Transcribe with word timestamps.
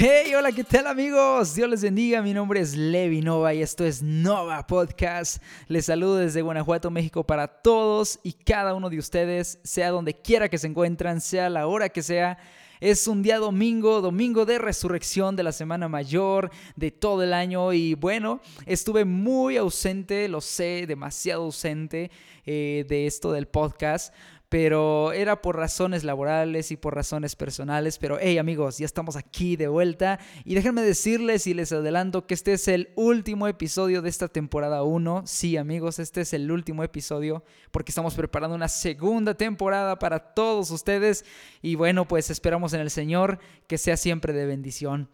Hey, 0.00 0.32
hola, 0.36 0.52
¿qué 0.52 0.62
tal 0.62 0.86
amigos? 0.86 1.56
Dios 1.56 1.68
les 1.68 1.82
bendiga, 1.82 2.22
mi 2.22 2.32
nombre 2.32 2.60
es 2.60 2.76
Levi 2.76 3.20
Nova 3.20 3.52
y 3.52 3.62
esto 3.62 3.84
es 3.84 4.00
Nova 4.00 4.64
Podcast. 4.64 5.42
Les 5.66 5.86
saludo 5.86 6.18
desde 6.18 6.40
Guanajuato, 6.40 6.88
México 6.88 7.26
para 7.26 7.48
todos 7.48 8.20
y 8.22 8.32
cada 8.32 8.74
uno 8.74 8.90
de 8.90 8.98
ustedes, 9.00 9.58
sea 9.64 9.90
donde 9.90 10.14
quiera 10.14 10.48
que 10.48 10.56
se 10.56 10.68
encuentran, 10.68 11.20
sea 11.20 11.50
la 11.50 11.66
hora 11.66 11.88
que 11.88 12.04
sea. 12.04 12.38
Es 12.78 13.08
un 13.08 13.24
día 13.24 13.38
domingo, 13.38 14.00
domingo 14.00 14.46
de 14.46 14.58
resurrección 14.58 15.34
de 15.34 15.42
la 15.42 15.50
semana 15.50 15.88
mayor 15.88 16.52
de 16.76 16.92
todo 16.92 17.24
el 17.24 17.32
año 17.32 17.72
y 17.72 17.94
bueno, 17.94 18.40
estuve 18.66 19.04
muy 19.04 19.56
ausente, 19.56 20.28
lo 20.28 20.40
sé, 20.40 20.84
demasiado 20.86 21.42
ausente 21.42 22.12
eh, 22.46 22.86
de 22.88 23.08
esto 23.08 23.32
del 23.32 23.48
podcast 23.48 24.14
pero 24.48 25.12
era 25.12 25.42
por 25.42 25.56
razones 25.56 26.04
laborales 26.04 26.70
y 26.70 26.76
por 26.76 26.94
razones 26.94 27.36
personales. 27.36 27.98
Pero 27.98 28.18
hey 28.20 28.38
amigos, 28.38 28.78
ya 28.78 28.86
estamos 28.86 29.16
aquí 29.16 29.56
de 29.56 29.68
vuelta 29.68 30.18
y 30.44 30.54
déjenme 30.54 30.82
decirles 30.82 31.46
y 31.46 31.54
les 31.54 31.72
adelanto 31.72 32.26
que 32.26 32.34
este 32.34 32.54
es 32.54 32.68
el 32.68 32.90
último 32.96 33.46
episodio 33.46 34.00
de 34.00 34.08
esta 34.08 34.28
temporada 34.28 34.82
1. 34.82 35.22
Sí 35.26 35.56
amigos, 35.56 35.98
este 35.98 36.22
es 36.22 36.32
el 36.32 36.50
último 36.50 36.82
episodio 36.82 37.44
porque 37.70 37.90
estamos 37.90 38.14
preparando 38.14 38.56
una 38.56 38.68
segunda 38.68 39.34
temporada 39.34 39.98
para 39.98 40.34
todos 40.34 40.70
ustedes 40.70 41.24
y 41.60 41.74
bueno, 41.74 42.08
pues 42.08 42.30
esperamos 42.30 42.72
en 42.72 42.80
el 42.80 42.90
Señor 42.90 43.38
que 43.66 43.76
sea 43.76 43.96
siempre 43.96 44.32
de 44.32 44.46
bendición. 44.46 45.10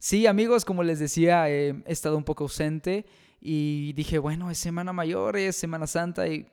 Sí 0.00 0.26
amigos, 0.26 0.64
como 0.64 0.82
les 0.82 0.98
decía, 0.98 1.48
he 1.48 1.84
estado 1.86 2.16
un 2.16 2.24
poco 2.24 2.44
ausente 2.44 3.06
y 3.40 3.92
dije, 3.92 4.18
bueno, 4.18 4.50
es 4.50 4.58
Semana 4.58 4.92
Mayor, 4.92 5.36
es 5.36 5.54
Semana 5.54 5.86
Santa 5.86 6.26
y 6.26 6.48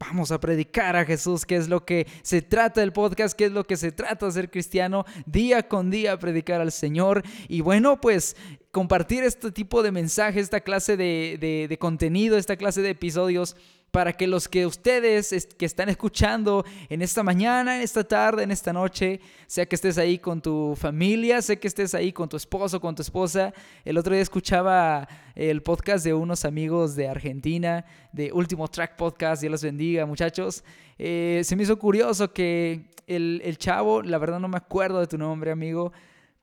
Vamos 0.00 0.30
a 0.30 0.38
predicar 0.38 0.94
a 0.94 1.04
Jesús, 1.04 1.44
que 1.44 1.56
es 1.56 1.68
lo 1.68 1.84
que 1.84 2.06
se 2.22 2.40
trata 2.40 2.80
del 2.80 2.92
podcast, 2.92 3.36
que 3.36 3.46
es 3.46 3.52
lo 3.52 3.64
que 3.64 3.76
se 3.76 3.90
trata 3.90 4.30
ser 4.30 4.48
cristiano, 4.48 5.04
día 5.26 5.66
con 5.66 5.90
día 5.90 6.18
predicar 6.18 6.60
al 6.60 6.70
Señor. 6.70 7.24
Y 7.48 7.62
bueno, 7.62 8.00
pues 8.00 8.36
compartir 8.70 9.24
este 9.24 9.50
tipo 9.50 9.82
de 9.82 9.90
mensajes, 9.90 10.44
esta 10.44 10.60
clase 10.60 10.96
de, 10.96 11.66
de 11.68 11.78
contenido, 11.78 12.38
esta 12.38 12.56
clase 12.56 12.80
de 12.80 12.90
episodios 12.90 13.56
para 13.90 14.12
que 14.12 14.26
los 14.26 14.48
que 14.48 14.66
ustedes 14.66 15.48
que 15.56 15.64
están 15.64 15.88
escuchando 15.88 16.64
en 16.88 17.00
esta 17.00 17.22
mañana, 17.22 17.76
en 17.76 17.82
esta 17.82 18.04
tarde, 18.04 18.42
en 18.42 18.50
esta 18.50 18.72
noche, 18.72 19.20
sea 19.46 19.66
que 19.66 19.76
estés 19.76 19.96
ahí 19.96 20.18
con 20.18 20.42
tu 20.42 20.76
familia, 20.76 21.40
sea 21.40 21.56
que 21.56 21.68
estés 21.68 21.94
ahí 21.94 22.12
con 22.12 22.28
tu 22.28 22.36
esposo, 22.36 22.80
con 22.80 22.94
tu 22.94 23.02
esposa. 23.02 23.52
El 23.84 23.96
otro 23.96 24.12
día 24.12 24.22
escuchaba 24.22 25.08
el 25.34 25.62
podcast 25.62 26.04
de 26.04 26.12
unos 26.12 26.44
amigos 26.44 26.96
de 26.96 27.08
Argentina, 27.08 27.84
de 28.12 28.30
Último 28.32 28.68
Track 28.68 28.96
Podcast, 28.96 29.40
Dios 29.40 29.52
los 29.52 29.62
bendiga 29.62 30.04
muchachos. 30.04 30.64
Eh, 30.98 31.40
se 31.44 31.56
me 31.56 31.62
hizo 31.62 31.78
curioso 31.78 32.32
que 32.32 32.90
el, 33.06 33.40
el, 33.44 33.56
chavo, 33.56 34.02
la 34.02 34.18
verdad 34.18 34.38
no 34.38 34.48
me 34.48 34.58
acuerdo 34.58 35.00
de 35.00 35.06
tu 35.06 35.16
nombre 35.16 35.50
amigo, 35.50 35.92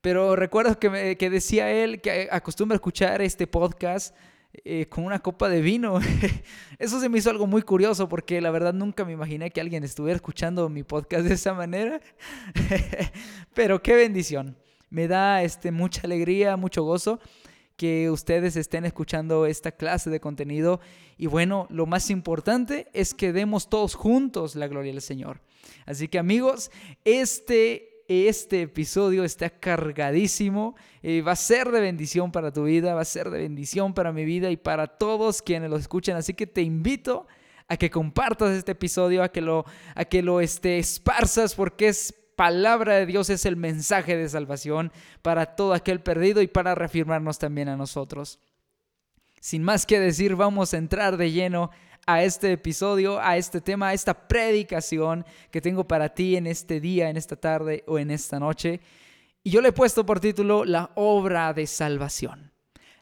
pero 0.01 0.35
recuerdo 0.35 0.79
que, 0.79 1.15
que 1.17 1.29
decía 1.29 1.71
él 1.71 2.01
que 2.01 2.27
acostumbra 2.31 2.75
escuchar 2.75 3.21
este 3.21 3.45
podcast 3.45 4.15
eh, 4.63 4.85
con 4.87 5.03
una 5.03 5.19
copa 5.19 5.49
de 5.49 5.61
vino. 5.61 5.99
Eso 6.79 6.99
se 6.99 7.09
me 7.09 7.17
hizo 7.17 7.29
algo 7.29 7.47
muy 7.47 7.61
curioso 7.61 8.07
porque 8.07 8.39
la 8.41 8.51
verdad 8.51 8.73
nunca 8.73 9.03
me 9.03 9.13
imaginé 9.13 9.51
que 9.51 9.61
alguien 9.61 9.83
estuviera 9.83 10.15
escuchando 10.15 10.69
mi 10.69 10.83
podcast 10.83 11.25
de 11.25 11.33
esa 11.33 11.53
manera. 11.53 11.99
Pero 13.53 13.81
qué 13.81 13.95
bendición. 13.95 14.55
Me 14.89 15.07
da 15.07 15.43
este, 15.43 15.71
mucha 15.71 16.01
alegría, 16.03 16.55
mucho 16.57 16.83
gozo 16.83 17.19
que 17.75 18.09
ustedes 18.09 18.55
estén 18.55 18.85
escuchando 18.85 19.45
esta 19.45 19.71
clase 19.71 20.09
de 20.09 20.19
contenido. 20.19 20.79
Y 21.17 21.27
bueno, 21.27 21.67
lo 21.69 21.85
más 21.85 22.09
importante 22.09 22.87
es 22.93 23.13
que 23.13 23.33
demos 23.33 23.69
todos 23.69 23.95
juntos 23.95 24.55
la 24.55 24.67
gloria 24.67 24.91
del 24.93 25.01
Señor. 25.01 25.41
Así 25.85 26.07
que 26.07 26.19
amigos, 26.19 26.71
este 27.03 27.94
este 28.07 28.63
episodio 28.63 29.23
está 29.23 29.49
cargadísimo. 29.49 30.75
Eh, 31.01 31.21
va 31.21 31.33
a 31.33 31.35
ser 31.35 31.71
de 31.71 31.81
bendición 31.81 32.31
para 32.31 32.51
tu 32.51 32.65
vida, 32.65 32.93
va 32.93 33.01
a 33.01 33.05
ser 33.05 33.29
de 33.29 33.39
bendición 33.39 33.93
para 33.93 34.11
mi 34.11 34.25
vida 34.25 34.49
y 34.51 34.57
para 34.57 34.87
todos 34.87 35.41
quienes 35.41 35.69
lo 35.69 35.77
escuchan. 35.77 36.15
Así 36.17 36.33
que 36.33 36.47
te 36.47 36.61
invito 36.61 37.27
a 37.67 37.77
que 37.77 37.89
compartas 37.89 38.51
este 38.51 38.73
episodio, 38.73 39.23
a 39.23 39.29
que 39.29 39.41
lo, 39.41 39.65
a 39.95 40.05
que 40.05 40.21
lo 40.21 40.41
este, 40.41 40.77
esparzas 40.77 41.55
porque 41.55 41.87
es 41.87 42.13
palabra 42.35 42.95
de 42.95 43.05
Dios, 43.05 43.29
es 43.29 43.45
el 43.45 43.55
mensaje 43.55 44.15
de 44.15 44.29
salvación 44.29 44.91
para 45.21 45.55
todo 45.55 45.73
aquel 45.73 46.01
perdido 46.01 46.41
y 46.41 46.47
para 46.47 46.75
reafirmarnos 46.75 47.39
también 47.39 47.69
a 47.69 47.77
nosotros. 47.77 48.39
Sin 49.39 49.63
más 49.63 49.85
que 49.85 49.99
decir, 49.99 50.35
vamos 50.35 50.73
a 50.73 50.77
entrar 50.77 51.17
de 51.17 51.31
lleno 51.31 51.71
a 52.05 52.23
este 52.23 52.51
episodio, 52.51 53.19
a 53.19 53.37
este 53.37 53.61
tema, 53.61 53.89
a 53.89 53.93
esta 53.93 54.27
predicación 54.27 55.25
que 55.51 55.61
tengo 55.61 55.87
para 55.87 56.09
ti 56.09 56.35
en 56.35 56.47
este 56.47 56.79
día, 56.79 57.09
en 57.09 57.17
esta 57.17 57.35
tarde 57.35 57.83
o 57.87 57.97
en 57.97 58.11
esta 58.11 58.39
noche. 58.39 58.79
Y 59.43 59.51
yo 59.51 59.61
le 59.61 59.69
he 59.69 59.73
puesto 59.73 60.05
por 60.05 60.19
título 60.19 60.65
La 60.65 60.91
obra 60.95 61.53
de 61.53 61.67
salvación. 61.67 62.51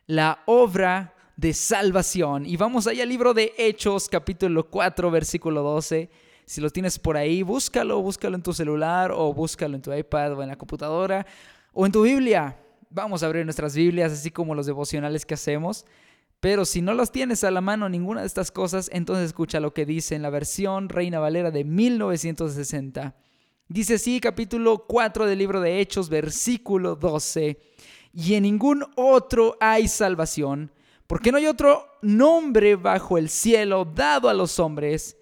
La 0.08 0.44
obra 0.46 1.14
de 1.36 1.54
salvación. 1.54 2.46
Y 2.46 2.58
vamos 2.58 2.88
allá 2.88 3.04
al 3.04 3.10
libro 3.10 3.34
de 3.34 3.54
Hechos, 3.58 4.08
capítulo 4.10 4.70
4, 4.70 5.12
versículo 5.12 5.62
12. 5.64 6.10
Si 6.46 6.62
lo 6.62 6.70
tienes 6.70 7.00
por 7.00 7.18
ahí, 7.18 7.42
búscalo, 7.42 8.02
búscalo 8.02 8.36
en 8.36 8.44
tu 8.44 8.54
celular 8.54 9.12
o 9.12 9.34
búscalo 9.34 9.76
en 9.76 9.82
tu 9.82 9.94
iPad 9.94 10.34
o 10.34 10.44
en 10.44 10.50
la 10.50 10.58
computadora 10.58 11.26
o 11.72 11.86
en 11.86 11.92
tu 11.92 12.04
Biblia. 12.04 12.58
Vamos 12.90 13.24
a 13.24 13.26
abrir 13.26 13.44
nuestras 13.46 13.76
Biblias, 13.76 14.12
así 14.12 14.30
como 14.30 14.54
los 14.54 14.66
devocionales 14.66 15.26
que 15.26 15.34
hacemos. 15.34 15.86
Pero 16.44 16.66
si 16.66 16.82
no 16.82 16.94
las 16.94 17.14
tienes 17.14 17.46
a 17.46 17.52
la 17.52 17.62
mano 17.62 17.88
ninguna 17.88 18.20
de 18.20 18.28
estas 18.28 18.52
cosas, 18.52 18.90
entonces 18.92 19.28
escucha 19.28 19.62
lo 19.62 19.74
que 19.74 19.86
dice 19.86 20.14
en 20.14 20.22
la 20.22 20.30
versión 20.30 20.90
Reina 20.90 21.18
Valera 21.22 21.52
de 21.52 21.64
1960. 21.64 23.16
Dice 23.70 23.94
así, 23.94 24.20
capítulo 24.20 24.86
4 24.86 25.26
del 25.26 25.40
libro 25.40 25.62
de 25.62 25.80
Hechos, 25.80 26.10
versículo 26.10 26.98
12. 26.98 27.62
Y 28.12 28.34
en 28.34 28.44
ningún 28.44 28.84
otro 28.98 29.56
hay 29.62 29.88
salvación, 29.88 30.74
porque 31.08 31.32
no 31.32 31.38
hay 31.38 31.46
otro 31.46 31.88
nombre 32.02 32.76
bajo 32.76 33.18
el 33.18 33.30
cielo 33.30 33.86
dado 33.86 34.28
a 34.28 34.34
los 34.34 34.60
hombres 34.60 35.16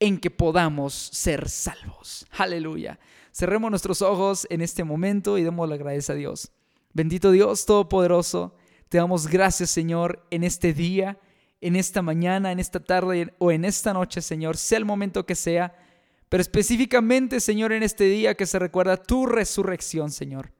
en 0.00 0.18
que 0.18 0.30
podamos 0.30 0.92
ser 0.92 1.48
salvos. 1.48 2.26
Aleluya. 2.30 2.98
Cerremos 3.32 3.70
nuestros 3.70 4.02
ojos 4.02 4.46
en 4.50 4.60
este 4.60 4.84
momento 4.84 5.38
y 5.38 5.44
demos 5.44 5.66
la 5.66 5.78
gracia 5.78 6.12
a 6.12 6.18
Dios. 6.18 6.52
Bendito 6.92 7.30
Dios 7.30 7.64
Todopoderoso. 7.64 8.54
Te 8.92 8.98
damos 8.98 9.26
gracias, 9.26 9.70
Señor, 9.70 10.22
en 10.30 10.44
este 10.44 10.74
día, 10.74 11.18
en 11.62 11.76
esta 11.76 12.02
mañana, 12.02 12.52
en 12.52 12.60
esta 12.60 12.78
tarde 12.78 13.32
o 13.38 13.50
en 13.50 13.64
esta 13.64 13.94
noche, 13.94 14.20
Señor, 14.20 14.58
sea 14.58 14.76
el 14.76 14.84
momento 14.84 15.24
que 15.24 15.34
sea, 15.34 15.74
pero 16.28 16.42
específicamente, 16.42 17.40
Señor, 17.40 17.72
en 17.72 17.84
este 17.84 18.04
día 18.04 18.34
que 18.34 18.44
se 18.44 18.58
recuerda 18.58 18.98
tu 18.98 19.24
resurrección, 19.24 20.10
Señor. 20.10 20.52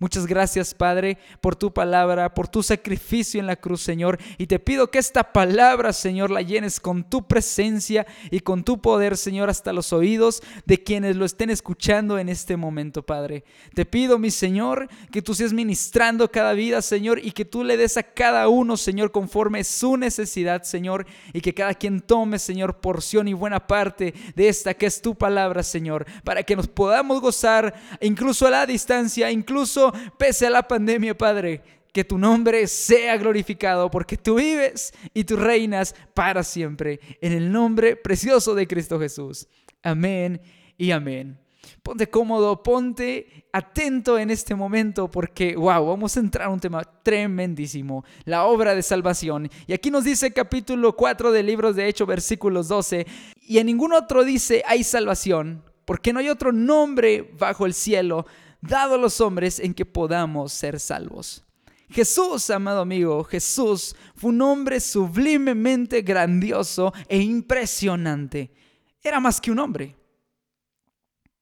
Muchas 0.00 0.26
gracias, 0.26 0.72
Padre, 0.72 1.18
por 1.42 1.56
tu 1.56 1.74
palabra, 1.74 2.32
por 2.32 2.48
tu 2.48 2.62
sacrificio 2.62 3.38
en 3.38 3.46
la 3.46 3.56
cruz, 3.56 3.82
Señor. 3.82 4.18
Y 4.38 4.46
te 4.46 4.58
pido 4.58 4.90
que 4.90 4.98
esta 4.98 5.30
palabra, 5.34 5.92
Señor, 5.92 6.30
la 6.30 6.40
llenes 6.40 6.80
con 6.80 7.04
tu 7.04 7.28
presencia 7.28 8.06
y 8.30 8.40
con 8.40 8.64
tu 8.64 8.80
poder, 8.80 9.18
Señor, 9.18 9.50
hasta 9.50 9.74
los 9.74 9.92
oídos 9.92 10.42
de 10.64 10.82
quienes 10.82 11.16
lo 11.16 11.26
estén 11.26 11.50
escuchando 11.50 12.18
en 12.18 12.30
este 12.30 12.56
momento, 12.56 13.02
Padre. 13.02 13.44
Te 13.74 13.84
pido, 13.84 14.18
mi 14.18 14.30
Señor, 14.30 14.88
que 15.12 15.20
tú 15.20 15.34
seas 15.34 15.52
ministrando 15.52 16.30
cada 16.30 16.54
vida, 16.54 16.80
Señor, 16.80 17.18
y 17.22 17.32
que 17.32 17.44
tú 17.44 17.62
le 17.62 17.76
des 17.76 17.98
a 17.98 18.02
cada 18.02 18.48
uno, 18.48 18.78
Señor, 18.78 19.12
conforme 19.12 19.64
su 19.64 19.98
necesidad, 19.98 20.62
Señor, 20.62 21.04
y 21.34 21.42
que 21.42 21.52
cada 21.52 21.74
quien 21.74 22.00
tome, 22.00 22.38
Señor, 22.38 22.80
porción 22.80 23.28
y 23.28 23.34
buena 23.34 23.66
parte 23.66 24.14
de 24.34 24.48
esta 24.48 24.72
que 24.72 24.86
es 24.86 25.02
tu 25.02 25.14
palabra, 25.14 25.62
Señor, 25.62 26.06
para 26.24 26.42
que 26.42 26.56
nos 26.56 26.68
podamos 26.68 27.20
gozar 27.20 27.74
incluso 28.00 28.46
a 28.46 28.50
la 28.50 28.64
distancia, 28.64 29.30
incluso 29.30 29.89
pese 30.18 30.46
a 30.46 30.50
la 30.50 30.66
pandemia, 30.66 31.16
Padre, 31.16 31.62
que 31.92 32.04
tu 32.04 32.18
nombre 32.18 32.66
sea 32.66 33.16
glorificado 33.16 33.90
porque 33.90 34.16
tú 34.16 34.36
vives 34.36 34.92
y 35.12 35.24
tú 35.24 35.36
reinas 35.36 35.94
para 36.14 36.42
siempre. 36.42 37.00
En 37.20 37.32
el 37.32 37.50
nombre 37.50 37.96
precioso 37.96 38.54
de 38.54 38.66
Cristo 38.66 38.98
Jesús. 38.98 39.48
Amén 39.82 40.40
y 40.76 40.90
amén. 40.90 41.38
Ponte 41.82 42.08
cómodo, 42.08 42.62
ponte 42.62 43.46
atento 43.52 44.18
en 44.18 44.30
este 44.30 44.54
momento 44.54 45.10
porque, 45.10 45.56
wow, 45.56 45.86
vamos 45.86 46.16
a 46.16 46.20
entrar 46.20 46.48
a 46.48 46.50
un 46.50 46.60
tema 46.60 46.82
tremendísimo, 47.02 48.04
la 48.24 48.44
obra 48.44 48.74
de 48.74 48.82
salvación. 48.82 49.50
Y 49.66 49.72
aquí 49.72 49.90
nos 49.90 50.04
dice 50.04 50.32
capítulo 50.32 50.96
4 50.96 51.32
del 51.32 51.46
libro 51.46 51.72
de 51.72 51.88
Hechos, 51.88 52.06
versículos 52.06 52.68
12, 52.68 53.06
y 53.42 53.58
en 53.58 53.66
ningún 53.66 53.92
otro 53.92 54.24
dice 54.24 54.62
hay 54.66 54.84
salvación, 54.84 55.62
porque 55.84 56.12
no 56.12 56.20
hay 56.20 56.28
otro 56.28 56.52
nombre 56.52 57.34
bajo 57.38 57.66
el 57.66 57.74
cielo 57.74 58.26
dado 58.60 58.94
a 58.94 58.98
los 58.98 59.20
hombres 59.20 59.58
en 59.58 59.74
que 59.74 59.86
podamos 59.86 60.52
ser 60.52 60.78
salvos. 60.80 61.44
Jesús, 61.90 62.48
amado 62.50 62.82
amigo, 62.82 63.24
Jesús 63.24 63.96
fue 64.14 64.30
un 64.30 64.40
hombre 64.42 64.78
sublimemente 64.78 66.02
grandioso 66.02 66.92
e 67.08 67.18
impresionante. 67.18 68.50
era 69.02 69.18
más 69.18 69.40
que 69.40 69.50
un 69.50 69.58
hombre. 69.58 69.96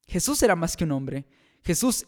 Jesús 0.06 0.42
era 0.42 0.56
más 0.56 0.76
que 0.76 0.84
un 0.84 0.92
hombre. 0.92 1.26
Jesús 1.62 2.06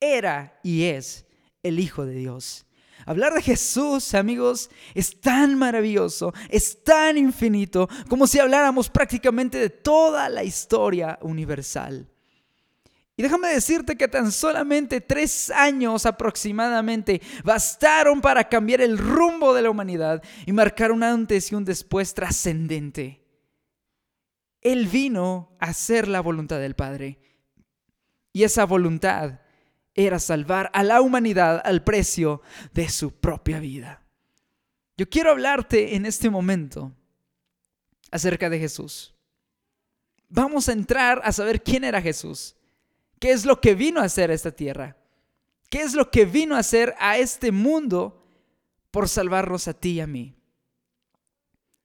era 0.00 0.58
y 0.64 0.82
es 0.84 1.26
el 1.62 1.78
Hijo 1.78 2.04
de 2.04 2.14
Dios. 2.14 2.66
Hablar 3.06 3.34
de 3.34 3.42
Jesús, 3.42 4.14
amigos, 4.14 4.68
es 4.94 5.20
tan 5.20 5.56
maravilloso, 5.56 6.34
es 6.48 6.82
tan 6.82 7.16
infinito, 7.16 7.88
como 8.08 8.26
si 8.26 8.38
habláramos 8.38 8.90
prácticamente 8.90 9.58
de 9.58 9.70
toda 9.70 10.28
la 10.28 10.44
historia 10.44 11.18
universal. 11.22 12.08
Y 13.20 13.22
déjame 13.22 13.48
decirte 13.48 13.96
que 13.96 14.08
tan 14.08 14.32
solamente 14.32 15.02
tres 15.02 15.50
años 15.50 16.06
aproximadamente 16.06 17.20
bastaron 17.44 18.22
para 18.22 18.48
cambiar 18.48 18.80
el 18.80 18.96
rumbo 18.96 19.52
de 19.52 19.60
la 19.60 19.68
humanidad 19.68 20.22
y 20.46 20.52
marcar 20.52 20.90
un 20.90 21.02
antes 21.02 21.52
y 21.52 21.54
un 21.54 21.66
después 21.66 22.14
trascendente. 22.14 23.22
Él 24.62 24.86
vino 24.86 25.54
a 25.60 25.66
hacer 25.66 26.08
la 26.08 26.22
voluntad 26.22 26.60
del 26.60 26.74
Padre. 26.74 27.18
Y 28.32 28.44
esa 28.44 28.64
voluntad 28.64 29.40
era 29.92 30.18
salvar 30.18 30.70
a 30.72 30.82
la 30.82 31.02
humanidad 31.02 31.60
al 31.62 31.84
precio 31.84 32.40
de 32.72 32.88
su 32.88 33.20
propia 33.20 33.60
vida. 33.60 34.02
Yo 34.96 35.10
quiero 35.10 35.32
hablarte 35.32 35.94
en 35.94 36.06
este 36.06 36.30
momento 36.30 36.90
acerca 38.10 38.48
de 38.48 38.60
Jesús. 38.60 39.14
Vamos 40.30 40.70
a 40.70 40.72
entrar 40.72 41.20
a 41.22 41.32
saber 41.32 41.62
quién 41.62 41.84
era 41.84 42.00
Jesús, 42.00 42.56
qué 43.20 43.30
es 43.30 43.44
lo 43.44 43.60
que 43.60 43.76
vino 43.76 44.00
a 44.00 44.04
hacer 44.04 44.32
a 44.32 44.34
esta 44.34 44.50
tierra, 44.50 44.96
qué 45.68 45.82
es 45.82 45.94
lo 45.94 46.10
que 46.10 46.24
vino 46.24 46.56
a 46.56 46.60
hacer 46.60 46.96
a 46.98 47.18
este 47.18 47.52
mundo 47.52 48.24
por 48.90 49.08
salvarnos 49.08 49.68
a 49.68 49.74
ti 49.74 49.92
y 49.92 50.00
a 50.00 50.06
mí. 50.08 50.34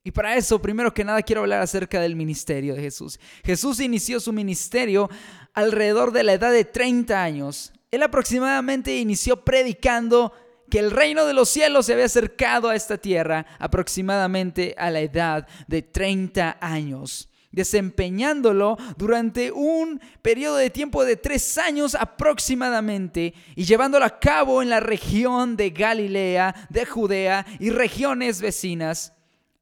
Y 0.03 0.11
para 0.11 0.35
eso, 0.35 0.61
primero 0.61 0.93
que 0.93 1.03
nada, 1.03 1.21
quiero 1.21 1.41
hablar 1.41 1.61
acerca 1.61 1.99
del 1.99 2.15
ministerio 2.15 2.75
de 2.75 2.81
Jesús. 2.81 3.19
Jesús 3.43 3.79
inició 3.79 4.19
su 4.19 4.31
ministerio 4.31 5.09
alrededor 5.53 6.11
de 6.11 6.23
la 6.23 6.33
edad 6.33 6.51
de 6.51 6.63
30 6.63 7.21
años. 7.21 7.73
Él 7.91 8.03
aproximadamente 8.03 8.95
inició 8.97 9.43
predicando 9.43 10.31
que 10.69 10.79
el 10.79 10.91
reino 10.91 11.25
de 11.25 11.33
los 11.33 11.49
cielos 11.49 11.87
se 11.87 11.93
había 11.93 12.05
acercado 12.05 12.69
a 12.69 12.75
esta 12.75 12.97
tierra 12.97 13.45
aproximadamente 13.59 14.75
a 14.77 14.89
la 14.89 15.01
edad 15.01 15.47
de 15.67 15.81
30 15.81 16.57
años 16.61 17.29
desempeñándolo 17.55 18.77
durante 18.97 19.51
un 19.51 19.99
periodo 20.21 20.57
de 20.57 20.69
tiempo 20.69 21.03
de 21.03 21.15
tres 21.15 21.57
años 21.57 21.95
aproximadamente 21.95 23.33
y 23.55 23.65
llevándolo 23.65 24.05
a 24.05 24.19
cabo 24.19 24.61
en 24.61 24.69
la 24.69 24.79
región 24.79 25.57
de 25.57 25.71
Galilea, 25.71 26.67
de 26.69 26.85
Judea 26.85 27.45
y 27.59 27.71
regiones 27.71 28.41
vecinas 28.41 29.14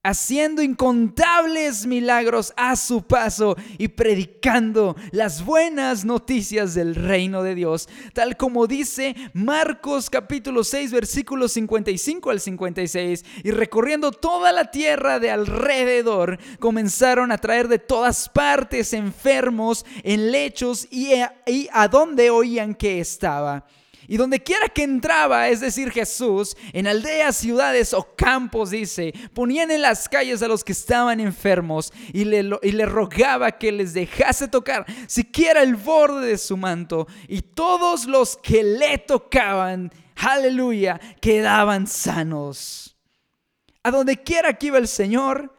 haciendo 0.03 0.61
incontables 0.61 1.85
milagros 1.85 2.53
a 2.57 2.75
su 2.75 3.03
paso 3.03 3.55
y 3.77 3.87
predicando 3.87 4.97
las 5.11 5.45
buenas 5.45 6.03
noticias 6.03 6.73
del 6.73 6.93
reino 6.93 7.41
de 7.41 7.55
Dios, 7.55 7.87
tal 8.13 8.35
como 8.35 8.67
dice 8.67 9.15
Marcos 9.33 10.09
capítulo 10.09 10.65
6 10.65 10.91
versículos 10.91 11.53
55 11.53 12.29
al 12.29 12.41
56, 12.41 13.25
y 13.43 13.51
recorriendo 13.51 14.11
toda 14.11 14.51
la 14.51 14.71
tierra 14.71 15.19
de 15.19 15.31
alrededor, 15.31 16.37
comenzaron 16.59 17.31
a 17.31 17.37
traer 17.37 17.69
de 17.69 17.79
todas 17.79 18.27
partes 18.27 18.93
enfermos 18.93 19.85
en 20.03 20.31
lechos 20.31 20.87
y 20.91 21.13
a, 21.15 21.41
y 21.45 21.69
a 21.71 21.87
donde 21.87 22.29
oían 22.29 22.75
que 22.75 22.99
estaba 22.99 23.65
y 24.07 24.17
donde 24.17 24.41
quiera 24.41 24.67
que 24.67 24.83
entraba, 24.83 25.47
es 25.47 25.61
decir, 25.61 25.91
Jesús, 25.91 26.57
en 26.73 26.87
aldeas, 26.87 27.37
ciudades 27.37 27.93
o 27.93 28.15
campos, 28.15 28.69
dice, 28.69 29.13
ponían 29.33 29.71
en 29.71 29.81
las 29.81 30.09
calles 30.09 30.41
a 30.43 30.47
los 30.47 30.63
que 30.63 30.73
estaban 30.73 31.19
enfermos 31.19 31.93
y 32.11 32.25
le, 32.25 32.85
rogaba 32.85 33.53
que 33.53 33.71
les 33.71 33.93
dejase 33.93 34.47
tocar 34.47 34.85
siquiera 35.07 35.61
el 35.63 35.75
borde 35.75 36.27
de 36.27 36.37
su 36.37 36.57
manto. 36.57 37.07
Y 37.27 37.41
todos 37.41 38.05
los 38.05 38.35
que 38.37 38.63
le 38.63 38.97
tocaban, 38.97 39.91
aleluya, 40.15 40.99
quedaban 41.21 41.87
sanos. 41.87 42.97
A 43.83 43.91
donde 43.91 44.21
quiera 44.21 44.53
que 44.53 44.67
iba 44.67 44.77
el 44.77 44.87
Señor, 44.87 45.55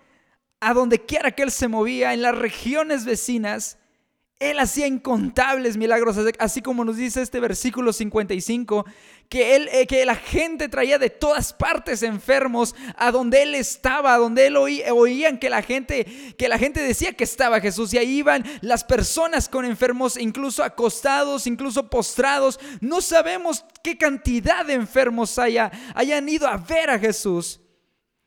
a 0.61 0.75
donde 0.75 1.05
quiera 1.05 1.31
que 1.31 1.43
Él 1.43 1.51
se 1.51 1.69
movía, 1.69 2.13
en 2.13 2.23
las 2.23 2.37
regiones 2.37 3.05
vecinas, 3.05 3.79
él 4.41 4.59
hacía 4.59 4.87
incontables 4.87 5.77
milagros, 5.77 6.19
así 6.39 6.61
como 6.61 6.85
nos 6.85 6.97
dice 6.97 7.23
este 7.23 7.39
versículo 7.39 7.93
55, 7.93 8.85
que, 9.29 9.57
él, 9.57 9.69
eh, 9.73 9.87
que 9.87 10.05
la 10.05 10.17
gente 10.17 10.69
traía 10.69 10.99
de 10.99 11.09
todas 11.09 11.53
partes 11.53 12.03
enfermos 12.03 12.75
a 12.97 13.11
donde 13.11 13.43
él 13.43 13.55
estaba, 13.55 14.13
a 14.13 14.19
donde 14.19 14.47
él 14.47 14.57
oía, 14.57 14.93
oían 14.93 15.39
que 15.39 15.49
la, 15.49 15.63
gente, 15.63 16.35
que 16.37 16.49
la 16.49 16.59
gente 16.59 16.83
decía 16.83 17.13
que 17.13 17.25
estaba 17.25 17.61
Jesús 17.61 17.95
y 17.95 17.99
ahí 17.99 18.19
iban 18.19 18.45
las 18.61 18.85
personas 18.85 19.49
con 19.49 19.65
enfermos, 19.65 20.17
incluso 20.17 20.65
acostados, 20.65 21.47
incluso 21.47 21.89
postrados. 21.89 22.59
No 22.81 23.01
sabemos 23.01 23.65
qué 23.83 23.97
cantidad 23.97 24.67
de 24.67 24.75
enfermos 24.75 25.39
haya, 25.39 25.71
hayan 25.95 26.29
ido 26.29 26.49
a 26.49 26.57
ver 26.57 26.91
a 26.91 26.99
Jesús. 26.99 27.61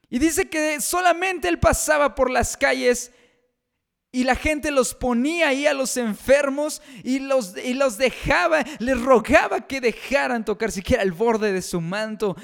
Y 0.09 0.19
dice 0.19 0.49
que 0.49 0.79
solamente 0.79 1.49
él 1.49 1.59
pasaba 1.59 2.15
por 2.15 2.31
las 2.31 2.55
calles 2.55 3.11
y 4.17 4.23
la 4.23 4.33
gente 4.33 4.71
los 4.71 4.95
ponía 4.95 5.49
ahí 5.49 5.67
a 5.67 5.75
los 5.75 5.95
enfermos 5.95 6.81
y 7.03 7.19
los, 7.19 7.55
y 7.55 7.75
los 7.75 7.99
dejaba, 7.99 8.65
les 8.79 8.99
rogaba 8.99 9.67
que 9.67 9.79
dejaran 9.79 10.43
tocar 10.43 10.71
siquiera 10.71 11.03
el 11.03 11.11
borde 11.11 11.53
de 11.53 11.61
su 11.61 11.81
manto. 11.81 12.35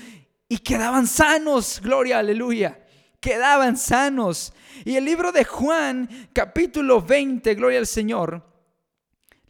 Y 0.47 0.59
quedaban 0.59 1.07
sanos, 1.07 1.81
gloria, 1.81 2.19
aleluya. 2.19 2.79
Quedaban 3.19 3.75
sanos. 3.75 4.53
Y 4.85 4.97
el 4.97 5.05
libro 5.05 5.31
de 5.31 5.45
Juan, 5.45 6.07
capítulo 6.31 7.01
20, 7.01 7.55
gloria 7.55 7.79
al 7.79 7.87
Señor 7.87 8.52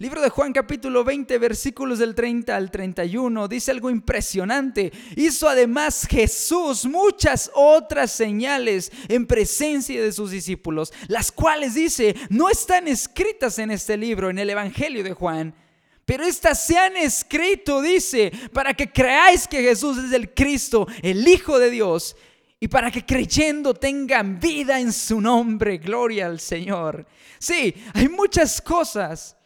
Libro 0.04 0.20
de 0.20 0.30
Juan 0.30 0.52
capítulo 0.52 1.06
20 1.06 1.38
versículos 1.38 1.98
del 1.98 2.14
30 2.14 2.54
al 2.54 2.70
31 2.70 3.48
dice 3.48 3.72
algo 3.72 3.90
impresionante. 3.90 4.92
Hizo 5.16 5.48
además 5.48 6.06
Jesús 6.10 6.86
muchas 6.86 7.50
otras 7.54 8.12
señales 8.12 8.92
en 9.08 9.26
presencia 9.26 10.04
de 10.04 10.12
sus 10.12 10.32
discípulos, 10.32 10.92
las 11.08 11.32
cuales 11.32 11.76
dice 11.76 12.18
no 12.30 12.50
están 12.50 12.90
escritas 12.90 13.60
en 13.60 13.72
este 13.72 13.96
libro, 13.96 14.30
en 14.30 14.40
el 14.40 14.50
Evangelio 14.50 15.06
de 15.06 15.14
Juan. 15.14 15.56
Pero 16.04 16.26
estas 16.26 16.62
se 16.68 16.78
han 16.78 16.98
escrito, 16.98 17.82
dice, 17.82 18.30
para 18.52 18.74
que 18.74 18.92
creáis 18.92 19.48
que 19.48 19.64
Jesús 19.64 19.98
es 20.00 20.12
el 20.12 20.34
Cristo, 20.34 20.86
el 21.02 21.26
Hijo 21.26 21.60
de 21.60 21.70
Dios, 21.70 22.18
y 22.60 22.68
para 22.68 22.92
que 22.92 23.06
creyendo 23.06 23.74
tengan 23.74 24.38
vida 24.38 24.82
en 24.82 24.92
su 24.92 25.22
nombre. 25.22 25.78
Gloria 25.78 26.26
al 26.26 26.42
Señor. 26.42 27.08
Sí, 27.40 27.74
hay 27.94 28.10
muchas 28.10 28.62
cosas 28.62 29.38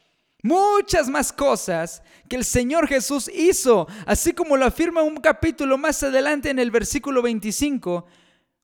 muchas 0.44 1.10
más 1.10 1.32
cosas 1.34 2.02
que 2.30 2.36
el 2.36 2.46
Señor 2.46 2.88
Jesús 2.88 3.30
hizo, 3.34 3.88
así 4.06 4.34
como 4.34 4.58
lo 4.58 4.66
afirma 4.66 5.04
un 5.04 5.18
capítulo 5.18 5.78
más 5.78 6.04
adelante 6.04 6.50
en 6.50 6.60
el 6.60 6.72
versículo 6.72 7.22
25. 7.22 8.06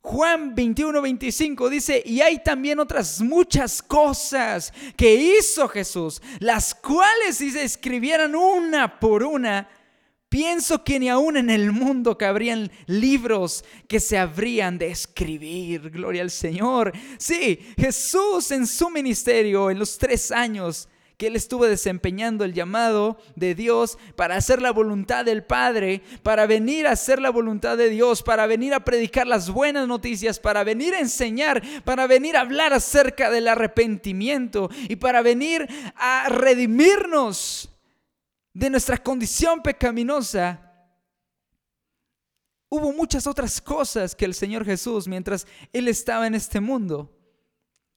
Juan 0.01 0.53
21, 0.53 1.01
25 1.01 1.69
dice, 1.69 2.03
y 2.05 2.19
hay 2.19 2.43
también 2.43 2.79
otras 2.79 3.21
muchas 3.21 3.81
cosas 3.81 4.73
que 4.97 5.15
hizo 5.15 5.69
Jesús, 5.69 6.21
las 6.39 6.75
cuales 6.75 7.37
si 7.37 7.51
se 7.51 7.63
escribieran 7.63 8.35
una 8.35 8.99
por 8.99 9.23
una, 9.23 9.69
pienso 10.27 10.83
que 10.83 10.99
ni 10.99 11.07
aún 11.07 11.37
en 11.37 11.49
el 11.49 11.71
mundo 11.71 12.17
cabrían 12.17 12.69
libros 12.85 13.63
que 13.87 14.01
se 14.01 14.17
habrían 14.17 14.77
de 14.77 14.87
escribir. 14.87 15.89
Gloria 15.89 16.23
al 16.23 16.31
Señor. 16.31 16.91
Sí, 17.17 17.59
Jesús 17.77 18.51
en 18.51 18.67
su 18.67 18.89
ministerio, 18.89 19.69
en 19.69 19.79
los 19.79 19.97
tres 19.97 20.31
años, 20.31 20.89
que 21.17 21.27
él 21.27 21.35
estuvo 21.35 21.65
desempeñando 21.65 22.43
el 22.43 22.53
llamado 22.53 23.17
de 23.35 23.55
Dios 23.55 23.97
para 24.15 24.35
hacer 24.35 24.61
la 24.61 24.71
voluntad 24.71 25.25
del 25.25 25.43
Padre, 25.43 26.01
para 26.23 26.45
venir 26.45 26.87
a 26.87 26.91
hacer 26.91 27.21
la 27.21 27.29
voluntad 27.29 27.77
de 27.77 27.89
Dios, 27.89 28.23
para 28.23 28.47
venir 28.47 28.73
a 28.73 28.83
predicar 28.83 29.27
las 29.27 29.49
buenas 29.49 29.87
noticias, 29.87 30.39
para 30.39 30.63
venir 30.63 30.93
a 30.95 30.99
enseñar, 30.99 31.61
para 31.83 32.07
venir 32.07 32.35
a 32.35 32.41
hablar 32.41 32.73
acerca 32.73 33.29
del 33.29 33.47
arrepentimiento 33.47 34.69
y 34.89 34.95
para 34.95 35.21
venir 35.21 35.67
a 35.95 36.29
redimirnos 36.29 37.69
de 38.53 38.69
nuestra 38.69 38.97
condición 38.97 39.61
pecaminosa. 39.61 40.59
Hubo 42.69 42.91
muchas 42.91 43.27
otras 43.27 43.61
cosas 43.61 44.15
que 44.15 44.25
el 44.25 44.33
Señor 44.33 44.65
Jesús, 44.65 45.07
mientras 45.07 45.45
Él 45.71 45.87
estaba 45.87 46.25
en 46.25 46.33
este 46.33 46.59
mundo, 46.59 47.15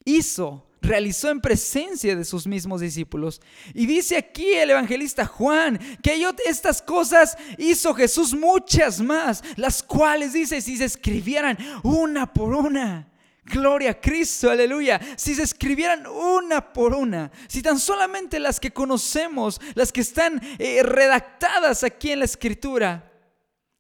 hizo 0.05 0.66
realizó 0.87 1.31
en 1.31 1.41
presencia 1.41 2.17
de 2.17 2.25
sus 2.25 2.47
mismos 2.47 2.81
discípulos. 2.81 3.41
Y 3.75 3.87
dice 3.87 4.17
aquí 4.17 4.53
el 4.53 4.71
evangelista 4.71 5.27
Juan 5.27 5.79
que 6.03 6.17
estas 6.47 6.83
cosas 6.83 7.37
hizo 7.59 7.95
Jesús 7.95 8.35
muchas 8.35 9.01
más, 9.01 9.43
las 9.57 9.83
cuales 9.83 10.33
dice 10.33 10.61
si 10.61 10.77
se 10.77 10.85
escribieran 10.85 11.59
una 11.83 12.33
por 12.33 12.55
una. 12.55 13.09
Gloria 13.45 13.91
a 13.91 14.01
Cristo, 14.01 14.51
aleluya. 14.51 15.01
Si 15.17 15.35
se 15.35 15.43
escribieran 15.43 16.07
una 16.07 16.73
por 16.73 16.95
una, 16.95 17.31
si 17.47 17.63
tan 17.63 17.79
solamente 17.79 18.41
las 18.41 18.59
que 18.59 18.73
conocemos, 18.73 19.61
las 19.75 19.93
que 19.93 20.01
están 20.01 20.41
eh, 20.59 20.83
redactadas 20.83 21.85
aquí 21.85 22.11
en 22.11 22.19
la 22.21 22.25
escritura, 22.25 23.13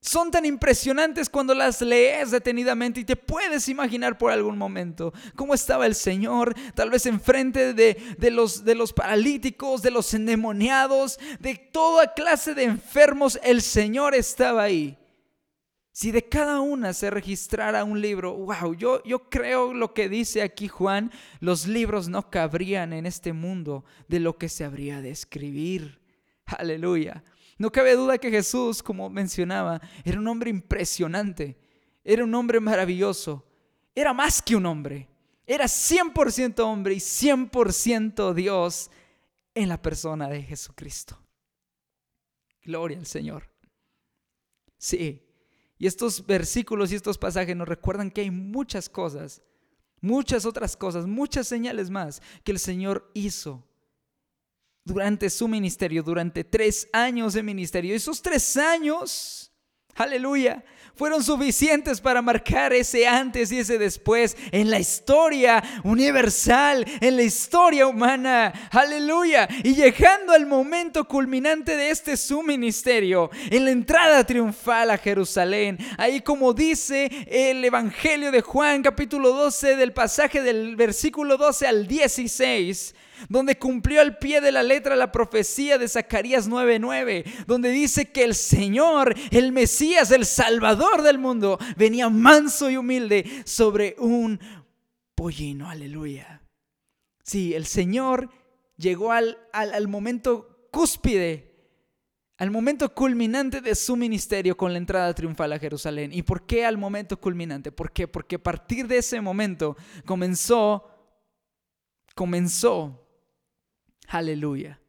Son 0.06 0.30
tan 0.30 0.46
impresionantes 0.46 1.28
cuando 1.28 1.52
las 1.52 1.82
lees 1.82 2.30
detenidamente 2.30 3.00
y 3.00 3.04
te 3.04 3.16
puedes 3.16 3.68
imaginar 3.68 4.16
por 4.16 4.30
algún 4.30 4.56
momento 4.56 5.12
cómo 5.34 5.52
estaba 5.52 5.84
el 5.84 5.96
Señor, 5.96 6.54
tal 6.76 6.90
vez 6.90 7.06
enfrente 7.06 7.74
de, 7.74 8.14
de, 8.16 8.30
los, 8.30 8.64
de 8.64 8.76
los 8.76 8.92
paralíticos, 8.92 9.82
de 9.82 9.90
los 9.90 10.14
endemoniados, 10.14 11.18
de 11.40 11.56
toda 11.56 12.14
clase 12.14 12.54
de 12.54 12.62
enfermos. 12.62 13.40
El 13.42 13.62
Señor 13.62 14.14
estaba 14.14 14.62
ahí. 14.62 14.96
Si 15.90 16.12
de 16.12 16.22
cada 16.22 16.60
una 16.60 16.92
se 16.92 17.10
registrara 17.10 17.82
un 17.82 18.00
libro, 18.00 18.32
wow, 18.32 18.74
yo, 18.74 19.02
yo 19.02 19.28
creo 19.28 19.74
lo 19.74 19.92
que 19.92 20.08
dice 20.08 20.42
aquí 20.42 20.68
Juan, 20.68 21.10
los 21.40 21.66
libros 21.66 22.08
no 22.08 22.30
cabrían 22.30 22.92
en 22.92 23.06
este 23.06 23.32
mundo 23.32 23.84
de 24.06 24.20
lo 24.20 24.38
que 24.38 24.48
se 24.48 24.64
habría 24.64 25.02
de 25.02 25.10
escribir. 25.10 25.98
Aleluya. 26.44 27.24
No 27.58 27.72
cabe 27.72 27.94
duda 27.94 28.18
que 28.18 28.30
Jesús, 28.30 28.82
como 28.82 29.08
mencionaba, 29.08 29.80
era 30.04 30.18
un 30.18 30.28
hombre 30.28 30.50
impresionante, 30.50 31.56
era 32.04 32.24
un 32.24 32.34
hombre 32.34 32.60
maravilloso, 32.60 33.46
era 33.94 34.12
más 34.12 34.42
que 34.42 34.56
un 34.56 34.66
hombre, 34.66 35.08
era 35.46 35.64
100% 35.64 36.60
hombre 36.60 36.94
y 36.94 36.98
100% 36.98 38.34
Dios 38.34 38.90
en 39.54 39.68
la 39.68 39.80
persona 39.80 40.28
de 40.28 40.42
Jesucristo. 40.42 41.18
Gloria 42.62 42.98
al 42.98 43.06
Señor. 43.06 43.48
Sí, 44.76 45.22
y 45.78 45.86
estos 45.86 46.26
versículos 46.26 46.92
y 46.92 46.96
estos 46.96 47.16
pasajes 47.16 47.56
nos 47.56 47.68
recuerdan 47.68 48.10
que 48.10 48.22
hay 48.22 48.30
muchas 48.30 48.88
cosas, 48.88 49.42
muchas 50.00 50.44
otras 50.44 50.76
cosas, 50.76 51.06
muchas 51.06 51.48
señales 51.48 51.88
más 51.88 52.20
que 52.44 52.52
el 52.52 52.58
Señor 52.58 53.10
hizo 53.14 53.66
durante 54.86 55.28
su 55.28 55.48
ministerio, 55.48 56.02
durante 56.02 56.44
tres 56.44 56.88
años 56.92 57.34
de 57.34 57.42
ministerio. 57.42 57.94
Esos 57.94 58.22
tres 58.22 58.56
años, 58.56 59.52
aleluya, 59.96 60.64
fueron 60.94 61.24
suficientes 61.24 62.00
para 62.00 62.22
marcar 62.22 62.72
ese 62.72 63.06
antes 63.06 63.50
y 63.50 63.58
ese 63.58 63.78
después 63.78 64.36
en 64.52 64.70
la 64.70 64.78
historia 64.78 65.62
universal, 65.82 66.86
en 67.00 67.16
la 67.16 67.22
historia 67.22 67.88
humana. 67.88 68.52
Aleluya. 68.70 69.48
Y 69.64 69.74
llegando 69.74 70.32
al 70.32 70.46
momento 70.46 71.04
culminante 71.06 71.76
de 71.76 71.90
este 71.90 72.16
su 72.16 72.42
ministerio, 72.42 73.28
en 73.50 73.64
la 73.64 73.72
entrada 73.72 74.24
triunfal 74.24 74.90
a 74.90 74.98
Jerusalén, 74.98 75.78
ahí 75.98 76.20
como 76.20 76.54
dice 76.54 77.10
el 77.26 77.64
Evangelio 77.64 78.30
de 78.30 78.40
Juan 78.40 78.82
capítulo 78.82 79.32
12 79.32 79.74
del 79.74 79.92
pasaje 79.92 80.42
del 80.42 80.76
versículo 80.76 81.36
12 81.36 81.66
al 81.66 81.88
16 81.88 82.94
donde 83.28 83.58
cumplió 83.58 84.00
al 84.00 84.18
pie 84.18 84.40
de 84.40 84.52
la 84.52 84.62
letra 84.62 84.96
la 84.96 85.12
profecía 85.12 85.78
de 85.78 85.88
Zacarías 85.88 86.48
9:9, 86.48 87.24
donde 87.46 87.70
dice 87.70 88.10
que 88.10 88.24
el 88.24 88.34
Señor, 88.34 89.14
el 89.30 89.52
Mesías, 89.52 90.10
el 90.10 90.26
Salvador 90.26 91.02
del 91.02 91.18
mundo, 91.18 91.58
venía 91.76 92.08
manso 92.08 92.70
y 92.70 92.76
humilde 92.76 93.42
sobre 93.44 93.96
un 93.98 94.40
pollino, 95.14 95.68
aleluya. 95.68 96.42
Sí, 97.22 97.54
el 97.54 97.66
Señor 97.66 98.30
llegó 98.76 99.10
al, 99.10 99.38
al, 99.52 99.88
momento 99.88 100.68
cúspide, 100.70 101.56
al 102.36 102.50
momento 102.50 102.94
culminante 102.94 103.60
de 103.60 103.74
su 103.74 103.96
ministerio 103.96 104.56
con 104.56 104.72
la 104.72 104.78
entrada 104.78 105.12
triunfal 105.14 105.52
a 105.52 105.58
Jerusalén. 105.58 106.12
¿Y 106.12 106.22
por 106.22 106.46
qué 106.46 106.64
al 106.64 106.76
momento 106.76 107.18
culminante? 107.18 107.72
¿Por 107.72 107.90
qué? 107.90 108.06
Porque 108.06 108.36
a 108.36 108.42
partir 108.42 108.86
de 108.86 108.98
ese 108.98 109.20
momento 109.20 109.76
comenzó, 110.04 110.88
comenzó 112.14 113.05
Aleluya. 114.08 114.80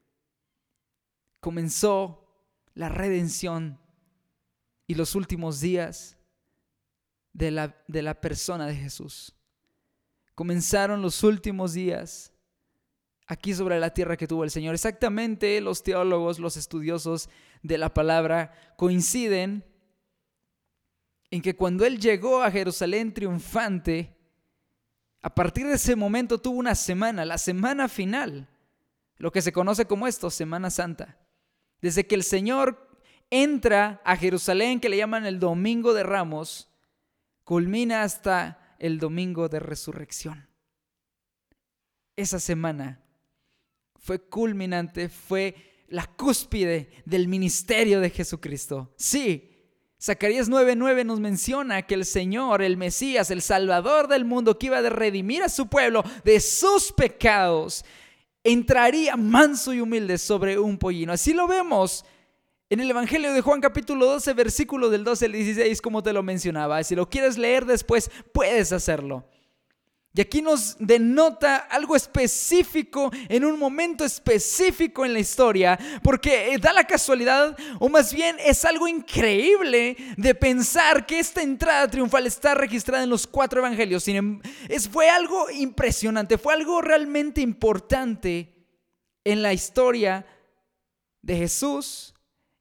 Comenzó 1.39 2.27
la 2.73 2.89
redención 2.89 3.79
y 4.85 4.95
los 4.95 5.15
últimos 5.15 5.59
días 5.59 6.17
de 7.33 7.51
la, 7.51 7.75
de 7.87 8.01
la 8.01 8.19
persona 8.19 8.67
de 8.67 8.75
Jesús. 8.75 9.35
Comenzaron 10.35 11.01
los 11.01 11.23
últimos 11.23 11.73
días 11.73 12.33
aquí 13.27 13.53
sobre 13.53 13.79
la 13.79 13.93
tierra 13.93 14.17
que 14.17 14.27
tuvo 14.27 14.43
el 14.43 14.51
Señor. 14.51 14.73
Exactamente 14.73 15.59
los 15.61 15.83
teólogos, 15.83 16.39
los 16.39 16.57
estudiosos 16.57 17.29
de 17.61 17.77
la 17.77 17.93
palabra 17.93 18.53
coinciden 18.77 19.65
en 21.29 21.41
que 21.41 21.55
cuando 21.55 21.85
Él 21.85 21.99
llegó 21.99 22.41
a 22.41 22.51
Jerusalén 22.51 23.13
triunfante, 23.13 24.15
a 25.21 25.33
partir 25.33 25.67
de 25.67 25.73
ese 25.73 25.95
momento 25.95 26.39
tuvo 26.39 26.57
una 26.57 26.75
semana, 26.75 27.25
la 27.25 27.37
semana 27.37 27.89
final 27.89 28.47
lo 29.17 29.31
que 29.31 29.41
se 29.41 29.51
conoce 29.51 29.85
como 29.85 30.07
esto, 30.07 30.29
Semana 30.29 30.69
Santa. 30.69 31.17
Desde 31.81 32.07
que 32.07 32.15
el 32.15 32.23
Señor 32.23 32.87
entra 33.29 34.01
a 34.05 34.15
Jerusalén, 34.15 34.79
que 34.79 34.89
le 34.89 34.97
llaman 34.97 35.25
el 35.25 35.39
Domingo 35.39 35.93
de 35.93 36.03
Ramos, 36.03 36.69
culmina 37.43 38.03
hasta 38.03 38.75
el 38.79 38.99
Domingo 38.99 39.49
de 39.49 39.59
Resurrección. 39.59 40.47
Esa 42.15 42.39
semana 42.39 43.03
fue 43.95 44.19
culminante, 44.19 45.09
fue 45.09 45.85
la 45.87 46.05
cúspide 46.05 46.89
del 47.05 47.27
ministerio 47.27 47.99
de 47.99 48.09
Jesucristo. 48.09 48.93
Sí, 48.97 49.57
Zacarías 50.01 50.49
9:9 50.49 51.05
nos 51.05 51.19
menciona 51.19 51.81
que 51.81 51.95
el 51.95 52.05
Señor, 52.05 52.61
el 52.61 52.77
Mesías, 52.77 53.31
el 53.31 53.41
Salvador 53.41 54.07
del 54.07 54.25
mundo, 54.25 54.57
que 54.57 54.67
iba 54.67 54.77
a 54.77 54.89
redimir 54.89 55.43
a 55.43 55.49
su 55.49 55.67
pueblo 55.67 56.03
de 56.23 56.39
sus 56.39 56.91
pecados, 56.91 57.83
entraría 58.51 59.15
manso 59.15 59.73
y 59.73 59.81
humilde 59.81 60.17
sobre 60.17 60.57
un 60.57 60.77
pollino. 60.77 61.11
Así 61.11 61.33
lo 61.33 61.47
vemos 61.47 62.05
en 62.69 62.79
el 62.79 62.89
Evangelio 62.89 63.33
de 63.33 63.41
Juan 63.41 63.61
capítulo 63.61 64.05
12, 64.05 64.33
versículo 64.33 64.89
del 64.89 65.03
12 65.03 65.25
al 65.25 65.31
16, 65.33 65.81
como 65.81 66.03
te 66.03 66.13
lo 66.13 66.23
mencionaba. 66.23 66.83
Si 66.83 66.95
lo 66.95 67.09
quieres 67.09 67.37
leer 67.37 67.65
después, 67.65 68.09
puedes 68.33 68.71
hacerlo. 68.71 69.25
Y 70.17 70.21
aquí 70.21 70.41
nos 70.41 70.75
denota 70.79 71.57
algo 71.57 71.95
específico 71.95 73.11
en 73.29 73.45
un 73.45 73.59
momento 73.59 74.03
específico 74.03 75.05
en 75.05 75.13
la 75.13 75.19
historia, 75.19 75.77
porque 76.01 76.55
eh, 76.55 76.57
da 76.57 76.73
la 76.73 76.87
casualidad, 76.87 77.55
o 77.79 77.87
más 77.87 78.11
bien 78.11 78.35
es 78.43 78.65
algo 78.65 78.87
increíble 78.87 79.95
de 80.17 80.33
pensar 80.33 81.05
que 81.05 81.19
esta 81.19 81.43
entrada 81.43 81.87
triunfal 81.87 82.25
está 82.25 82.55
registrada 82.55 83.03
en 83.03 83.11
los 83.11 83.27
cuatro 83.27 83.59
evangelios. 83.59 84.07
Em, 84.07 84.41
fue 84.91 85.07
algo 85.07 85.51
impresionante, 85.51 86.39
fue 86.39 86.55
algo 86.55 86.81
realmente 86.81 87.41
importante 87.41 88.55
en 89.23 89.43
la 89.43 89.53
historia 89.53 90.25
de 91.21 91.37
Jesús, 91.37 92.15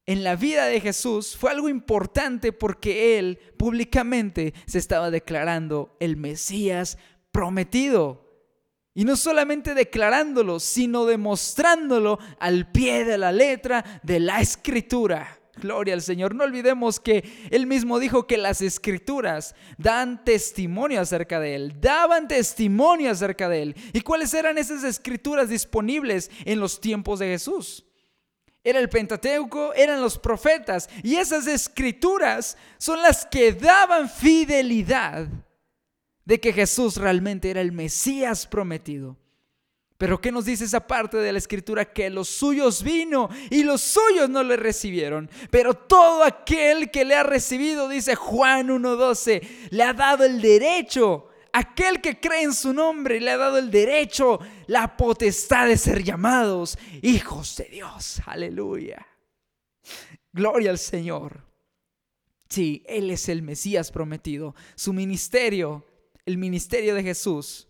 en 0.05 0.23
la 0.23 0.35
vida 0.35 0.67
de 0.67 0.79
Jesús 0.79 1.35
fue 1.35 1.51
algo 1.51 1.67
importante 1.67 2.53
porque 2.53 3.17
él 3.17 3.39
públicamente 3.57 4.53
se 4.65 4.77
estaba 4.77 5.11
declarando 5.11 5.97
el 5.99 6.15
Mesías 6.15 6.97
prometido. 7.37 8.25
Y 8.95 9.05
no 9.05 9.15
solamente 9.15 9.75
declarándolo, 9.75 10.59
sino 10.59 11.05
demostrándolo 11.05 12.17
al 12.39 12.71
pie 12.71 13.05
de 13.05 13.19
la 13.19 13.31
letra 13.31 14.01
de 14.01 14.19
la 14.19 14.41
escritura. 14.41 15.39
Gloria 15.61 15.93
al 15.93 16.01
Señor. 16.01 16.33
No 16.33 16.45
olvidemos 16.45 16.99
que 16.99 17.47
Él 17.51 17.67
mismo 17.67 17.99
dijo 17.99 18.25
que 18.25 18.39
las 18.39 18.63
escrituras 18.63 19.53
dan 19.77 20.25
testimonio 20.25 20.99
acerca 20.99 21.39
de 21.39 21.53
Él, 21.53 21.79
daban 21.79 22.27
testimonio 22.27 23.11
acerca 23.11 23.47
de 23.49 23.61
Él. 23.61 23.75
¿Y 23.93 24.01
cuáles 24.01 24.33
eran 24.33 24.57
esas 24.57 24.83
escrituras 24.83 25.47
disponibles 25.47 26.31
en 26.43 26.59
los 26.59 26.81
tiempos 26.81 27.19
de 27.19 27.27
Jesús? 27.27 27.85
Era 28.63 28.79
el 28.79 28.89
Pentateuco, 28.89 29.75
eran 29.75 30.01
los 30.01 30.17
profetas. 30.17 30.89
Y 31.03 31.17
esas 31.17 31.45
escrituras 31.45 32.57
son 32.79 32.99
las 33.03 33.27
que 33.27 33.53
daban 33.53 34.09
fidelidad 34.09 35.27
de 36.27 36.41
que 36.41 36.51
Jesús 36.51 36.97
realmente 36.97 37.49
era 37.49 37.61
el 37.61 37.71
Mesías 37.71 38.47
prometido. 38.47 39.15
Pero 39.97 40.19
¿qué 40.19 40.29
nos 40.29 40.43
dice 40.43 40.65
esa 40.65 40.85
parte 40.85 41.15
de 41.15 41.31
la 41.31 41.37
escritura? 41.37 41.85
Que 41.85 42.09
los 42.09 42.27
suyos 42.27 42.83
vino 42.83 43.29
y 43.49 43.63
los 43.63 43.81
suyos 43.81 44.29
no 44.29 44.43
le 44.43 44.57
recibieron. 44.57 45.29
Pero 45.49 45.73
todo 45.73 46.25
aquel 46.25 46.91
que 46.91 47.05
le 47.05 47.15
ha 47.15 47.23
recibido, 47.23 47.87
dice 47.87 48.15
Juan 48.15 48.67
1.12, 48.67 49.69
le 49.69 49.83
ha 49.83 49.93
dado 49.93 50.25
el 50.25 50.41
derecho. 50.41 51.29
Aquel 51.53 52.01
que 52.01 52.19
cree 52.19 52.43
en 52.43 52.53
su 52.53 52.73
nombre 52.73 53.21
le 53.21 53.31
ha 53.31 53.37
dado 53.37 53.57
el 53.57 53.71
derecho, 53.71 54.41
la 54.67 54.97
potestad 54.97 55.67
de 55.67 55.77
ser 55.77 56.03
llamados 56.03 56.77
hijos 57.01 57.55
de 57.55 57.69
Dios. 57.71 58.21
Aleluya. 58.25 59.07
Gloria 60.33 60.71
al 60.71 60.77
Señor. 60.77 61.47
Sí, 62.49 62.83
Él 62.85 63.11
es 63.11 63.29
el 63.29 63.41
Mesías 63.43 63.91
prometido. 63.91 64.55
Su 64.75 64.91
ministerio 64.91 65.86
el 66.27 66.37
ministerio 66.37 66.93
de 66.93 67.03
Jesús 67.03 67.69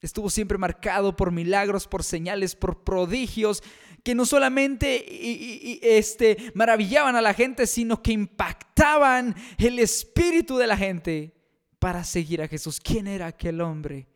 estuvo 0.00 0.28
siempre 0.28 0.58
marcado 0.58 1.14
por 1.14 1.30
milagros, 1.30 1.86
por 1.86 2.02
señales, 2.02 2.56
por 2.56 2.82
prodigios 2.82 3.62
que 4.02 4.16
no 4.16 4.26
solamente 4.26 5.96
este, 5.96 6.36
maravillaban 6.54 7.14
a 7.14 7.22
la 7.22 7.32
gente, 7.32 7.68
sino 7.68 8.02
que 8.02 8.10
impactaban 8.10 9.36
el 9.58 9.78
espíritu 9.78 10.58
de 10.58 10.66
la 10.66 10.76
gente 10.76 11.32
para 11.78 12.02
seguir 12.02 12.42
a 12.42 12.48
Jesús. 12.48 12.80
¿Quién 12.80 13.06
era 13.06 13.28
aquel 13.28 13.60
hombre? 13.60 14.08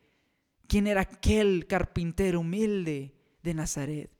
¿Quién 0.67 0.89
era 0.89 1.03
aquel 1.03 1.69
carpintero 1.69 2.41
humilde 2.41 3.15
de 3.45 3.55
Nazaret? 3.55 4.11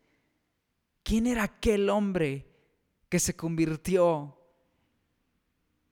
¿Quién 1.03 1.27
era 1.27 1.43
aquel 1.43 1.91
hombre 1.91 2.47
que 3.09 3.19
se 3.19 3.35
convirtió 3.35 4.39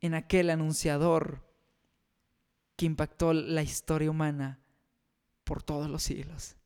en 0.01 0.15
aquel 0.15 0.51
anunciador 0.51 1.44
que 2.77 2.87
impactó 2.87 3.33
la 3.33 3.63
historia 3.63 4.11
humana 4.11 4.61
por 5.45 5.63
todos 5.63 5.89
los 5.89 6.03
siglos. 6.03 6.57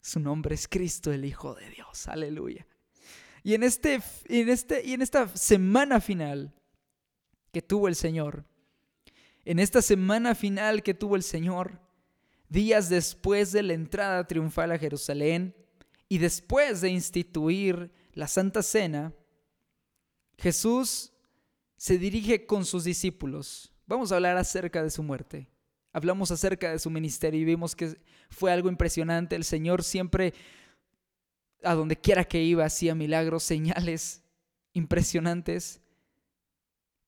Su 0.00 0.20
nombre 0.20 0.54
es 0.54 0.68
Cristo, 0.68 1.12
el 1.12 1.24
Hijo 1.24 1.54
de 1.54 1.70
Dios. 1.70 2.08
Aleluya. 2.08 2.66
Y 3.42 3.54
en, 3.54 3.62
este, 3.62 4.00
en, 4.26 4.48
este, 4.48 4.82
y 4.84 4.94
en 4.94 5.02
esta 5.02 5.28
semana 5.36 6.00
final 6.00 6.54
que 7.52 7.62
tuvo 7.62 7.88
el 7.88 7.94
Señor, 7.94 8.44
en 9.44 9.58
esta 9.58 9.82
semana 9.82 10.34
final 10.34 10.82
que 10.82 10.94
tuvo 10.94 11.16
el 11.16 11.22
Señor, 11.22 11.80
días 12.48 12.88
después 12.88 13.52
de 13.52 13.62
la 13.62 13.74
entrada 13.74 14.26
triunfal 14.26 14.72
a 14.72 14.78
Jerusalén 14.78 15.54
y 16.08 16.18
después 16.18 16.80
de 16.80 16.88
instituir 16.88 17.92
la 18.12 18.28
Santa 18.28 18.62
Cena, 18.62 19.12
Jesús 20.38 21.12
se 21.76 21.98
dirige 21.98 22.46
con 22.46 22.64
sus 22.64 22.84
discípulos. 22.84 23.73
Vamos 23.86 24.10
a 24.10 24.16
hablar 24.16 24.36
acerca 24.36 24.82
de 24.82 24.90
su 24.90 25.02
muerte. 25.02 25.46
Hablamos 25.92 26.30
acerca 26.30 26.70
de 26.70 26.78
su 26.78 26.90
ministerio 26.90 27.40
y 27.40 27.44
vimos 27.44 27.76
que 27.76 27.96
fue 28.30 28.52
algo 28.52 28.68
impresionante. 28.68 29.36
El 29.36 29.44
Señor 29.44 29.84
siempre, 29.84 30.34
a 31.62 31.74
donde 31.74 31.96
quiera 31.96 32.24
que 32.24 32.42
iba, 32.42 32.64
hacía 32.64 32.94
milagros, 32.94 33.42
señales 33.44 34.22
impresionantes 34.72 35.80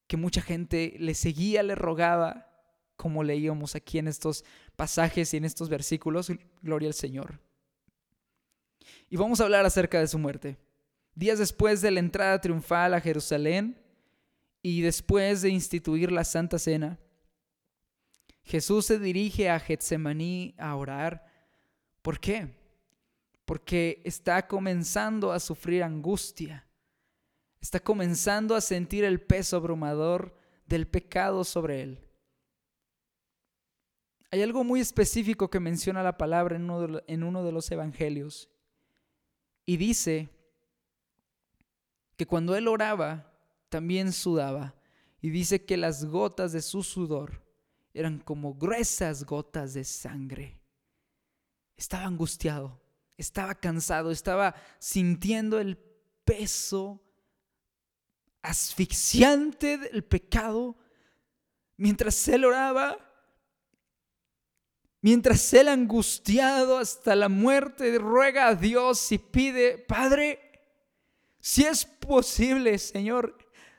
que 0.06 0.16
mucha 0.16 0.40
gente 0.40 0.94
le 1.00 1.14
seguía, 1.14 1.62
le 1.64 1.74
rogaba, 1.74 2.48
como 2.94 3.24
leíamos 3.24 3.74
aquí 3.74 3.98
en 3.98 4.06
estos 4.06 4.44
pasajes 4.76 5.34
y 5.34 5.36
en 5.38 5.44
estos 5.44 5.68
versículos, 5.68 6.30
gloria 6.62 6.88
al 6.88 6.94
Señor. 6.94 7.40
Y 9.10 9.16
vamos 9.16 9.40
a 9.40 9.44
hablar 9.44 9.66
acerca 9.66 9.98
de 9.98 10.06
su 10.06 10.18
muerte. 10.18 10.58
Días 11.14 11.38
después 11.38 11.80
de 11.80 11.90
la 11.90 12.00
entrada 12.00 12.40
triunfal 12.40 12.94
a 12.94 13.00
Jerusalén 13.00 13.76
y 14.68 14.80
después 14.82 15.42
de 15.42 15.50
instituir 15.50 16.10
la 16.10 16.24
Santa 16.24 16.58
Cena, 16.58 16.98
Jesús 18.42 18.86
se 18.86 18.98
dirige 18.98 19.50
a 19.50 19.60
Getsemaní 19.60 20.54
a 20.58 20.74
orar. 20.76 21.26
¿Por 22.02 22.18
qué? 22.18 22.54
Porque 23.44 24.00
está 24.04 24.46
comenzando 24.46 25.32
a 25.32 25.40
sufrir 25.40 25.82
angustia 25.82 26.66
está 27.66 27.80
comenzando 27.80 28.54
a 28.54 28.60
sentir 28.60 29.04
el 29.04 29.20
peso 29.20 29.56
abrumador 29.56 30.36
del 30.66 30.86
pecado 30.86 31.42
sobre 31.42 31.82
él. 31.82 31.98
Hay 34.30 34.42
algo 34.42 34.62
muy 34.62 34.80
específico 34.80 35.50
que 35.50 35.58
menciona 35.58 36.02
la 36.02 36.16
palabra 36.16 36.56
en 36.56 36.70
uno 37.22 37.44
de, 37.44 37.52
los 37.52 37.70
evangelios 37.72 38.48
y 39.64 39.76
dice 39.76 40.28
que 42.16 42.26
cuando 42.26 42.54
él 42.54 42.68
oraba 42.68 43.35
también 43.68 44.12
sudaba 44.12 44.74
y 45.20 45.30
dice 45.30 45.64
que 45.64 45.76
las 45.76 46.04
gotas 46.04 46.52
de 46.52 46.62
su 46.62 46.82
sudor 46.82 47.42
eran 47.92 48.18
como 48.18 48.54
gruesas 48.54 49.24
gotas 49.24 49.74
de 49.74 49.84
sangre. 49.84 50.60
Estaba 51.76 52.04
angustiado, 52.04 52.80
estaba 53.16 53.54
cansado, 53.54 54.10
estaba 54.10 54.54
sintiendo 54.78 55.58
el 55.58 55.78
peso 56.24 57.02
asfixiante 58.42 59.78
del 59.78 60.04
pecado, 60.04 60.76
mientras 61.76 62.28
él 62.28 62.44
oraba, 62.44 62.98
mientras 65.00 65.52
él 65.54 65.68
angustiado 65.68 66.78
hasta 66.78 67.16
la 67.16 67.28
muerte 67.28 67.98
ruega 67.98 68.48
a 68.48 68.54
Dios 68.54 69.10
y 69.10 69.18
pide, 69.18 69.78
Padre, 69.78 70.40
si 71.40 71.64
es 71.64 71.84
posible, 71.84 72.78
Señor, 72.78 73.36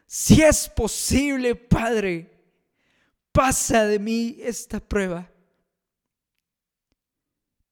si 0.07 0.41
es 0.41 0.67
posible, 0.67 1.55
Padre, 1.55 2.31
pasa 3.31 3.85
de 3.85 3.99
mí 3.99 4.37
esta 4.39 4.79
prueba. 4.79 5.31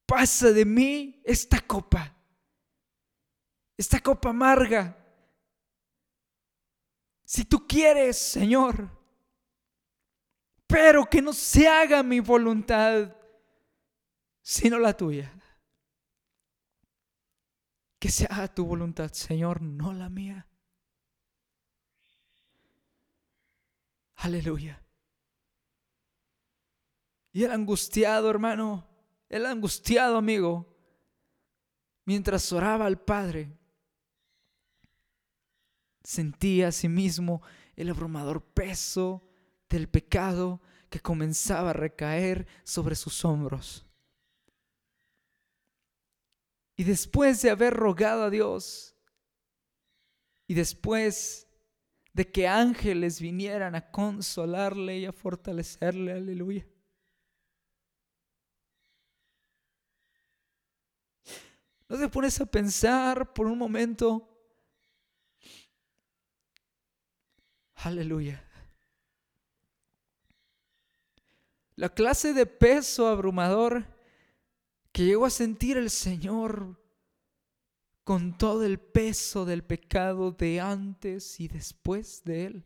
Pasa 0.06 0.52
de 0.52 0.66
mí 0.66 1.20
esta 1.26 1.60
copa, 1.60 2.16
esta 3.76 4.00
copa 4.00 4.30
amarga 4.30 4.96
si 7.26 7.44
tú 7.44 7.66
quieres, 7.68 8.18
Señor, 8.18 8.88
pero 10.68 11.06
que 11.06 11.24
no 11.24 11.34
se 11.34 11.68
haga 11.68 12.04
mi 12.04 12.20
voluntad, 12.20 13.16
sino 14.42 14.78
la 14.78 14.96
tuya. 14.96 15.34
Que 18.00 18.12
se 18.12 18.26
haga 18.26 18.48
tu 18.48 18.66
voluntad, 18.66 19.12
Señor, 19.12 19.62
no 19.62 19.92
la 19.92 20.08
mía. 20.08 20.48
Aleluya. 24.16 24.82
Y 27.32 27.44
el 27.44 27.52
angustiado, 27.52 28.30
hermano, 28.30 28.88
el 29.30 29.46
angustiado 29.46 30.18
amigo, 30.18 30.66
mientras 32.06 32.52
oraba 32.54 32.86
al 32.86 33.00
Padre, 33.00 33.52
Sentía 36.06 36.68
a 36.68 36.72
sí 36.72 36.88
mismo 36.88 37.42
el 37.76 37.90
abrumador 37.90 38.44
peso 38.44 39.28
del 39.68 39.90
pecado 39.90 40.62
que 40.92 41.00
comenzaba 41.00 41.72
a 41.72 41.74
recaer 41.74 42.48
sobre 42.64 42.96
sus 42.96 43.26
hombros. 43.26 43.88
Y 46.78 46.84
después 46.84 47.42
de 47.42 47.50
haber 47.50 47.74
rogado 47.74 48.26
a 48.26 48.30
Dios, 48.30 48.96
y 50.46 50.54
después 50.54 51.45
de 52.16 52.32
que 52.32 52.48
ángeles 52.48 53.20
vinieran 53.20 53.76
a 53.76 53.92
consolarle 53.92 55.00
y 55.00 55.06
a 55.06 55.12
fortalecerle, 55.12 56.14
aleluya. 56.14 56.66
¿No 61.90 62.00
te 62.00 62.08
pones 62.08 62.40
a 62.40 62.46
pensar 62.46 63.34
por 63.34 63.48
un 63.48 63.58
momento 63.58 64.32
Aleluya. 67.76 68.44
La 71.76 71.90
clase 71.90 72.34
de 72.34 72.46
peso 72.46 73.08
abrumador 73.10 73.86
que 74.94 75.04
llegó 75.04 75.26
a 75.26 75.30
sentir 75.30 75.78
el 75.78 75.92
Señor 75.92 76.82
con 78.06 78.38
todo 78.38 78.64
el 78.64 78.80
peso 78.80 79.46
del 79.46 79.64
pecado 79.64 80.32
de 80.32 80.62
antes 80.62 81.40
y 81.40 81.48
después 81.48 82.24
de 82.24 82.46
Él. 82.46 82.66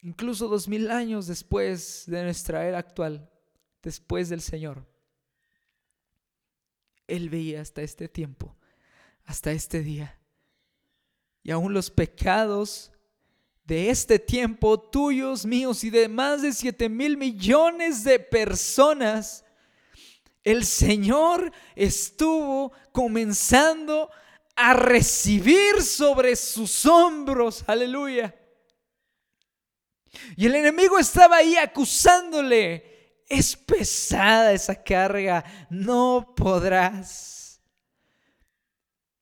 Incluso 0.00 0.48
dos 0.48 0.66
mil 0.66 0.90
años 0.90 1.26
después 1.26 2.04
de 2.06 2.22
nuestra 2.24 2.66
era 2.66 2.78
actual, 2.78 3.30
después 3.82 4.30
del 4.30 4.40
Señor. 4.40 4.86
Él 7.06 7.28
veía 7.28 7.60
hasta 7.60 7.82
este 7.82 8.08
tiempo, 8.08 8.56
hasta 9.24 9.52
este 9.52 9.82
día. 9.82 10.18
Y 11.42 11.50
aún 11.50 11.74
los 11.74 11.90
pecados 11.90 12.90
de 13.64 13.90
este 13.90 14.18
tiempo, 14.18 14.80
tuyos, 14.80 15.44
míos 15.44 15.84
y 15.84 15.90
de 15.90 16.08
más 16.08 16.40
de 16.40 16.54
siete 16.54 16.88
mil 16.88 17.18
millones 17.18 18.04
de 18.04 18.18
personas, 18.18 19.44
el 20.44 20.64
Señor 20.64 21.52
estuvo 21.74 22.72
comenzando 22.92 24.10
a 24.56 24.74
recibir 24.74 25.82
sobre 25.82 26.34
sus 26.36 26.84
hombros, 26.86 27.64
aleluya. 27.66 28.34
Y 30.36 30.46
el 30.46 30.54
enemigo 30.54 30.98
estaba 30.98 31.36
ahí 31.36 31.56
acusándole, 31.56 33.22
es 33.28 33.56
pesada 33.56 34.52
esa 34.52 34.82
carga, 34.82 35.44
no 35.70 36.34
podrás, 36.36 37.60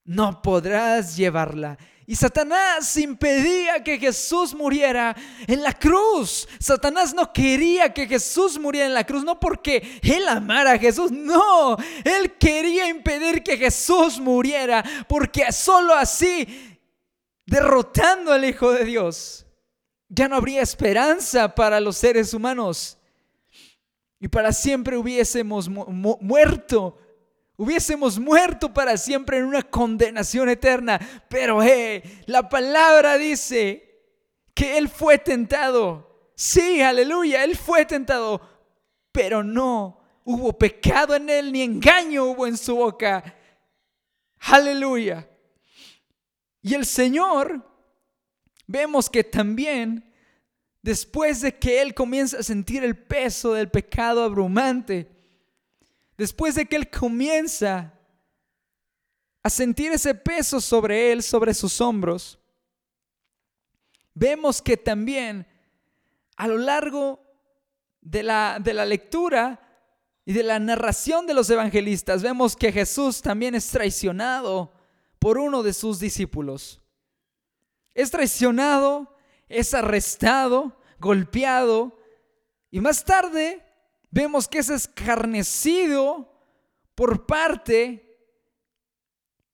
no 0.03 0.41
podrás 0.41 1.15
llevarla. 1.15 1.77
Y 2.09 2.15
Satanás 2.15 2.95
impedía 2.95 3.83
que 3.83 3.99
Jesús 3.99 4.55
muriera 4.55 5.13
en 5.45 5.61
la 5.61 5.73
cruz. 5.73 6.47
Satanás 6.57 7.13
no 7.13 7.33
quería 7.33 7.93
que 7.93 8.07
Jesús 8.07 8.57
muriera 8.57 8.87
en 8.87 8.93
la 8.93 9.05
cruz, 9.05 9.25
no 9.25 9.37
porque 9.37 9.99
él 10.01 10.25
amara 10.29 10.71
a 10.71 10.79
Jesús, 10.79 11.11
no. 11.11 11.75
Él 12.05 12.37
quería 12.37 12.87
impedir 12.87 13.43
que 13.43 13.57
Jesús 13.57 14.21
muriera, 14.21 14.85
porque 15.09 15.51
solo 15.51 15.93
así, 15.93 16.79
derrotando 17.45 18.31
al 18.31 18.45
Hijo 18.45 18.71
de 18.71 18.85
Dios, 18.85 19.45
ya 20.07 20.29
no 20.29 20.37
habría 20.37 20.61
esperanza 20.61 21.53
para 21.53 21.81
los 21.81 21.97
seres 21.97 22.33
humanos. 22.33 22.97
Y 24.17 24.29
para 24.29 24.53
siempre 24.53 24.95
hubiésemos 24.95 25.67
muerto 25.67 26.97
hubiésemos 27.57 28.17
muerto 28.19 28.73
para 28.73 28.95
siempre 28.95 29.37
en 29.37 29.45
una 29.45 29.63
condenación 29.63 30.47
eterna. 30.49 30.99
Pero 31.27 31.61
eh, 31.61 32.01
la 32.25 32.47
palabra 32.47 33.17
dice 33.17 34.01
que 34.53 34.77
Él 34.77 34.87
fue 34.87 35.17
tentado. 35.17 36.31
Sí, 36.35 36.81
aleluya, 36.81 37.43
Él 37.43 37.57
fue 37.57 37.85
tentado, 37.85 38.41
pero 39.11 39.43
no 39.43 39.99
hubo 40.23 40.57
pecado 40.57 41.15
en 41.15 41.29
Él 41.29 41.51
ni 41.51 41.63
engaño 41.63 42.25
hubo 42.25 42.47
en 42.47 42.57
su 42.57 42.75
boca. 42.75 43.35
Aleluya. 44.39 45.27
Y 46.61 46.73
el 46.73 46.85
Señor, 46.85 47.65
vemos 48.67 49.09
que 49.09 49.23
también 49.23 50.07
después 50.81 51.41
de 51.41 51.57
que 51.57 51.81
él 51.81 51.93
comienza 51.93 52.39
a 52.39 52.43
sentir 52.43 52.83
el 52.83 52.95
peso 52.95 53.53
del 53.53 53.69
pecado 53.69 54.23
abrumante, 54.23 55.16
después 56.17 56.55
de 56.55 56.65
que 56.65 56.75
él 56.75 56.89
comienza 56.89 57.93
a 59.43 59.49
sentir 59.49 59.91
ese 59.91 60.15
peso 60.15 60.59
sobre 60.59 61.11
él, 61.11 61.23
sobre 61.23 61.53
sus 61.53 61.79
hombros, 61.79 62.39
vemos 64.13 64.61
que 64.61 64.75
también 64.75 65.47
a 66.35 66.47
lo 66.47 66.57
largo 66.57 67.19
de 68.01 68.23
la, 68.23 68.59
de 68.61 68.73
la 68.73 68.85
lectura 68.85 69.61
y 70.25 70.33
de 70.33 70.43
la 70.43 70.59
narración 70.59 71.25
de 71.25 71.33
los 71.33 71.49
evangelistas, 71.49 72.21
vemos 72.21 72.55
que 72.55 72.71
Jesús 72.71 73.21
también 73.21 73.55
es 73.55 73.69
traicionado 73.69 74.73
por 75.19 75.37
uno 75.37 75.63
de 75.63 75.73
sus 75.73 75.99
discípulos. 75.99 76.81
Es 77.93 78.11
traicionado, 78.11 79.15
es 79.47 79.73
arrestado, 79.73 80.77
golpeado 80.99 81.97
y 82.69 82.81
más 82.81 83.05
tarde 83.05 83.63
vemos 84.09 84.47
que 84.47 84.59
es 84.59 84.69
escarnecido 84.69 86.33
por 86.95 87.25
parte 87.25 88.03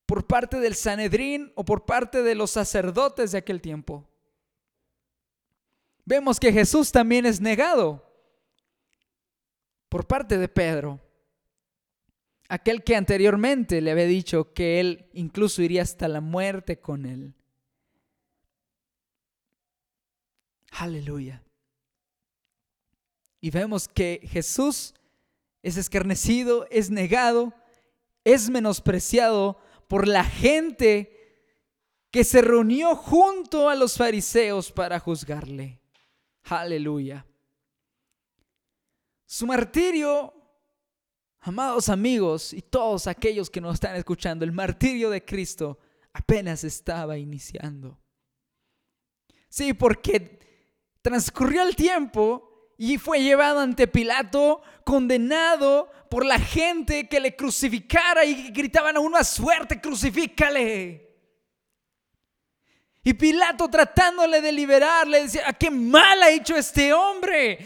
por 0.05 0.27
parte 0.27 0.59
del 0.59 0.75
Sanedrín 0.75 1.51
o 1.55 1.65
por 1.65 1.85
parte 1.85 2.21
de 2.21 2.35
los 2.35 2.51
sacerdotes 2.51 3.31
de 3.31 3.37
aquel 3.39 3.61
tiempo. 3.61 4.07
Vemos 6.05 6.39
que 6.39 6.51
Jesús 6.51 6.91
también 6.91 7.25
es 7.25 7.39
negado 7.39 8.05
por 9.89 10.05
parte 10.05 10.37
de 10.37 10.47
Pedro, 10.49 10.99
aquel 12.49 12.83
que 12.83 12.95
anteriormente 12.95 13.79
le 13.81 13.91
había 13.91 14.05
dicho 14.05 14.53
que 14.53 14.79
él 14.79 15.09
incluso 15.13 15.61
iría 15.61 15.81
hasta 15.81 16.07
la 16.07 16.19
muerte 16.19 16.79
con 16.79 17.05
él. 17.05 17.33
Aleluya. 20.71 21.41
Y 23.43 23.51
vemos 23.51 23.89
que 23.89 24.21
Jesús 24.31 24.93
es 25.61 25.75
escarnecido, 25.75 26.65
es 26.71 26.89
negado, 26.89 27.53
es 28.23 28.49
menospreciado 28.49 29.59
por 29.89 30.07
la 30.07 30.23
gente 30.23 31.51
que 32.09 32.23
se 32.23 32.41
reunió 32.41 32.95
junto 32.95 33.67
a 33.67 33.75
los 33.75 33.97
fariseos 33.97 34.71
para 34.71 34.97
juzgarle. 34.97 35.81
Aleluya. 36.43 37.25
Su 39.25 39.45
martirio, 39.45 40.33
amados 41.41 41.89
amigos 41.89 42.53
y 42.53 42.61
todos 42.61 43.07
aquellos 43.07 43.49
que 43.49 43.59
nos 43.59 43.73
están 43.73 43.97
escuchando, 43.97 44.45
el 44.45 44.53
martirio 44.53 45.09
de 45.09 45.25
Cristo 45.25 45.79
apenas 46.13 46.63
estaba 46.63 47.17
iniciando. 47.17 47.99
Sí, 49.49 49.73
porque 49.73 50.39
transcurrió 51.01 51.63
el 51.63 51.75
tiempo 51.75 52.52
y 52.85 52.97
fue 52.97 53.21
llevado 53.21 53.61
ante 53.61 53.87
Pilato, 53.87 54.61
condenado 54.83 55.89
por 56.09 56.25
la 56.25 56.37
gente 56.37 57.07
que 57.07 57.21
le 57.21 57.33
crucificara 57.33 58.25
y 58.25 58.51
gritaban 58.51 58.97
a 58.97 58.99
una 58.99 59.23
suerte, 59.23 59.79
crucifícale. 59.79 61.09
Y 63.01 63.13
Pilato 63.13 63.69
tratándole 63.69 64.41
de 64.41 64.51
liberarle, 64.51 65.21
decía, 65.21 65.47
¿a 65.47 65.53
qué 65.53 65.71
mal 65.71 66.21
ha 66.23 66.29
hecho 66.29 66.57
este 66.57 66.91
hombre? 66.91 67.57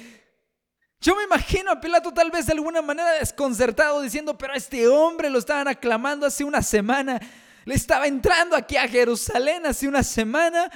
Yo 1.01 1.15
me 1.15 1.23
imagino 1.23 1.71
a 1.71 1.82
Pilato 1.82 2.13
tal 2.13 2.30
vez 2.30 2.45
de 2.45 2.53
alguna 2.53 2.84
manera 2.84 3.13
desconcertado 3.13 4.01
diciendo, 4.01 4.38
pero 4.38 4.53
a 4.53 4.58
este 4.58 4.88
hombre 4.88 5.32
lo 5.32 5.39
estaban 5.39 5.67
aclamando 5.67 6.27
hace 6.27 6.43
una 6.43 6.62
semana, 6.62 7.19
le 7.65 7.73
estaba 7.73 8.06
entrando 8.06 8.56
aquí 8.56 8.77
a 8.77 8.88
Jerusalén 8.88 9.65
hace 9.65 9.88
una 9.88 10.03
semana 10.03 10.69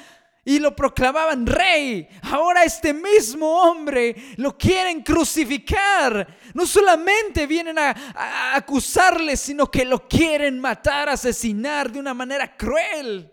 y 0.43 0.60
lo 0.60 0.75
proclamaban 0.75 1.45
rey. 1.45 2.08
Ahora 2.23 2.63
este 2.63 2.93
mismo 2.93 3.62
hombre 3.62 4.15
lo 4.38 4.58
quieren 4.58 5.04
crucificar. 5.04 6.38
No 6.54 6.65
solamente 6.65 7.45
vienen 7.45 7.77
a, 7.77 8.56
acusarle, 8.56 9.38
sino 9.38 9.69
que 9.69 9.86
lo 9.86 10.08
quieren 10.08 10.60
matar, 10.60 11.10
asesinar 11.10 11.91
de 11.91 11.99
una 11.99 12.13
manera 12.13 12.58
cruel. 12.58 13.32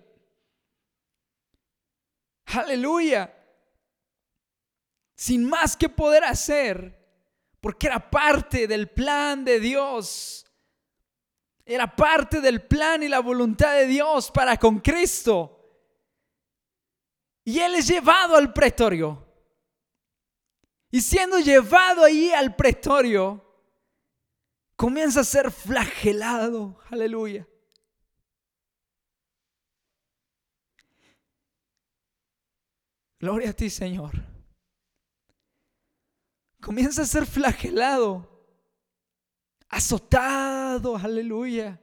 Aleluya. 2.46 3.34
Sin 5.16 5.48
más 5.48 5.76
que 5.76 5.88
poder 5.88 6.24
hacer, 6.24 6.96
porque 7.60 7.86
era 7.88 8.10
parte 8.10 8.66
del 8.68 8.88
plan 8.88 9.44
de 9.44 9.58
Dios. 9.58 10.44
Era 11.64 11.94
parte 11.94 12.40
del 12.40 12.62
plan 12.62 13.02
y 13.02 13.08
la 13.08 13.20
voluntad 13.20 13.74
de 13.74 13.86
Dios 13.86 14.30
para 14.30 14.56
con 14.58 14.78
Cristo. 14.80 15.57
Y 17.48 17.60
él 17.60 17.76
es 17.76 17.88
llevado 17.88 18.36
al 18.36 18.52
pretorio. 18.52 19.26
Y 20.90 21.00
siendo 21.00 21.38
llevado 21.38 22.04
ahí 22.04 22.30
al 22.30 22.54
pretorio, 22.54 23.42
comienza 24.76 25.20
a 25.20 25.24
ser 25.24 25.50
flagelado. 25.50 26.78
Aleluya. 26.90 27.48
Gloria 33.18 33.48
a 33.48 33.54
ti, 33.54 33.70
Señor. 33.70 34.12
Comienza 36.60 37.00
a 37.00 37.06
ser 37.06 37.24
flagelado, 37.24 38.28
azotado, 39.70 40.98
aleluya. 40.98 41.80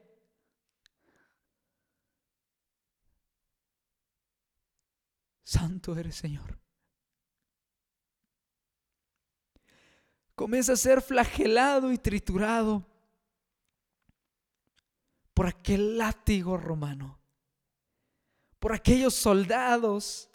Santo 5.56 5.98
eres, 5.98 6.18
Señor. 6.18 6.60
Comienza 10.36 10.74
a 10.74 10.76
ser 10.76 11.02
flagelado 11.02 11.94
y 11.94 11.98
triturado 11.98 12.86
por 15.34 15.48
aquel 15.48 15.98
látigo 15.98 16.58
romano, 16.58 17.22
por 18.60 18.74
aquellos 18.74 19.16
soldados 19.16 20.30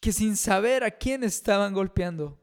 que 0.00 0.10
sin 0.10 0.34
saber 0.34 0.82
a 0.82 0.90
quién 0.90 1.22
estaban 1.22 1.74
golpeando, 1.74 2.40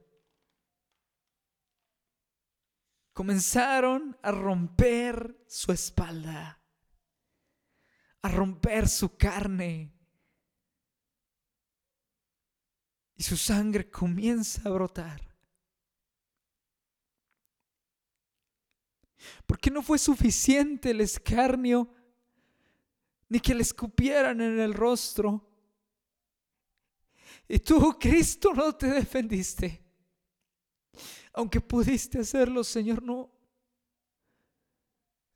comenzaron 3.11 4.15
a 4.21 4.29
romper 4.29 5.43
su 5.47 5.71
espalda, 5.71 6.61
a 8.21 8.29
romper 8.29 8.87
su 8.87 9.17
carne, 9.17 9.94
y 13.15 13.23
su 13.23 13.37
sangre 13.37 13.89
comienza 13.89 14.61
a 14.67 14.71
brotar. 14.71 15.21
Porque 19.45 19.71
no 19.71 19.81
fue 19.81 19.97
suficiente 19.97 20.91
el 20.91 21.01
escarnio, 21.01 21.89
ni 23.29 23.39
que 23.39 23.55
le 23.55 23.61
escupieran 23.61 24.41
en 24.41 24.59
el 24.59 24.73
rostro. 24.73 25.47
Y 27.47 27.59
tú, 27.59 27.97
Cristo, 27.99 28.53
no 28.53 28.75
te 28.75 28.87
defendiste. 28.87 29.81
Aunque 31.33 31.61
pudiste 31.61 32.19
hacerlo, 32.19 32.63
Señor, 32.63 33.01
no. 33.01 33.31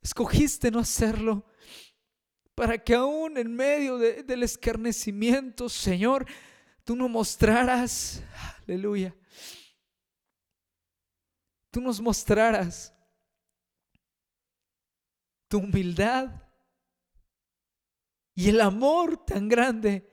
Escogiste 0.02 0.70
no 0.70 0.78
hacerlo 0.78 1.44
para 2.60 2.76
que 2.76 2.94
aún 2.94 3.38
en 3.38 3.54
medio 3.54 3.96
del 3.96 4.42
escarnecimiento, 4.42 5.70
Señor, 5.70 6.26
tú 6.90 6.96
no 6.96 7.08
mostraras, 7.08 8.20
aleluya, 8.66 9.14
tú 11.70 11.80
nos 11.80 12.00
mostraras 12.00 12.92
tu 15.46 15.58
humildad 15.58 16.32
y 18.34 18.48
el 18.48 18.60
amor 18.60 19.24
tan 19.24 19.48
grande 19.48 20.10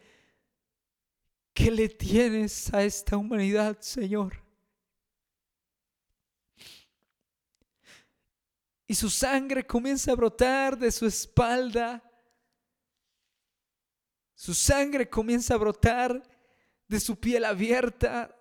que 1.52 1.72
le 1.72 1.90
tienes 1.90 2.72
a 2.72 2.84
esta 2.84 3.18
humanidad, 3.18 3.82
Señor. 3.82 4.46
Y 8.86 8.94
su 8.94 9.10
sangre 9.10 9.66
comienza 9.66 10.12
a 10.12 10.16
brotar 10.16 10.78
de 10.78 10.92
su 10.92 11.08
espalda. 11.08 12.04
Su 14.36 14.54
sangre 14.54 15.10
comienza 15.10 15.56
a 15.56 15.58
brotar 15.58 16.37
de 16.88 17.00
su 17.00 17.20
piel 17.20 17.46
abierta, 17.46 18.36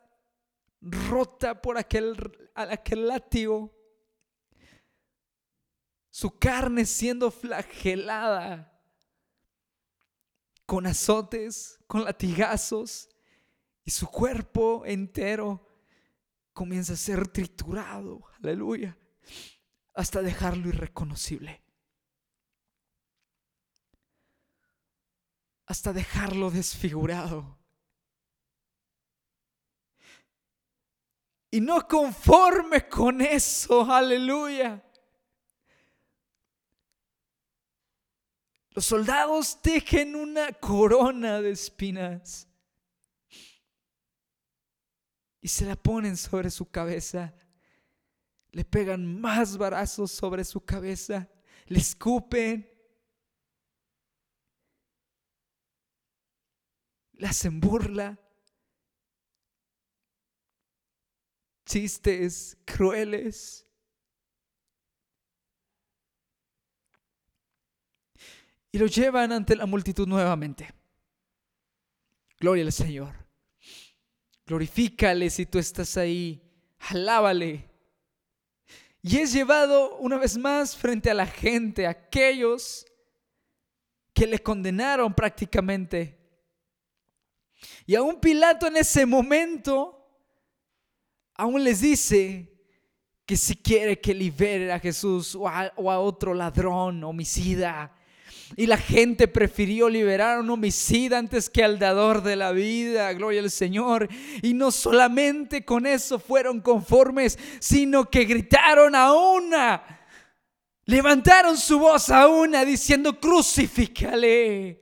rota 0.81 1.61
por 1.61 1.79
aquel, 1.79 2.15
aquel 2.55 3.09
látigo, 3.09 3.73
su 6.11 6.39
carne 6.39 6.87
siendo 6.87 7.31
flagelada 7.31 8.73
con 10.65 10.87
azotes, 10.87 11.79
con 11.87 12.05
latigazos, 12.05 13.09
y 13.85 13.93
su 13.93 14.09
cuerpo 14.09 14.85
entero 14.85 15.65
comienza 16.53 16.95
a 16.95 16.97
ser 16.97 17.29
triturado, 17.29 18.25
aleluya, 18.43 18.99
hasta 19.95 20.23
dejarlo 20.23 20.69
irreconocible. 20.69 21.63
Hasta 25.67 25.93
dejarlo 25.93 26.51
desfigurado. 26.51 27.56
Y 31.57 31.61
no 31.63 31.89
conforme 31.89 32.87
con 32.87 33.23
eso, 33.23 33.91
aleluya. 33.91 34.85
Los 38.73 38.85
soldados 38.85 39.63
tejen 39.63 40.17
una 40.17 40.53
corona 40.53 41.41
de 41.41 41.53
espinas 41.53 42.47
y 45.41 45.49
se 45.49 45.65
la 45.65 45.77
ponen 45.77 46.19
sobre 46.19 46.51
su 46.51 46.71
cabeza. 46.71 47.35
Le 48.51 48.67
pegan 48.67 49.19
más 49.19 49.57
barazos 49.57 50.11
sobre 50.11 50.45
su 50.45 50.63
cabeza, 50.63 51.27
le 51.69 51.79
escupen, 51.79 52.71
le 57.15 57.27
hacen 57.27 57.59
burla. 57.61 58.21
Chistes 61.67 62.57
crueles. 62.65 63.67
Y 68.73 68.79
lo 68.79 68.87
llevan 68.87 69.33
ante 69.33 69.57
la 69.57 69.67
multitud 69.67 70.07
nuevamente. 70.07 70.73
Gloria 72.39 72.65
al 72.65 72.73
Señor. 72.73 73.15
Glorifícale 74.47 75.29
si 75.29 75.47
tú 75.47 75.59
estás 75.59 75.97
ahí. 75.97 76.43
Alábale. 76.79 77.69
Y 79.03 79.19
es 79.19 79.33
llevado 79.33 79.97
una 79.97 80.19
vez 80.19 80.37
más 80.37 80.77
frente 80.77 81.11
a 81.11 81.15
la 81.15 81.27
gente, 81.27 81.87
aquellos 81.87 82.87
que 84.13 84.27
le 84.27 84.39
condenaron 84.39 85.15
prácticamente. 85.15 86.19
Y 87.87 87.95
aún 87.95 88.21
Pilato 88.21 88.67
en 88.67 88.77
ese 88.77 89.07
momento, 89.07 89.96
aún 91.37 91.65
les 91.65 91.81
dice 91.81 92.53
que 93.27 93.37
si 93.37 93.57
quiere 93.57 94.01
que 94.01 94.15
libere 94.15 94.73
a 94.73 94.79
Jesús 94.79 95.35
o 95.35 95.49
a, 95.49 95.99
otro 95.99 96.33
ladrón, 96.33 97.03
homicida, 97.03 97.93
y 98.55 98.67
la 98.67 98.77
gente 98.77 99.27
prefirió 99.27 99.89
liberar 99.89 100.37
a 100.37 100.41
un 100.41 100.51
homicida 100.51 101.19
antes 101.19 101.51
que 101.51 101.65
al 101.65 101.81
dador 101.81 102.23
de 102.23 102.37
la 102.37 102.53
vida. 102.53 103.13
Gloria 103.13 103.41
al 103.41 103.51
Señor. 103.51 104.09
Y 104.41 104.55
no 104.55 104.71
solamente 104.71 105.65
con 105.65 105.85
eso 105.85 106.21
fueron 106.21 106.61
conformes, 106.61 107.37
sino 107.59 108.09
que 108.09 108.25
gritaron 108.25 108.95
a 108.95 109.13
una. 109.13 109.83
Levantaron 110.85 111.57
su 111.57 111.81
voz 111.81 112.09
a 112.11 112.29
una 112.29 112.65
diciendo, 112.65 113.19
crucifícale. 113.19 114.81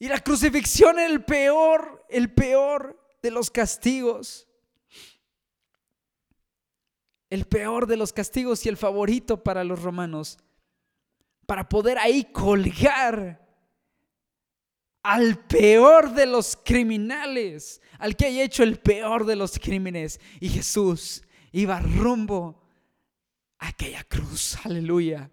Y 0.00 0.08
la 0.08 0.18
crucifixión 0.18 0.98
es 0.98 1.08
el 1.08 1.24
peor, 1.24 2.04
el 2.10 2.34
peor 2.34 3.05
de 3.26 3.32
los 3.32 3.50
castigos 3.50 4.46
el 7.30 7.44
peor 7.44 7.86
de 7.86 7.96
los 7.96 8.12
castigos 8.12 8.64
y 8.64 8.68
el 8.68 8.76
favorito 8.76 9.42
para 9.42 9.64
los 9.64 9.82
romanos, 9.82 10.38
para 11.46 11.68
poder 11.68 11.98
ahí 11.98 12.24
colgar 12.24 13.44
al 15.02 15.46
peor 15.46 16.12
de 16.12 16.26
los 16.26 16.56
criminales, 16.56 17.80
al 17.98 18.16
que 18.16 18.26
haya 18.26 18.42
hecho 18.42 18.62
el 18.62 18.78
peor 18.78 19.24
de 19.24 19.36
los 19.36 19.58
crímenes. 19.58 20.20
Y 20.40 20.48
Jesús 20.48 21.22
iba 21.52 21.80
rumbo 21.80 22.62
a 23.58 23.68
aquella 23.68 24.02
cruz, 24.04 24.56
aleluya. 24.64 25.30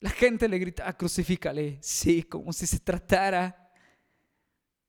La 0.00 0.10
gente 0.10 0.48
le 0.48 0.58
grita, 0.58 0.92
crucifícale, 0.96 1.78
sí, 1.80 2.22
como 2.22 2.52
si 2.52 2.66
se 2.66 2.78
tratara, 2.78 3.67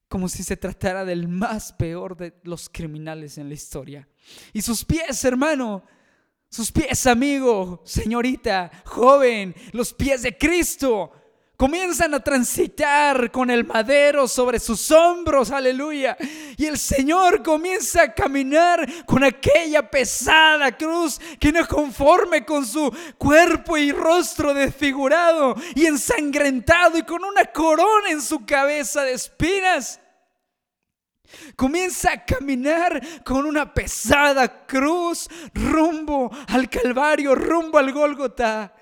como 0.09 0.27
si 0.27 0.43
se 0.43 0.57
tratara 0.57 1.05
del 1.05 1.27
más 1.27 1.71
peor 1.71 2.17
de 2.17 2.33
los 2.43 2.67
criminales 2.67 3.37
en 3.37 3.47
la 3.47 3.53
historia. 3.53 4.07
Y 4.51 4.61
sus 4.61 4.83
pies, 4.83 5.23
hermano, 5.23 5.83
sus 6.49 6.71
pies, 6.71 7.05
amigo, 7.05 7.81
señorita, 7.85 8.71
joven, 8.85 9.55
los 9.71 9.93
pies 9.93 10.23
de 10.23 10.35
Cristo 10.35 11.11
comienzan 11.59 12.13
a 12.13 12.21
transitar 12.21 13.31
con 13.31 13.49
el 13.49 13.65
madero 13.65 14.29
sobre 14.29 14.61
sus 14.61 14.89
hombros, 14.91 15.51
aleluya. 15.51 16.15
Y 16.55 16.65
el 16.65 16.77
Señor 16.77 17.43
comienza 17.43 18.03
a 18.03 18.13
caminar 18.13 18.87
con 19.05 19.25
aquella 19.25 19.91
pesada 19.91 20.77
cruz 20.77 21.19
que 21.37 21.51
no 21.51 21.67
conforme 21.67 22.45
con 22.45 22.65
su 22.65 22.89
cuerpo 23.17 23.77
y 23.77 23.91
rostro 23.91 24.53
desfigurado 24.53 25.53
y 25.75 25.85
ensangrentado 25.85 26.97
y 26.97 27.03
con 27.03 27.25
una 27.25 27.43
corona 27.47 28.09
en 28.09 28.21
su 28.21 28.45
cabeza 28.45 29.03
de 29.03 29.15
espinas. 29.15 29.99
Comienza 31.57 32.13
a 32.13 32.23
caminar 32.23 33.01
con 33.25 33.45
una 33.45 33.73
pesada 33.73 34.65
cruz 34.65 35.27
rumbo 35.53 36.31
al 36.47 36.69
Calvario, 36.69 37.35
rumbo 37.35 37.77
al 37.77 37.91
Gólgota. 37.91 38.78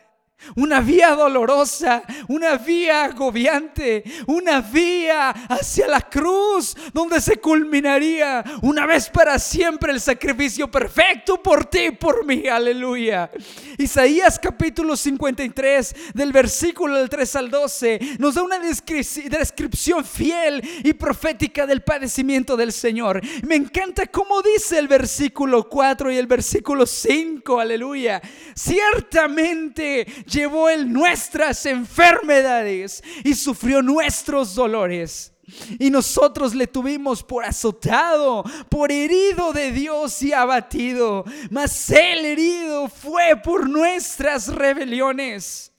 Una 0.55 0.79
vía 0.79 1.15
dolorosa, 1.15 2.03
una 2.27 2.57
vía 2.57 3.05
agobiante, 3.05 4.03
una 4.27 4.61
vía 4.61 5.29
hacia 5.29 5.87
la 5.87 6.01
cruz 6.01 6.75
donde 6.93 7.19
se 7.19 7.37
culminaría 7.37 8.43
una 8.61 8.85
vez 8.85 9.09
para 9.09 9.39
siempre 9.39 9.91
el 9.91 9.99
sacrificio 9.99 10.69
perfecto 10.69 11.41
por 11.41 11.65
ti 11.65 11.87
y 11.87 11.91
por 11.91 12.25
mí. 12.25 12.47
Aleluya. 12.47 13.29
Isaías 13.77 14.39
capítulo 14.39 14.95
53 14.95 15.95
del 16.13 16.31
versículo 16.31 16.95
del 16.95 17.09
3 17.09 17.35
al 17.35 17.49
12 17.49 17.99
nos 18.19 18.35
da 18.35 18.43
una 18.43 18.59
descripción 18.59 20.05
fiel 20.05 20.61
y 20.83 20.93
profética 20.93 21.65
del 21.65 21.81
padecimiento 21.81 22.55
del 22.55 22.71
Señor. 22.71 23.21
Me 23.45 23.55
encanta 23.55 24.05
cómo 24.07 24.41
dice 24.41 24.79
el 24.79 24.87
versículo 24.87 25.67
4 25.67 26.11
y 26.11 26.17
el 26.17 26.27
versículo 26.27 26.85
5. 26.85 27.59
Aleluya. 27.59 28.21
Ciertamente 28.55 30.05
llevó 30.27 30.69
él 30.69 30.91
nuestras 30.91 31.65
enfermedades 31.65 33.03
y 33.23 33.33
sufrió 33.33 33.81
nuestros 33.81 34.55
dolores. 34.55 35.33
Y 35.79 35.89
nosotros 35.89 36.53
le 36.53 36.67
tuvimos 36.67 37.23
por 37.23 37.45
azotado, 37.45 38.43
por 38.69 38.91
herido 38.91 39.53
de 39.53 39.71
Dios 39.71 40.21
y 40.21 40.33
abatido. 40.33 41.23
Mas 41.49 41.89
el 41.89 42.25
herido 42.25 42.89
fue 42.89 43.37
por 43.41 43.69
nuestras 43.69 44.47
rebeliones 44.47 45.71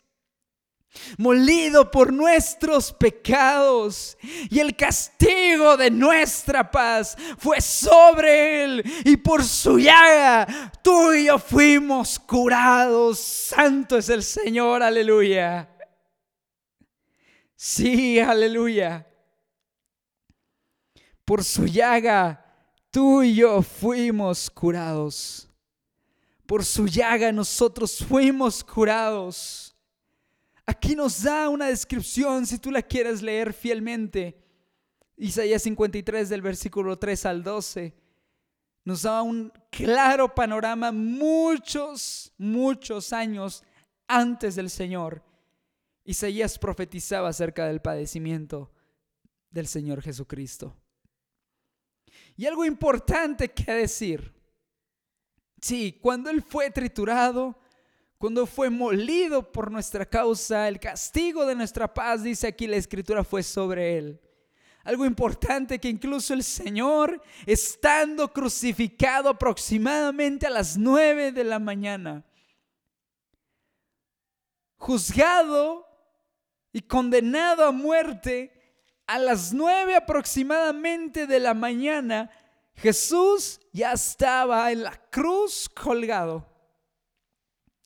molido 1.17 1.91
por 1.91 2.13
nuestros 2.13 2.93
pecados, 2.93 4.17
y 4.51 4.61
el 4.61 4.77
castigo 4.77 5.77
de 5.77 5.91
nuestra 5.91 6.71
paz 6.71 7.17
fue 7.39 7.61
sobre 7.61 8.65
él, 8.65 8.83
y 9.05 9.17
por 9.17 9.45
su 9.45 9.79
llaga 9.79 10.73
tú 10.83 11.13
y 11.13 11.27
yo 11.27 11.39
fuimos 11.39 12.19
curados. 12.19 13.19
Santo 13.19 13.99
es 13.99 14.09
el 14.09 14.23
Señor, 14.23 14.83
aleluya. 14.83 15.69
Sí, 17.57 18.21
aleluya. 18.21 19.05
Por 21.25 21.43
su 21.45 21.67
llaga 21.67 22.45
tú 22.91 23.23
y 23.23 23.35
yo 23.35 23.63
fuimos 23.63 24.49
curados. 24.49 25.49
Por 26.47 26.65
su 26.65 26.87
llaga 26.87 27.33
nosotros 27.33 27.99
fuimos 28.09 28.65
curados. 28.65 29.68
Aquí 30.69 30.95
nos 30.95 31.23
da 31.23 31.49
una 31.49 31.69
descripción, 31.69 32.47
si 32.47 32.59
tú 32.59 32.71
la 32.71 32.83
quieres 32.83 33.23
leer 33.23 33.55
fielmente. 33.55 34.39
Isaías 35.17 35.63
53 35.63 36.29
del 36.29 36.43
versículo 36.43 36.99
3 36.99 37.25
al 37.25 37.43
12 37.43 37.95
nos 38.85 39.01
da 39.03 39.23
un 39.23 39.51
claro 39.71 40.35
panorama 40.35 40.93
muchos, 40.93 42.35
muchos 42.37 43.15
años 43.15 43.65
antes 44.07 44.57
del 44.57 44.69
Señor. 44.69 45.23
Isaías 46.05 46.59
profetizaba 46.59 47.31
acerca 47.31 47.67
del 47.67 47.81
padecimiento 47.81 48.71
del 49.51 49.69
Señor 49.69 50.03
Jesucristo. 50.03 50.77
Y 52.37 52.45
algo 52.45 52.67
importante 52.67 53.49
que 53.49 53.73
decir. 53.73 54.35
Sí, 55.63 55.99
cuando 56.03 56.29
Él 56.29 56.43
fue 56.43 56.71
triturado, 56.71 57.59
cuando 58.19 58.47
fue 58.47 58.69
molido 58.69 59.53
por 59.53 59.71
nuestra 59.71 60.05
causa, 60.05 60.67
el 60.67 60.81
castigo 60.81 61.47
de 61.47 61.55
nuestra 61.55 61.93
paz, 61.93 62.25
dice 62.25 62.49
aquí 62.49 62.67
la 62.67 62.77
escritura, 62.77 63.23
fue 63.23 63.45
sobre 63.45 63.97
él. 63.97 64.21
Algo 64.83 65.07
importante 65.07 65.79
que 65.79 65.89
incluso 65.89 66.35
el 66.35 66.43
Señor, 66.43 67.23
estando 67.47 68.33
crucificado 68.33 69.29
aproximadamente 69.29 70.47
a 70.47 70.51
las 70.51 70.77
nueve 70.77 71.31
de 71.31 71.45
la 71.45 71.61
mañana, 71.61 72.25
juzgado 74.77 75.87
y 76.73 76.81
condenado 76.83 77.65
a 77.67 77.73
muerte 77.73 78.53
a 79.07 79.19
las 79.19 79.53
nueve 79.53 79.95
aproximadamente 79.95 81.27
de 81.27 81.39
la 81.39 81.55
mañana, 81.55 82.31
Jesús 82.75 83.61
ya 83.73 83.93
estaba 83.93 84.71
en 84.73 84.83
la 84.83 84.97
cruz 85.11 85.69
colgado. 85.69 86.58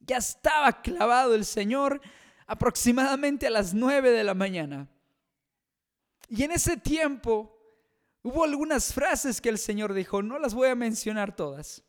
Ya 0.07 0.19
estaba 0.19 0.83
clavado 0.83 1.35
el 1.35 1.45
Señor 1.45 2.01
aproximadamente 2.47 3.47
a 3.47 3.51
las 3.51 3.73
nueve 3.73 4.11
de 4.11 4.25
la 4.25 4.35
mañana. 4.35 4.88
Y 6.29 6.43
en 6.43 6.53
ese 6.53 6.77
tiempo 6.77 7.53
Hubo 8.23 8.45
algunas 8.45 8.93
frases 8.95 9.41
que 9.41 9.49
el 9.49 9.59
Señor 9.59 9.93
dijo, 9.95 10.23
no 10.23 10.38
las 10.38 10.55
voy 10.55 10.69
a 10.69 10.77
mencionar 10.77 11.35
todas. 11.35 11.83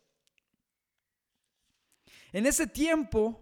En 2.32 2.44
ese 2.46 2.66
tiempo, 2.66 3.40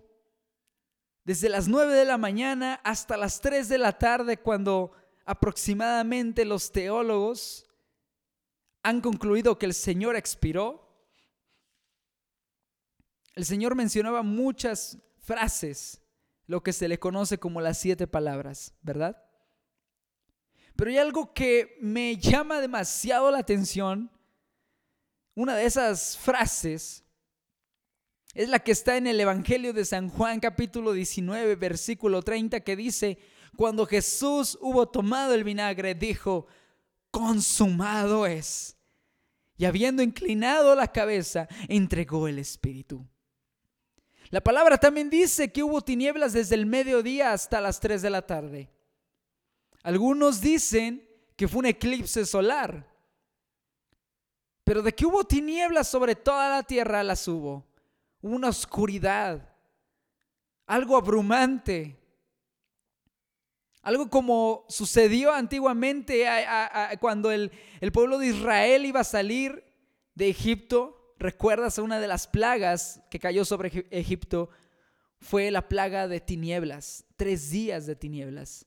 desde 1.25 1.49
las 1.49 1.69
9 1.69 1.95
de 1.95 2.05
la 2.05 2.19
mañana 2.19 2.81
hasta 2.85 3.17
las 3.17 3.41
3 3.41 3.67
de 3.71 3.79
la 3.79 3.97
tarde, 3.97 4.37
cuando 4.37 4.93
aproximadamente 5.25 6.45
los 6.45 6.71
teólogos 6.71 7.67
han 8.83 9.01
concluido 9.01 9.59
que 9.59 9.65
el 9.65 9.75
Señor 9.75 10.15
expiró, 10.15 10.82
el 13.35 13.45
Señor 13.45 13.75
mencionaba 13.75 14.23
muchas 14.23 14.99
frases, 15.18 16.01
lo 16.47 16.62
que 16.62 16.73
se 16.73 16.88
le 16.88 16.99
conoce 16.99 17.38
como 17.38 17.61
las 17.61 17.79
siete 17.79 18.07
palabras, 18.07 18.75
¿verdad? 18.83 19.23
Pero 20.77 20.90
hay 20.90 20.99
algo 20.99 21.33
que 21.33 21.77
me 21.81 22.16
llama 22.16 22.61
demasiado 22.61 23.31
la 23.31 23.38
atención. 23.38 24.11
Una 25.35 25.57
de 25.57 25.64
esas 25.64 26.18
frases 26.18 27.05
es 28.35 28.49
la 28.49 28.59
que 28.59 28.73
está 28.73 28.97
en 28.97 29.07
el 29.07 29.21
Evangelio 29.21 29.73
de 29.73 29.85
San 29.85 30.09
Juan 30.09 30.40
capítulo 30.40 30.92
19 30.92 31.57
versículo 31.57 32.23
30 32.23 32.61
que 32.61 32.77
dice, 32.77 33.18
cuando 33.57 33.87
Jesús 33.87 34.59
hubo 34.61 34.88
tomado 34.88 35.35
el 35.35 35.45
vinagre, 35.45 35.95
dijo, 35.95 36.47
consumado 37.11 38.27
es. 38.27 38.77
Y 39.57 39.66
habiendo 39.66 40.03
inclinado 40.03 40.75
la 40.75 40.90
cabeza, 40.90 41.47
entregó 41.68 42.27
el 42.27 42.38
Espíritu. 42.38 43.07
La 44.33 44.40
palabra 44.40 44.79
también 44.79 45.11
dice 45.11 45.53
que 45.53 45.62
hubo 45.62 45.83
tinieblas 45.83 46.33
desde 46.33 46.55
el 46.55 46.64
mediodía 46.64 47.35
hasta 47.35 47.61
las 47.61 47.79
3 47.81 48.01
de 48.01 48.09
la 48.09 48.27
tarde. 48.27 48.71
Algunos 49.83 50.40
dicen 50.40 51.07
que 51.37 51.47
fue 51.47 51.59
un 51.59 51.66
eclipse 51.66 52.25
solar, 52.25 52.90
pero 54.64 54.81
de 54.81 54.95
que 54.95 55.05
hubo 55.05 55.23
tinieblas 55.25 55.87
sobre 55.87 56.14
toda 56.14 56.49
la 56.49 56.62
tierra 56.62 57.05
las 57.05 57.29
hubo. 57.29 57.66
Una 58.23 58.49
oscuridad, 58.49 59.55
algo 60.64 60.97
abrumante, 60.97 62.01
algo 63.83 64.09
como 64.09 64.64
sucedió 64.71 65.31
antiguamente 65.35 66.27
cuando 67.01 67.31
el, 67.31 67.53
el, 67.83 67.92
pueblo 67.92 68.16
de 68.16 68.29
Israel 68.29 68.87
iba 68.87 69.01
a 69.01 69.05
salir 69.05 69.62
de 70.14 70.31
Egipto. 70.31 71.02
¿Recuerdas 71.23 71.79
una 71.79 72.01
de 72.01 72.09
las 72.09 72.27
plagas 72.27 73.01
que 73.09 73.21
cayó 73.21 73.45
sobre 73.45 73.87
Egipto? 73.93 74.51
Fue 75.21 75.53
la 75.53 75.69
plaga 75.69 76.09
de 76.09 76.19
tinieblas, 76.19 77.05
tres 77.15 77.49
días 77.49 77.87
de 77.87 77.95
tinieblas. 77.95 78.67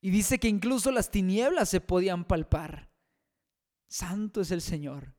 Y 0.00 0.10
dice 0.10 0.40
que 0.40 0.48
incluso 0.48 0.90
las 0.90 1.08
tinieblas 1.08 1.68
se 1.68 1.80
podían 1.80 2.24
palpar. 2.24 2.90
Santo 3.86 4.40
es 4.40 4.50
el 4.50 4.60
Señor. 4.60 5.14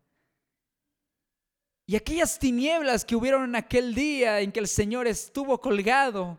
Y 1.85 1.95
aquellas 1.95 2.37
tinieblas 2.39 3.05
que 3.05 3.15
hubieron 3.15 3.45
en 3.45 3.55
aquel 3.55 3.95
día 3.95 4.41
en 4.41 4.51
que 4.51 4.59
el 4.59 4.67
Señor 4.67 5.07
estuvo 5.07 5.61
colgado, 5.61 6.37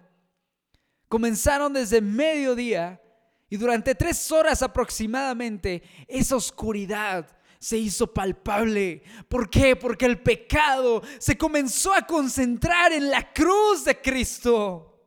comenzaron 1.09 1.73
desde 1.73 2.03
mediodía 2.03 3.01
y 3.49 3.57
durante 3.57 3.95
tres 3.95 4.31
horas 4.31 4.61
aproximadamente 4.63 5.83
esa 6.09 6.37
oscuridad 6.37 7.35
se 7.64 7.79
hizo 7.79 8.12
palpable. 8.12 9.03
¿Por 9.27 9.48
qué? 9.48 9.74
Porque 9.74 10.05
el 10.05 10.22
pecado 10.22 11.00
se 11.18 11.38
comenzó 11.38 11.94
a 11.94 12.07
concentrar 12.07 12.92
en 12.92 13.11
la 13.11 13.33
cruz 13.33 13.87
de 13.87 13.98
Cristo. 14.03 15.03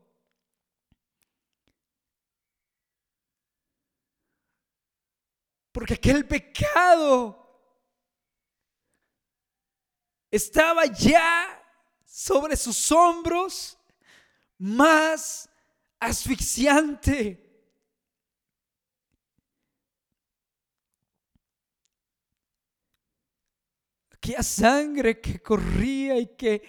Porque 5.72 5.94
aquel 5.94 6.26
pecado 6.26 7.62
estaba 10.32 10.88
ya 10.88 11.64
sobre 12.08 12.58
sus 12.58 12.92
hombros 12.92 13.78
más 14.58 15.48
asfixiante. 16.00 17.47
Aquella 24.28 24.44
sangre 24.44 25.22
que 25.22 25.40
corría 25.40 26.20
y 26.20 26.28
que, 26.36 26.62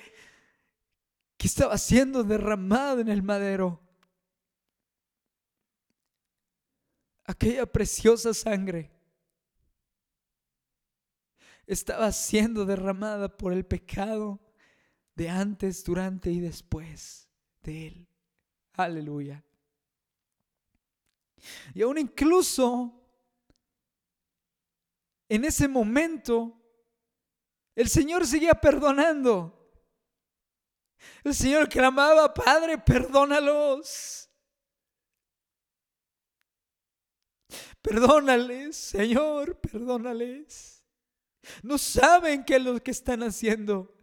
que 1.36 1.46
estaba 1.48 1.76
siendo 1.76 2.22
derramada 2.22 3.00
en 3.00 3.08
el 3.08 3.20
madero. 3.20 3.80
Aquella 7.24 7.66
preciosa 7.66 8.32
sangre 8.32 8.92
estaba 11.66 12.12
siendo 12.12 12.64
derramada 12.64 13.36
por 13.36 13.52
el 13.52 13.66
pecado 13.66 14.38
de 15.16 15.28
antes, 15.28 15.82
durante 15.82 16.30
y 16.30 16.38
después 16.38 17.28
de 17.62 17.88
él. 17.88 18.08
Aleluya. 18.74 19.44
Y 21.74 21.82
aún 21.82 21.98
incluso 21.98 23.02
en 25.28 25.44
ese 25.44 25.66
momento, 25.66 26.57
el 27.78 27.88
Señor 27.88 28.26
seguía 28.26 28.54
perdonando. 28.54 29.54
El 31.22 31.32
Señor 31.32 31.68
clamaba, 31.68 32.34
Padre, 32.34 32.76
perdónalos. 32.76 34.28
Perdónales, 37.80 38.76
Señor, 38.76 39.60
perdónales. 39.60 40.84
No 41.62 41.78
saben 41.78 42.44
qué 42.44 42.56
es 42.56 42.62
lo 42.62 42.82
que 42.82 42.90
están 42.90 43.22
haciendo. 43.22 43.94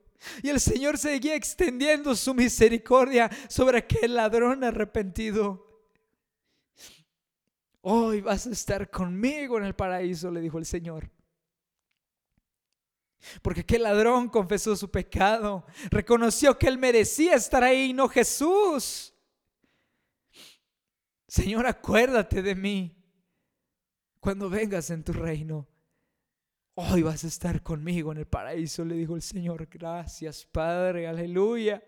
Y 0.42 0.48
el 0.48 0.62
Señor 0.62 0.98
seguía 0.98 1.36
extendiendo 1.36 2.16
su 2.16 2.34
misericordia 2.34 3.30
sobre 3.50 3.80
aquel 3.80 4.16
ladrón 4.16 4.64
arrepentido. 4.64 5.84
Hoy 7.82 8.22
vas 8.22 8.48
a 8.48 8.52
estar 8.52 8.90
conmigo 8.90 9.58
en 9.58 9.66
el 9.66 9.76
paraíso, 9.76 10.32
le 10.32 10.40
dijo 10.40 10.60
el 10.60 10.66
Señor. 10.66 11.12
Porque 13.42 13.62
aquel 13.62 13.84
ladrón 13.84 14.30
confesó 14.30 14.76
su 14.76 14.90
pecado, 14.90 15.66
reconoció 15.90 16.58
que 16.58 16.68
él 16.68 16.78
merecía 16.78 17.36
estar 17.36 17.64
ahí, 17.64 17.94
no 17.94 18.08
Jesús. 18.08 19.14
Señor, 21.28 21.68
acuérdate 21.68 22.42
de 22.42 22.56
mí 22.56 22.96
cuando 24.20 24.50
vengas 24.50 24.90
en 24.90 25.04
tu 25.04 25.14
reino. 25.14 25.68
Hoy 26.76 27.04
vas 27.04 27.24
a 27.24 27.28
estar 27.28 27.64
conmigo 27.64 28.12
en 28.12 28.18
el 28.20 28.26
paraíso, 28.26 28.84
le 28.84 28.96
dijo 28.96 29.16
el 29.16 29.22
Señor. 29.22 29.68
Gracias, 29.68 30.46
Padre, 30.46 31.08
aleluya. 31.08 31.82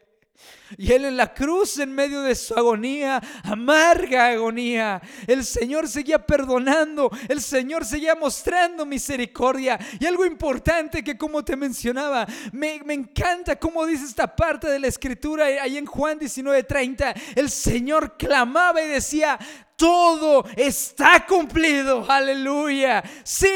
Y 0.77 0.91
él 0.91 1.05
en 1.05 1.17
la 1.17 1.33
cruz, 1.33 1.79
en 1.79 1.93
medio 1.93 2.21
de 2.21 2.35
su 2.35 2.53
agonía, 2.53 3.21
amarga 3.43 4.27
agonía, 4.27 5.01
el 5.25 5.45
Señor 5.45 5.87
seguía 5.87 6.25
perdonando, 6.25 7.09
el 7.29 7.41
Señor 7.41 7.85
seguía 7.85 8.15
mostrando 8.15 8.85
misericordia. 8.85 9.79
Y 9.99 10.05
algo 10.05 10.25
importante 10.25 11.03
que 11.03 11.17
como 11.17 11.43
te 11.43 11.55
mencionaba, 11.55 12.27
me, 12.51 12.81
me 12.83 12.93
encanta 12.93 13.57
cómo 13.57 13.85
dice 13.85 14.05
esta 14.05 14.35
parte 14.35 14.69
de 14.69 14.79
la 14.79 14.87
escritura 14.87 15.45
ahí 15.45 15.77
en 15.77 15.85
Juan 15.85 16.19
19:30, 16.19 17.15
el 17.35 17.49
Señor 17.49 18.17
clamaba 18.17 18.81
y 18.81 18.89
decía, 18.89 19.39
todo 19.77 20.43
está 20.55 21.23
cumplido. 21.25 22.03
Aleluya. 22.09 23.03
Sí, 23.23 23.47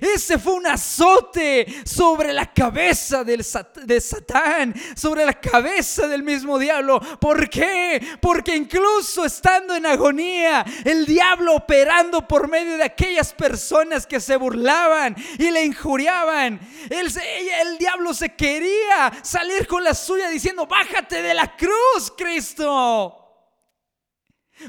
ese 0.00 0.36
fue 0.36 0.54
un 0.54 0.66
azote 0.66 1.64
sobre 1.84 2.32
la 2.32 2.52
cabeza 2.52 3.22
del, 3.22 3.46
de 3.84 4.00
Satán, 4.00 4.74
sobre 4.96 5.24
la 5.24 5.34
cabeza 5.34 6.08
del 6.08 6.24
mismo 6.24 6.58
diablo. 6.58 7.00
¿Por 7.20 7.48
qué? 7.48 8.02
Porque 8.20 8.56
incluso 8.56 9.24
estando 9.24 9.76
en 9.76 9.86
agonía, 9.86 10.64
el 10.84 11.06
diablo 11.06 11.54
operando 11.54 12.26
por 12.26 12.48
medio 12.48 12.76
de 12.76 12.84
aquellas 12.84 13.32
personas 13.32 14.08
que 14.08 14.18
se 14.18 14.36
burlaban 14.36 15.14
y 15.38 15.52
le 15.52 15.64
injuriaban, 15.64 16.58
el, 16.90 17.06
el 17.06 17.78
diablo 17.78 18.12
se 18.12 18.34
quería 18.34 19.12
salir 19.22 19.68
con 19.68 19.84
la 19.84 19.94
suya 19.94 20.28
diciendo, 20.30 20.66
bájate 20.66 21.22
de 21.22 21.32
la 21.32 21.56
cruz, 21.56 22.12
Cristo. 22.16 23.29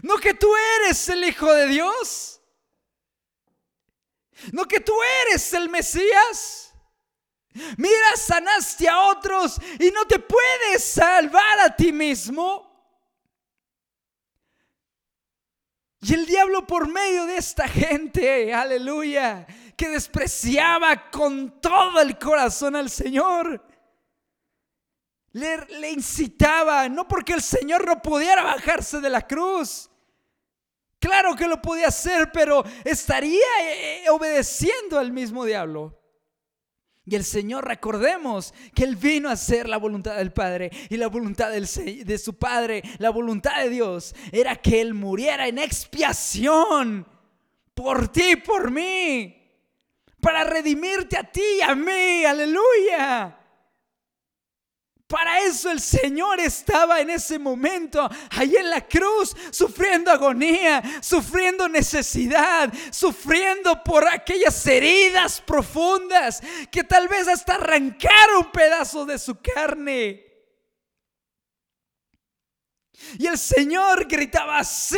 No 0.02 0.18
que 0.18 0.34
tú 0.34 0.50
eres 0.80 1.10
el 1.10 1.24
Hijo 1.24 1.52
de 1.54 1.68
Dios. 1.68 2.42
No 4.52 4.66
que 4.66 4.80
tú 4.80 4.94
eres 5.28 5.54
el 5.54 5.70
Mesías. 5.70 6.74
Mira, 7.78 8.16
sanaste 8.16 8.88
a 8.88 9.02
otros 9.02 9.58
y 9.80 9.92
no 9.92 10.06
te 10.06 10.20
puedes 10.20 10.84
salvar 10.84 11.60
a 11.60 11.76
ti 11.76 11.92
mismo. 11.92 12.70
Y 16.02 16.14
el 16.14 16.26
diablo 16.26 16.66
por 16.66 16.88
medio 16.88 17.26
de 17.26 17.38
esta 17.38 17.68
gente, 17.68 18.54
aleluya, 18.54 19.46
que 19.78 19.90
despreciaba 19.90 21.12
con 21.12 21.62
todo 21.62 22.02
el 22.02 22.18
corazón 22.18 22.76
al 22.76 22.90
Señor, 22.90 23.64
le, 25.34 25.92
incitaba, 25.92 26.90
no 26.90 27.08
porque 27.08 27.34
el 27.34 27.42
Señor 27.42 27.86
no 27.86 28.02
pudiera 28.02 28.44
bajarse 28.44 29.00
de 29.00 29.10
la 29.10 29.26
cruz, 29.26 29.92
Claro 31.02 31.36
que 31.36 31.48
lo 31.48 31.60
podía 31.60 31.88
hacer, 31.88 32.32
pero 32.32 32.64
estaría 32.86 33.42
eh, 33.64 34.06
obedeciendo 34.12 35.00
al 35.00 35.12
mismo 35.12 35.46
diablo. 35.46 36.00
Y 37.06 37.16
el 37.16 37.24
Señor, 37.24 37.68
recordemos 37.68 38.54
que 38.76 38.84
Él 38.84 38.96
vino 38.96 39.28
a 39.28 39.32
hacer 39.32 39.68
la 39.68 39.78
voluntad 39.78 40.16
del 40.16 40.32
Padre 40.32 40.70
y 40.92 40.98
la 40.98 41.08
voluntad 41.08 41.50
de 41.50 42.18
su 42.20 42.38
Padre, 42.38 42.84
la 43.00 43.10
voluntad 43.10 43.64
de 43.64 43.70
Dios, 43.70 44.14
era 44.32 44.56
que 44.56 44.80
Él 44.80 44.94
muriera 44.94 45.48
en 45.48 45.58
expiación 45.58 47.08
por 47.74 48.10
ti, 48.10 48.36
por 48.36 48.70
mí, 48.70 49.36
para 50.22 50.44
redimirte 50.44 51.18
a 51.18 51.24
ti 51.24 51.42
y 51.58 51.62
a 51.62 51.74
mí, 51.74 52.24
aleluya. 52.26 53.41
Para 55.12 55.42
eso 55.42 55.70
el 55.70 55.82
Señor 55.82 56.40
estaba 56.40 57.02
en 57.02 57.10
ese 57.10 57.38
momento, 57.38 58.10
ahí 58.30 58.56
en 58.56 58.70
la 58.70 58.88
cruz, 58.88 59.36
sufriendo 59.52 60.10
agonía, 60.10 60.82
sufriendo 61.02 61.68
necesidad, 61.68 62.74
sufriendo 62.92 63.84
por 63.84 64.08
aquellas 64.08 64.66
heridas 64.66 65.42
profundas 65.42 66.42
que 66.72 66.86
tal 66.86 67.10
vez 67.10 67.28
hasta 67.28 67.56
arrancaron 67.56 68.54
pedazos 68.54 69.06
de 69.06 69.20
su 69.20 69.36
carne. 69.42 70.26
Y 73.20 73.28
el 73.28 73.38
Señor 73.38 74.06
gritaba 74.08 74.60
así, 74.60 74.98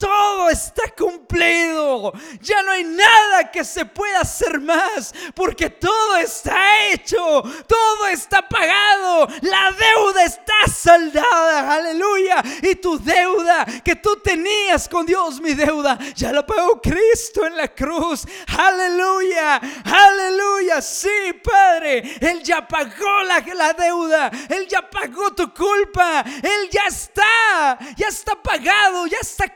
todo 0.00 0.48
está 0.48 0.84
cumplido. 0.96 2.12
Ya 2.40 2.62
no 2.62 2.72
hay 2.72 2.84
nada 2.84 3.50
que 3.52 3.62
se 3.62 3.84
pueda 3.84 4.20
hacer 4.20 4.58
más 4.58 5.14
porque 5.34 5.68
todo 5.68 6.16
está 6.16 6.88
hecho. 6.88 7.42
Todo 7.66 8.06
está 8.08 8.48
pagado. 8.48 9.28
La 9.42 9.70
deuda 9.72 10.24
está 10.24 10.66
saldada. 10.74 11.74
Aleluya. 11.74 12.42
Y 12.62 12.76
tu 12.76 12.98
deuda 12.98 13.66
que 13.84 13.94
tú 13.96 14.16
tenías 14.24 14.88
con 14.88 15.04
Dios, 15.04 15.38
mi 15.38 15.52
deuda, 15.52 15.98
ya 16.16 16.32
la 16.32 16.46
pagó 16.46 16.80
Cristo 16.80 17.44
en 17.44 17.58
la 17.58 17.68
cruz. 17.68 18.24
Aleluya. 18.56 19.60
Aleluya. 19.84 20.80
Sí, 20.80 21.34
Padre. 21.44 22.16
Él 22.20 22.42
ya 22.42 22.66
pagó 22.66 23.22
la, 23.24 23.40
la 23.54 23.74
deuda. 23.74 24.30
Él 24.48 24.66
ya 24.66 24.88
pagó 24.88 25.34
tu 25.34 25.52
culpa. 25.52 26.24
Él 26.42 26.70
ya 26.70 26.84
está. 26.86 27.78
Ya 27.96 28.08
está 28.08 28.34
pagado. 28.40 29.06
Ya 29.06 29.18
está 29.20 29.52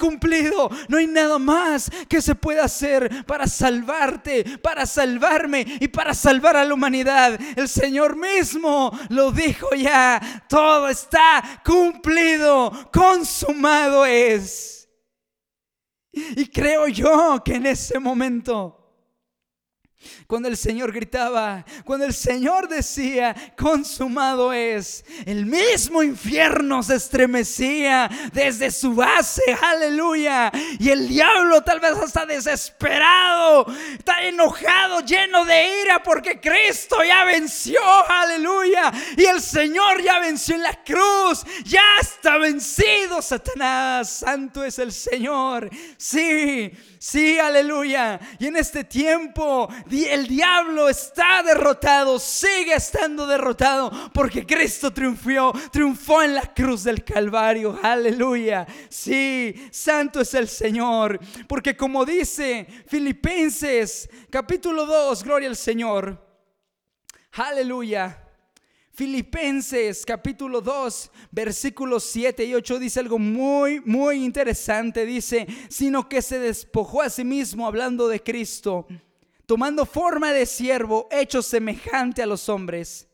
No 0.89 0.97
hay 0.97 1.07
nada 1.07 1.39
más 1.39 1.91
que 2.09 2.21
se 2.21 2.35
pueda 2.35 2.65
hacer 2.65 3.25
para 3.27 3.47
salvarte, 3.47 4.59
para 4.59 4.87
salvarme 4.87 5.67
y 5.81 5.89
para 5.89 6.15
salvar 6.15 6.57
a 6.57 6.65
la 6.65 6.75
humanidad. 6.75 7.39
El 7.57 7.69
Señor 7.69 8.17
mismo 8.17 8.91
lo 9.09 9.31
dijo 9.31 9.71
ya. 9.75 10.45
Todo 10.49 10.89
está 10.89 11.63
cumplido, 11.65 12.91
consumado 12.93 14.05
es. 14.05 14.89
Y 16.13 16.47
creo 16.47 16.87
yo 16.89 17.43
que 17.45 17.55
en 17.55 17.67
ese 17.67 17.99
momento 17.99 18.84
cuando 20.27 20.49
el 20.49 20.57
Señor 20.57 20.93
gritaba, 20.93 21.65
cuando 21.85 22.07
el 22.07 22.15
Señor 22.15 22.69
decía, 22.69 23.35
consumado 23.57 24.53
es, 24.53 25.05
el 25.27 25.47
mismo 25.47 26.03
infierno 26.03 26.83
se 26.83 26.97
estremecía 26.97 28.11
desde 28.33 28.71
su 28.71 28.95
base, 28.95 29.43
aleluya. 29.61 30.51
Y 30.79 30.91
el 30.91 31.09
diablo 31.09 31.63
tal 31.63 31.81
vez 31.81 31.93
hasta 31.93 32.27
desesperado, 32.27 33.67
está 33.99 34.25
enojado, 34.25 35.01
lleno 35.01 35.45
de 35.45 35.83
ira, 35.83 36.03
porque 36.03 36.41
Cristo 36.41 37.03
ya 37.05 37.25
venció, 37.25 37.81
aleluya. 38.09 38.93
Y 39.17 39.25
el 39.25 39.41
Señor 39.41 40.03
ya 40.03 40.19
venció 40.19 40.55
en 40.55 40.63
la 40.63 40.83
cruz, 40.85 41.45
ya 41.65 41.83
está 42.01 42.39
vencido 42.39 43.23
Satanás, 43.23 44.11
santo 44.11 44.65
es 44.65 44.79
el 44.79 44.93
Señor. 44.93 45.71
Sí, 45.97 46.73
sí, 47.05 47.39
aleluya. 47.39 48.19
Y 48.39 48.47
en 48.47 48.57
este 48.57 48.85
tiempo 48.85 49.69
el 49.91 50.27
diablo 50.27 50.89
está 50.89 51.43
derrotado, 51.43 52.19
sigue 52.19 52.75
estando 52.75 53.27
derrotado, 53.27 53.93
porque 54.15 54.47
Cristo 54.47 54.91
triunfó, 54.91 55.53
triunfó 55.71 56.23
en 56.23 56.35
la 56.35 56.55
cruz 56.55 56.85
del 56.85 57.05
Calvario. 57.05 57.79
Aleluya. 57.83 58.67
Sí, 58.89 59.55
santo 59.71 60.23
es 60.23 60.33
el 60.33 60.49
Señor, 60.49 61.21
porque 61.47 61.77
como 61.77 62.07
dice 62.07 62.67
Filipenses 62.87 64.09
capítulo 64.31 64.87
2, 64.87 65.23
gloria 65.23 65.51
al 65.51 65.57
Señor. 65.57 66.25
Aleluya. 67.33 68.24
Filipenses 68.95 70.07
capítulo 70.07 70.61
2, 70.61 71.11
versículos 71.33 72.05
7 72.05 72.45
y 72.45 72.55
8 72.55 72.79
dice 72.79 73.01
algo 73.01 73.19
muy, 73.19 73.81
muy 73.81 74.25
interesante. 74.25 75.05
Dice, 75.05 75.47
sino 75.69 76.09
que 76.09 76.23
se 76.23 76.39
despojó 76.39 77.03
a 77.03 77.11
sí 77.11 77.25
mismo 77.25 77.67
hablando 77.67 78.09
de 78.09 78.23
Cristo 78.23 78.87
tomando 79.47 79.85
forma 79.87 80.33
de 80.33 80.47
siervo, 80.47 81.09
hecho 81.11 81.43
semejante 81.43 82.23
a 82.23 82.27
los 82.27 82.49
hombres. 82.49 83.09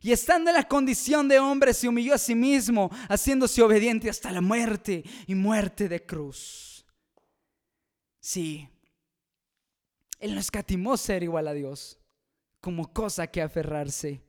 Y 0.00 0.10
estando 0.10 0.50
en 0.50 0.56
la 0.56 0.66
condición 0.66 1.28
de 1.28 1.38
hombre, 1.38 1.72
se 1.72 1.88
humilló 1.88 2.14
a 2.14 2.18
sí 2.18 2.34
mismo, 2.34 2.90
haciéndose 3.08 3.62
obediente 3.62 4.10
hasta 4.10 4.32
la 4.32 4.40
muerte 4.40 5.04
y 5.26 5.34
muerte 5.34 5.88
de 5.88 6.04
cruz. 6.04 6.84
Sí, 8.20 8.68
Él 10.18 10.34
no 10.34 10.40
escatimó 10.40 10.96
ser 10.96 11.22
igual 11.22 11.48
a 11.48 11.52
Dios 11.52 11.98
como 12.60 12.92
cosa 12.92 13.26
que 13.26 13.42
aferrarse. 13.42 14.20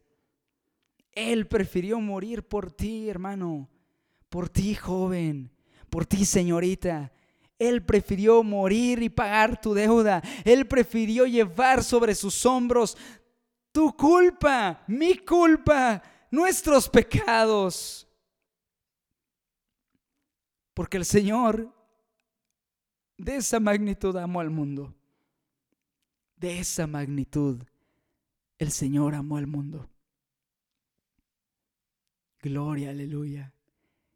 Él 1.13 1.47
prefirió 1.47 1.99
morir 1.99 2.43
por 2.43 2.71
ti, 2.71 3.09
hermano, 3.09 3.69
por 4.29 4.49
ti, 4.49 4.75
joven, 4.75 5.51
por 5.89 6.05
ti, 6.05 6.25
señorita, 6.25 7.11
él 7.59 7.85
prefirió 7.85 8.43
morir 8.43 9.01
y 9.01 9.09
pagar 9.09 9.59
tu 9.61 9.73
deuda. 9.73 10.21
Él 10.43 10.67
prefirió 10.67 11.25
llevar 11.25 11.83
sobre 11.83 12.15
sus 12.15 12.45
hombros 12.45 12.97
tu 13.71 13.95
culpa, 13.95 14.83
mi 14.87 15.17
culpa, 15.17 16.01
nuestros 16.29 16.89
pecados. 16.89 18.07
Porque 20.73 20.97
el 20.97 21.05
Señor 21.05 21.73
de 23.17 23.37
esa 23.37 23.59
magnitud 23.59 24.15
amó 24.17 24.41
al 24.41 24.49
mundo. 24.49 24.93
De 26.35 26.59
esa 26.59 26.85
magnitud 26.87 27.63
el 28.57 28.71
Señor 28.71 29.15
amó 29.15 29.37
al 29.37 29.47
mundo. 29.47 29.89
Gloria, 32.43 32.89
aleluya. 32.89 33.53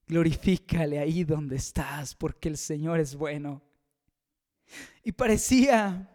Glorifícale 0.06 1.00
ahí 1.00 1.24
donde 1.24 1.56
estás, 1.56 2.14
porque 2.14 2.50
el 2.50 2.58
Señor 2.58 3.00
es 3.00 3.16
bueno. 3.16 3.62
Y 5.02 5.14
parecía, 5.14 6.10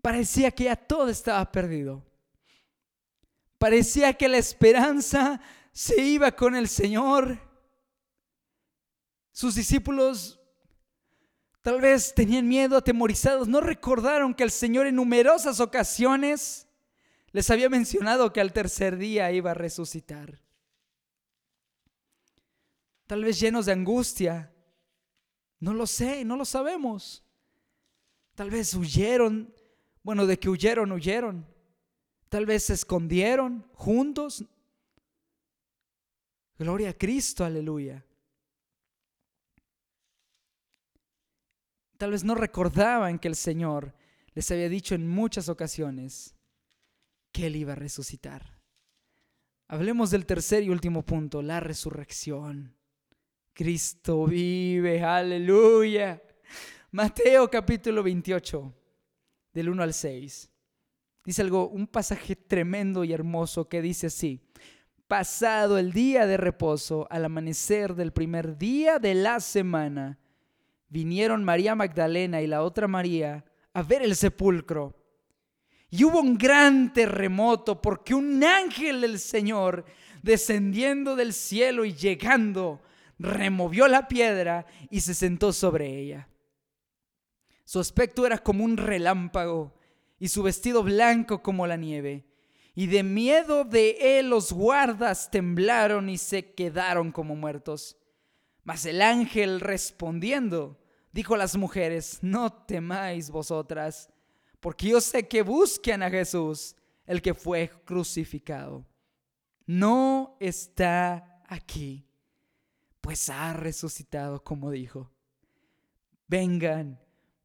parecía 0.00 0.52
que 0.52 0.64
ya 0.64 0.76
todo 0.76 1.08
estaba 1.08 1.50
perdido. 1.50 2.06
Parecía 3.58 4.12
que 4.12 4.28
la 4.28 4.38
esperanza 4.38 5.40
se 5.72 6.00
iba 6.00 6.30
con 6.30 6.54
el 6.54 6.68
Señor. 6.68 7.40
Sus 9.32 9.56
discípulos 9.56 10.38
tal 11.60 11.80
vez 11.80 12.14
tenían 12.14 12.46
miedo, 12.46 12.76
atemorizados, 12.76 13.48
no 13.48 13.60
recordaron 13.60 14.32
que 14.32 14.44
el 14.44 14.52
Señor 14.52 14.86
en 14.86 14.94
numerosas 14.94 15.58
ocasiones 15.58 16.68
les 17.32 17.50
había 17.50 17.68
mencionado 17.68 18.32
que 18.32 18.40
al 18.40 18.52
tercer 18.52 18.96
día 18.96 19.32
iba 19.32 19.50
a 19.50 19.54
resucitar 19.54 20.41
tal 23.12 23.24
vez 23.24 23.38
llenos 23.38 23.66
de 23.66 23.72
angustia. 23.72 24.50
No 25.60 25.74
lo 25.74 25.86
sé, 25.86 26.24
no 26.24 26.34
lo 26.34 26.46
sabemos. 26.46 27.22
Tal 28.34 28.48
vez 28.48 28.72
huyeron, 28.72 29.54
bueno, 30.02 30.24
de 30.24 30.38
que 30.38 30.48
huyeron, 30.48 30.90
huyeron. 30.92 31.46
Tal 32.30 32.46
vez 32.46 32.62
se 32.64 32.72
escondieron 32.72 33.68
juntos. 33.74 34.46
Gloria 36.58 36.88
a 36.88 36.92
Cristo, 36.94 37.44
aleluya. 37.44 38.02
Tal 41.98 42.12
vez 42.12 42.24
no 42.24 42.34
recordaban 42.34 43.18
que 43.18 43.28
el 43.28 43.36
Señor 43.36 43.94
les 44.32 44.50
había 44.50 44.70
dicho 44.70 44.94
en 44.94 45.06
muchas 45.06 45.50
ocasiones 45.50 46.34
que 47.30 47.48
Él 47.48 47.56
iba 47.56 47.74
a 47.74 47.76
resucitar. 47.76 48.58
Hablemos 49.68 50.10
del 50.10 50.24
tercer 50.24 50.62
y 50.62 50.70
último 50.70 51.04
punto, 51.04 51.42
la 51.42 51.60
resurrección. 51.60 52.78
Cristo 53.54 54.24
vive, 54.24 55.02
aleluya. 55.02 56.22
Mateo 56.90 57.50
capítulo 57.50 58.02
28, 58.02 58.74
del 59.52 59.68
1 59.68 59.82
al 59.82 59.92
6. 59.92 60.50
Dice 61.24 61.42
algo, 61.42 61.68
un 61.68 61.86
pasaje 61.86 62.34
tremendo 62.34 63.04
y 63.04 63.12
hermoso 63.12 63.68
que 63.68 63.82
dice 63.82 64.06
así. 64.06 64.40
Pasado 65.06 65.76
el 65.76 65.92
día 65.92 66.26
de 66.26 66.38
reposo, 66.38 67.06
al 67.10 67.26
amanecer 67.26 67.94
del 67.94 68.12
primer 68.12 68.56
día 68.56 68.98
de 68.98 69.14
la 69.14 69.38
semana, 69.40 70.18
vinieron 70.88 71.44
María 71.44 71.74
Magdalena 71.74 72.40
y 72.40 72.46
la 72.46 72.62
otra 72.62 72.88
María 72.88 73.44
a 73.74 73.82
ver 73.82 74.02
el 74.02 74.16
sepulcro. 74.16 74.96
Y 75.90 76.04
hubo 76.04 76.20
un 76.20 76.38
gran 76.38 76.94
terremoto 76.94 77.82
porque 77.82 78.14
un 78.14 78.42
ángel 78.42 79.02
del 79.02 79.18
Señor, 79.18 79.84
descendiendo 80.22 81.14
del 81.16 81.34
cielo 81.34 81.84
y 81.84 81.92
llegando, 81.92 82.80
removió 83.22 83.88
la 83.88 84.08
piedra 84.08 84.66
y 84.90 85.00
se 85.00 85.14
sentó 85.14 85.52
sobre 85.52 85.98
ella. 85.98 86.28
Su 87.64 87.80
aspecto 87.80 88.26
era 88.26 88.38
como 88.38 88.64
un 88.64 88.76
relámpago 88.76 89.74
y 90.18 90.28
su 90.28 90.42
vestido 90.42 90.82
blanco 90.82 91.42
como 91.42 91.66
la 91.66 91.76
nieve. 91.76 92.26
Y 92.74 92.86
de 92.86 93.02
miedo 93.02 93.64
de 93.64 94.18
él 94.18 94.30
los 94.30 94.52
guardas 94.52 95.30
temblaron 95.30 96.08
y 96.08 96.18
se 96.18 96.52
quedaron 96.52 97.12
como 97.12 97.36
muertos. 97.36 97.96
Mas 98.64 98.86
el 98.86 99.02
ángel 99.02 99.60
respondiendo, 99.60 100.80
dijo 101.12 101.34
a 101.34 101.38
las 101.38 101.56
mujeres, 101.56 102.18
no 102.22 102.52
temáis 102.52 103.30
vosotras, 103.30 104.10
porque 104.60 104.88
yo 104.88 105.00
sé 105.00 105.28
que 105.28 105.42
busquen 105.42 106.02
a 106.02 106.10
Jesús, 106.10 106.76
el 107.06 107.20
que 107.20 107.34
fue 107.34 107.70
crucificado. 107.84 108.86
No 109.66 110.36
está 110.40 111.42
aquí, 111.48 112.06
pues 113.02 113.28
ha 113.28 113.52
resucitado 113.52 114.42
como 114.42 114.70
dijo. 114.70 115.10
Vengan, 116.28 116.98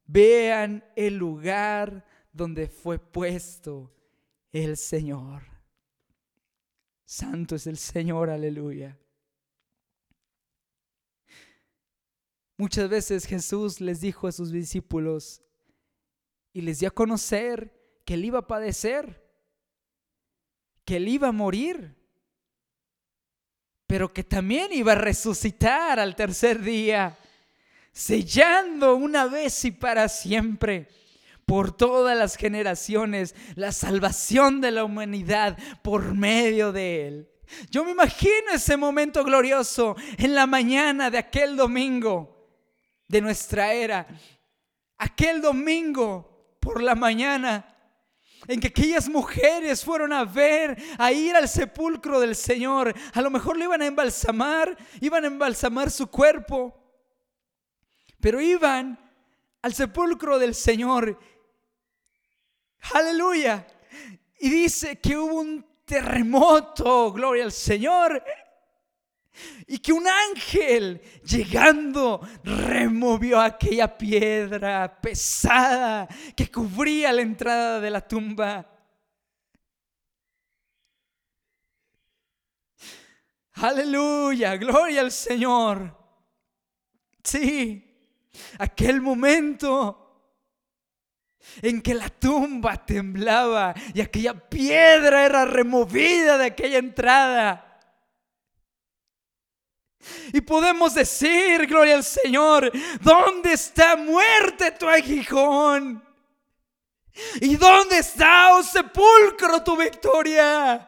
vean 0.06 0.82
el 0.96 1.18
lugar 1.18 2.06
donde 2.32 2.68
fue 2.68 2.98
puesto 2.98 3.92
el 4.52 4.78
Señor. 4.78 5.42
Santo 7.04 7.56
es 7.56 7.66
el 7.66 7.76
Señor, 7.76 8.30
aleluya. 8.30 8.98
Muchas 12.56 12.88
veces 12.88 13.26
Jesús 13.26 13.80
les 13.80 14.00
dijo 14.00 14.26
a 14.26 14.32
sus 14.32 14.50
discípulos 14.52 15.42
y 16.52 16.62
les 16.62 16.78
dio 16.78 16.88
a 16.88 16.92
conocer 16.92 18.00
que 18.04 18.14
él 18.14 18.24
iba 18.24 18.38
a 18.40 18.46
padecer, 18.46 19.28
que 20.84 20.96
él 20.96 21.08
iba 21.08 21.28
a 21.28 21.32
morir, 21.32 21.97
pero 23.88 24.12
que 24.12 24.22
también 24.22 24.70
iba 24.70 24.92
a 24.92 24.96
resucitar 24.96 25.98
al 25.98 26.14
tercer 26.14 26.60
día, 26.60 27.18
sellando 27.90 28.94
una 28.94 29.24
vez 29.24 29.64
y 29.64 29.70
para 29.70 30.08
siempre 30.10 30.88
por 31.46 31.74
todas 31.74 32.16
las 32.16 32.36
generaciones 32.36 33.34
la 33.54 33.72
salvación 33.72 34.60
de 34.60 34.72
la 34.72 34.84
humanidad 34.84 35.56
por 35.80 36.14
medio 36.14 36.70
de 36.70 37.08
él. 37.08 37.30
Yo 37.70 37.82
me 37.82 37.92
imagino 37.92 38.52
ese 38.52 38.76
momento 38.76 39.24
glorioso 39.24 39.96
en 40.18 40.34
la 40.34 40.46
mañana 40.46 41.10
de 41.10 41.16
aquel 41.16 41.56
domingo 41.56 42.46
de 43.08 43.22
nuestra 43.22 43.72
era. 43.72 44.06
Aquel 44.98 45.40
domingo 45.40 46.58
por 46.60 46.82
la 46.82 46.94
mañana 46.94 47.74
en 48.46 48.60
que 48.60 48.68
aquellas 48.68 49.08
mujeres 49.08 49.84
fueron 49.84 50.12
a 50.12 50.24
ver, 50.24 50.76
a 50.98 51.12
ir 51.12 51.34
al 51.34 51.48
sepulcro 51.48 52.20
del 52.20 52.36
Señor. 52.36 52.94
A 53.12 53.20
lo 53.20 53.30
mejor 53.30 53.56
le 53.56 53.64
iban 53.64 53.82
a 53.82 53.86
embalsamar, 53.86 54.76
iban 55.00 55.24
a 55.24 55.28
embalsamar 55.28 55.90
su 55.90 56.06
cuerpo, 56.08 56.74
pero 58.20 58.40
iban 58.40 58.98
al 59.62 59.74
sepulcro 59.74 60.38
del 60.38 60.54
Señor. 60.54 61.18
Aleluya. 62.94 63.66
Y 64.40 64.50
dice 64.50 65.00
que 65.00 65.16
hubo 65.16 65.40
un 65.40 65.66
terremoto, 65.84 67.12
gloria 67.12 67.44
al 67.44 67.52
Señor. 67.52 68.22
Y 69.66 69.78
que 69.78 69.92
un 69.92 70.06
ángel 70.06 71.00
llegando 71.24 72.20
removió 72.42 73.40
aquella 73.40 73.96
piedra 73.96 75.00
pesada 75.00 76.08
que 76.34 76.50
cubría 76.50 77.12
la 77.12 77.22
entrada 77.22 77.80
de 77.80 77.90
la 77.90 78.00
tumba. 78.00 78.66
Aleluya, 83.52 84.56
gloria 84.56 85.00
al 85.00 85.12
Señor. 85.12 85.96
Sí, 87.22 87.84
aquel 88.58 89.00
momento 89.00 90.08
en 91.62 91.82
que 91.82 91.94
la 91.94 92.08
tumba 92.08 92.76
temblaba 92.84 93.74
y 93.94 94.00
aquella 94.00 94.34
piedra 94.34 95.26
era 95.26 95.44
removida 95.44 96.38
de 96.38 96.46
aquella 96.46 96.78
entrada. 96.78 97.67
Y 100.32 100.40
podemos 100.40 100.94
decir, 100.94 101.66
gloria 101.66 101.96
al 101.96 102.04
Señor, 102.04 102.70
¿dónde 103.00 103.52
está 103.52 103.96
muerte 103.96 104.70
tu 104.72 104.88
aguijón? 104.88 106.04
¿Y 107.40 107.56
dónde 107.56 107.98
está, 107.98 108.54
oh 108.54 108.62
sepulcro, 108.62 109.62
tu 109.62 109.76
victoria? 109.76 110.87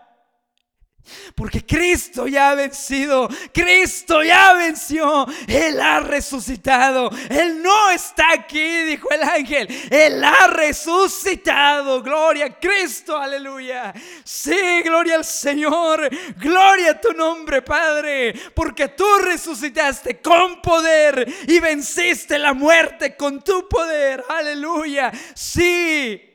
Porque 1.35 1.65
Cristo 1.65 2.27
ya 2.27 2.51
ha 2.51 2.55
vencido, 2.55 3.29
Cristo 3.53 4.23
ya 4.23 4.53
venció, 4.53 5.27
Él 5.49 5.81
ha 5.81 6.01
resucitado, 6.01 7.11
Él 7.29 7.63
no 7.63 7.91
está 7.91 8.33
aquí, 8.33 8.83
dijo 8.85 9.09
el 9.11 9.23
ángel, 9.23 9.67
Él 9.91 10.23
ha 10.23 10.47
resucitado, 10.49 12.03
gloria 12.03 12.47
a 12.47 12.59
Cristo, 12.59 13.17
aleluya. 13.17 13.93
Sí, 14.25 14.83
gloria 14.85 15.17
al 15.17 15.25
Señor, 15.25 16.09
gloria 16.37 16.93
a 16.93 17.01
tu 17.01 17.13
nombre, 17.13 17.63
Padre, 17.63 18.35
porque 18.55 18.89
tú 18.89 19.07
resucitaste 19.23 20.21
con 20.21 20.61
poder 20.61 21.27
y 21.49 21.59
venciste 21.61 22.39
la 22.39 22.53
muerte 22.53 23.17
con 23.17 23.43
tu 23.43 23.69
poder, 23.69 24.25
aleluya. 24.29 25.11
Sí. 25.35 26.30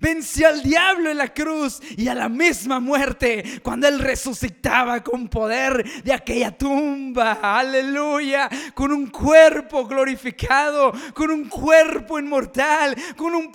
Venció 0.00 0.48
al 0.48 0.62
diablo 0.62 1.10
en 1.10 1.18
la 1.18 1.32
cruz 1.32 1.80
y 1.96 2.08
a 2.08 2.14
la 2.14 2.28
misma 2.28 2.80
muerte 2.80 3.60
cuando 3.62 3.88
Él 3.88 3.98
resucitaba 3.98 5.02
con 5.02 5.28
poder 5.28 6.02
de 6.02 6.12
aquella 6.12 6.56
tumba. 6.56 7.38
Aleluya. 7.42 8.48
Con 8.74 8.92
un 8.92 9.06
cuerpo 9.06 9.86
glorificado, 9.86 10.92
con 11.14 11.30
un 11.30 11.48
cuerpo 11.48 12.18
inmortal, 12.18 12.96
con 13.16 13.34
un, 13.34 13.52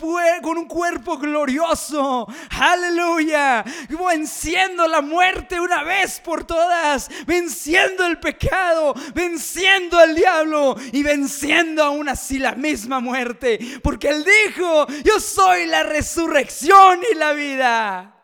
cuerpo 0.68 1.18
glorioso. 1.18 2.28
Aleluya. 2.60 3.64
Venciendo 3.90 4.88
la 4.88 5.02
muerte 5.02 5.60
una 5.60 5.84
vez 5.84 6.20
por 6.20 6.44
todas. 6.44 7.10
Venciendo 7.26 8.06
el 8.06 8.20
pecado, 8.20 8.94
venciendo 9.14 9.98
al 9.98 10.16
diablo 10.16 10.76
y 10.92 11.04
venciendo 11.04 11.84
aún 11.84 12.10
así 12.10 12.40
la 12.40 12.54
misma 12.54 13.00
muerte. 13.00 13.60
Porque 13.84 14.10
Él 14.10 14.26
dijo, 14.48 14.88
yo 15.04 15.20
soy 15.20 15.66
la 15.66 15.84
resurrección 15.84 16.21
resurrección 16.28 17.00
y 17.12 17.16
la 17.16 17.34
vida. 17.34 18.21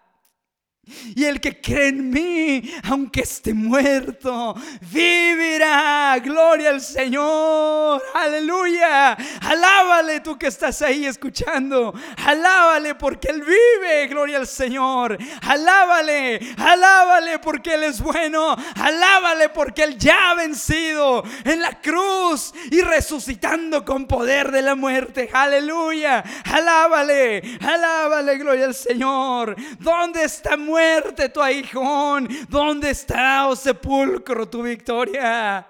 Y 1.16 1.26
el 1.26 1.42
que 1.42 1.60
cree 1.60 1.90
en 1.90 2.10
mí, 2.10 2.74
aunque 2.84 3.22
esté 3.22 3.54
muerto, 3.54 4.56
vivirá. 4.82 6.18
Gloria 6.24 6.70
al 6.70 6.82
Señor. 6.82 8.02
Aleluya. 8.14 9.14
Alábale 9.42 10.22
tú 10.22 10.38
que 10.38 10.48
estás 10.48 10.82
ahí 10.82 11.06
escuchando. 11.06 11.94
Alábale 12.26 12.96
porque 12.96 13.30
Él 13.30 13.42
vive. 13.42 14.08
Gloria 14.08 14.38
al 14.38 14.48
Señor. 14.48 15.18
Alábale. 15.42 16.40
Alábale 16.58 17.40
porque 17.40 17.74
Él 17.74 17.84
es 17.84 18.02
bueno. 18.02 18.56
Alábale 18.76 19.50
porque 19.50 19.84
Él 19.84 19.98
ya 19.98 20.32
ha 20.32 20.36
vencido 20.36 21.24
en 21.44 21.62
la 21.62 21.82
cruz 21.82 22.54
y 22.72 22.82
resucitando 22.82 23.84
con 23.84 24.08
poder 24.08 24.52
de 24.52 24.62
la 24.62 24.76
muerte. 24.76 25.30
Aleluya. 25.34 26.24
Alábale. 26.46 27.58
Alábale. 27.62 28.38
Gloria 28.38 28.66
al 28.66 28.76
Señor. 28.76 29.56
¿Dónde 29.80 30.24
está 30.24 30.56
muerto? 30.56 30.77
Muerte 30.78 31.30
tu 31.30 31.42
aguijón? 31.42 32.28
¿Dónde 32.50 32.92
está, 32.92 33.48
oh 33.48 33.56
sepulcro, 33.56 34.48
tu 34.48 34.62
victoria? 34.62 35.68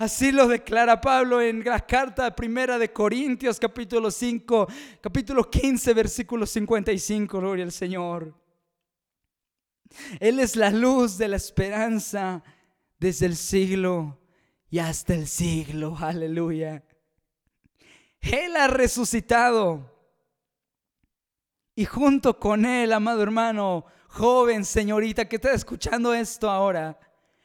Así 0.00 0.32
lo 0.32 0.48
declara 0.48 1.00
Pablo 1.00 1.40
en 1.40 1.62
la 1.64 1.80
carta 1.80 2.34
primera 2.34 2.78
de 2.78 2.92
Corintios 2.92 3.60
capítulo 3.60 4.10
5, 4.10 4.66
capítulo 5.00 5.48
15, 5.48 5.94
versículo 5.94 6.46
55, 6.46 7.38
gloria 7.38 7.64
al 7.64 7.72
Señor. 7.72 8.34
Él 10.18 10.40
es 10.40 10.56
la 10.56 10.70
luz 10.70 11.18
de 11.18 11.28
la 11.28 11.36
esperanza 11.36 12.42
desde 12.98 13.26
el 13.26 13.36
siglo 13.36 14.18
y 14.70 14.78
hasta 14.78 15.14
el 15.14 15.26
siglo, 15.28 15.96
aleluya. 16.00 16.82
Él 18.20 18.56
ha 18.56 18.66
resucitado. 18.66 19.89
Y 21.74 21.84
junto 21.84 22.38
con 22.38 22.64
Él, 22.64 22.92
amado 22.92 23.22
hermano, 23.22 23.84
joven, 24.08 24.64
señorita, 24.64 25.28
que 25.28 25.36
está 25.36 25.52
escuchando 25.52 26.12
esto 26.12 26.50
ahora, 26.50 26.98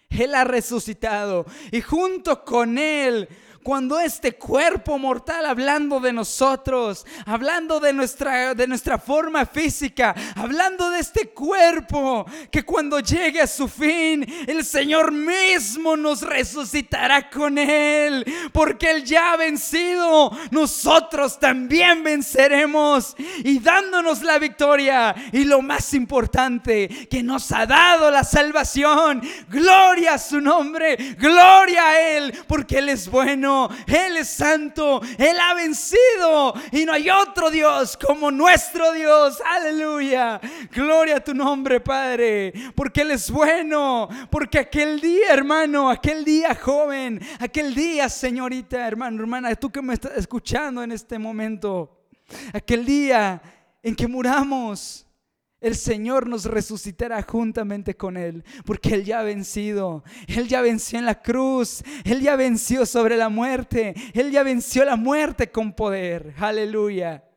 Él 0.09 0.35
ha 0.35 0.43
resucitado. 0.43 1.45
Y 1.71 1.81
junto 1.81 2.43
con 2.43 2.77
Él, 2.77 3.29
cuando 3.65 3.99
este 3.99 4.33
cuerpo 4.33 4.99
mortal, 4.99 5.43
hablando 5.43 5.99
de 5.99 6.13
nosotros, 6.13 7.03
hablando 7.25 7.79
de 7.79 7.93
nuestra, 7.93 8.53
de 8.53 8.67
nuestra 8.67 8.99
forma 8.99 9.43
física, 9.47 10.13
hablando 10.35 10.91
de 10.91 10.99
este 10.99 11.29
cuerpo, 11.29 12.27
que 12.51 12.61
cuando 12.61 12.99
llegue 12.99 13.41
a 13.41 13.47
su 13.47 13.67
fin, 13.67 14.23
el 14.45 14.63
Señor 14.63 15.11
mismo 15.11 15.97
nos 15.97 16.21
resucitará 16.21 17.27
con 17.27 17.57
Él, 17.57 18.23
porque 18.53 18.91
Él 18.91 19.03
ya 19.03 19.33
ha 19.33 19.37
vencido, 19.37 20.29
nosotros 20.51 21.39
también 21.39 22.03
venceremos 22.03 23.15
y 23.43 23.57
dándonos 23.57 24.21
la 24.21 24.37
victoria 24.37 25.15
y 25.31 25.43
lo 25.43 25.63
más 25.63 25.95
importante, 25.95 27.07
que 27.09 27.23
nos 27.23 27.51
ha 27.51 27.65
dado 27.65 28.11
la 28.11 28.23
salvación. 28.23 29.23
Gloria 29.49 30.13
a 30.13 30.19
su 30.19 30.39
nombre, 30.39 31.15
gloria 31.17 31.83
a 31.83 31.99
Él, 31.99 32.31
porque 32.47 32.77
Él 32.77 32.89
es 32.89 33.09
bueno, 33.09 33.54
Él 33.87 34.17
es 34.17 34.29
santo, 34.29 35.01
Él 35.17 35.37
ha 35.39 35.53
vencido 35.53 36.53
y 36.71 36.85
no 36.85 36.93
hay 36.93 37.09
otro 37.09 37.49
Dios 37.49 37.97
como 37.97 38.31
nuestro 38.31 38.91
Dios. 38.93 39.41
Aleluya. 39.45 40.39
Gloria 40.71 41.17
a 41.17 41.23
tu 41.23 41.33
nombre, 41.33 41.79
Padre, 41.79 42.53
porque 42.75 43.01
Él 43.01 43.11
es 43.11 43.29
bueno, 43.29 44.09
porque 44.29 44.59
aquel 44.59 44.99
día, 44.99 45.31
hermano, 45.31 45.89
aquel 45.89 46.23
día 46.23 46.55
joven, 46.55 47.19
aquel 47.39 47.73
día, 47.73 48.09
señorita, 48.09 48.87
hermano, 48.87 49.21
hermana, 49.21 49.55
tú 49.55 49.71
que 49.71 49.81
me 49.81 49.93
estás 49.93 50.17
escuchando 50.17 50.83
en 50.83 50.91
este 50.91 51.19
momento, 51.19 52.05
aquel 52.53 52.85
día 52.85 53.41
en 53.81 53.95
que 53.95 54.07
muramos 54.07 55.04
el 55.65 55.75
Señor 55.75 56.29
nos 56.29 56.45
resucitará 56.45 57.23
juntamente 57.23 57.97
con 57.97 58.17
Él, 58.17 58.43
porque 58.65 58.93
Él 58.93 59.03
ya 59.03 59.21
ha 59.21 59.23
vencido, 59.23 60.03
Él 60.27 60.47
ya 60.47 60.61
venció 60.61 60.99
en 60.99 61.05
la 61.05 61.23
cruz, 61.23 61.83
Él 62.03 62.21
ya 62.21 62.35
venció 62.35 62.85
sobre 62.85 63.17
la 63.17 63.29
muerte, 63.29 63.95
Él 64.13 64.29
ya 64.29 64.43
venció 64.43 64.85
la 64.85 64.95
muerte 64.95 65.49
con 65.49 65.73
poder, 65.73 66.35
aleluya. 66.37 67.27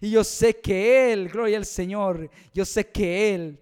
Y 0.00 0.08
yo 0.10 0.24
sé 0.24 0.60
que 0.60 1.12
Él, 1.12 1.28
gloria 1.28 1.58
al 1.58 1.66
Señor, 1.66 2.30
yo 2.54 2.64
sé 2.64 2.88
que 2.88 3.34
Él 3.34 3.60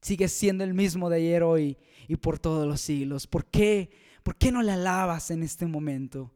sigue 0.00 0.28
siendo 0.28 0.62
el 0.62 0.72
mismo 0.72 1.10
de 1.10 1.16
ayer, 1.16 1.42
hoy 1.42 1.76
y 2.06 2.14
por 2.14 2.38
todos 2.38 2.64
los 2.64 2.80
siglos. 2.80 3.26
¿Por 3.26 3.44
qué? 3.46 3.90
¿Por 4.22 4.36
qué 4.36 4.52
no 4.52 4.62
la 4.62 4.74
alabas 4.74 5.32
en 5.32 5.42
este 5.42 5.66
momento? 5.66 6.32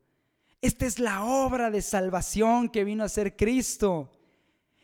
Esta 0.61 0.87
es 0.87 0.99
la 0.99 1.25
obra 1.25 1.71
de 1.71 1.83
salvación 1.83 2.69
que 2.69 2.83
vino 2.83 3.05
a 3.05 3.09
ser 3.09 3.37
Cristo. 3.37 4.11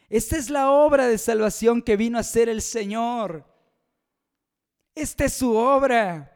Esta 0.09 0.37
es 0.37 0.49
la 0.49 0.71
obra 0.71 1.07
de 1.07 1.19
salvación 1.19 1.83
que 1.83 1.97
vino 1.97 2.19
a 2.19 2.23
hacer 2.23 2.49
el 2.49 2.63
Señor. 2.63 3.45
Esta 4.95 5.27
es 5.27 5.35
su 5.35 5.55
obra. 5.55 6.35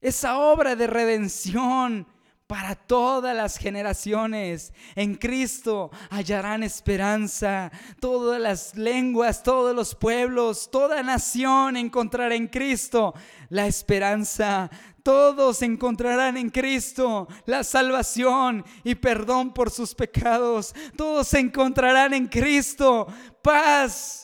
Esa 0.00 0.38
obra 0.38 0.74
de 0.74 0.86
redención 0.86 2.06
para 2.52 2.74
todas 2.74 3.34
las 3.34 3.56
generaciones. 3.56 4.74
En 4.94 5.14
Cristo 5.14 5.90
hallarán 6.10 6.62
esperanza. 6.62 7.72
Todas 7.98 8.38
las 8.38 8.76
lenguas, 8.76 9.42
todos 9.42 9.74
los 9.74 9.94
pueblos, 9.94 10.70
toda 10.70 11.02
nación 11.02 11.78
encontrará 11.78 12.34
en 12.34 12.48
Cristo 12.48 13.14
la 13.48 13.66
esperanza. 13.66 14.68
Todos 15.02 15.62
encontrarán 15.62 16.36
en 16.36 16.50
Cristo 16.50 17.26
la 17.46 17.64
salvación 17.64 18.66
y 18.84 18.96
perdón 18.96 19.54
por 19.54 19.70
sus 19.70 19.94
pecados. 19.94 20.74
Todos 20.94 21.32
encontrarán 21.32 22.12
en 22.12 22.26
Cristo 22.26 23.06
paz 23.40 24.21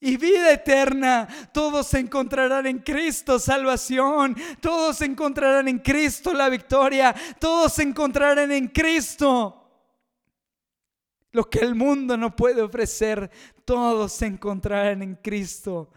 y 0.00 0.16
vida 0.16 0.52
eterna. 0.52 1.28
Todos 1.52 1.92
encontrarán 1.94 2.66
en 2.66 2.78
Cristo 2.78 3.38
salvación. 3.38 4.36
Todos 4.60 5.00
encontrarán 5.02 5.68
en 5.68 5.78
Cristo 5.78 6.32
la 6.32 6.48
victoria. 6.48 7.14
Todos 7.38 7.78
encontrarán 7.78 8.52
en 8.52 8.68
Cristo 8.68 9.54
lo 11.32 11.48
que 11.48 11.60
el 11.60 11.74
mundo 11.74 12.16
no 12.16 12.34
puede 12.34 12.62
ofrecer. 12.62 13.30
Todos 13.64 14.20
encontrarán 14.22 15.02
en 15.02 15.14
Cristo 15.16 15.90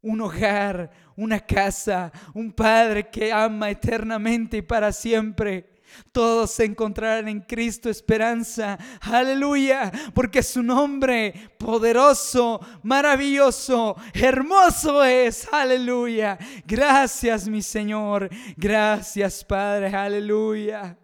un 0.00 0.20
hogar, 0.20 0.90
una 1.16 1.38
casa, 1.38 2.10
un 2.34 2.52
Padre 2.52 3.08
que 3.08 3.32
ama 3.32 3.70
eternamente 3.70 4.58
y 4.58 4.62
para 4.62 4.92
siempre. 4.92 5.71
Todos 6.12 6.50
se 6.52 6.64
encontrarán 6.64 7.28
en 7.28 7.40
Cristo 7.40 7.90
esperanza. 7.90 8.78
Aleluya. 9.00 9.90
Porque 10.14 10.42
su 10.42 10.62
nombre 10.62 11.50
poderoso, 11.58 12.60
maravilloso, 12.82 13.96
hermoso 14.12 15.04
es. 15.04 15.48
Aleluya. 15.52 16.38
Gracias 16.66 17.48
mi 17.48 17.62
Señor. 17.62 18.28
Gracias 18.56 19.44
Padre. 19.44 19.94
Aleluya. 19.94 20.96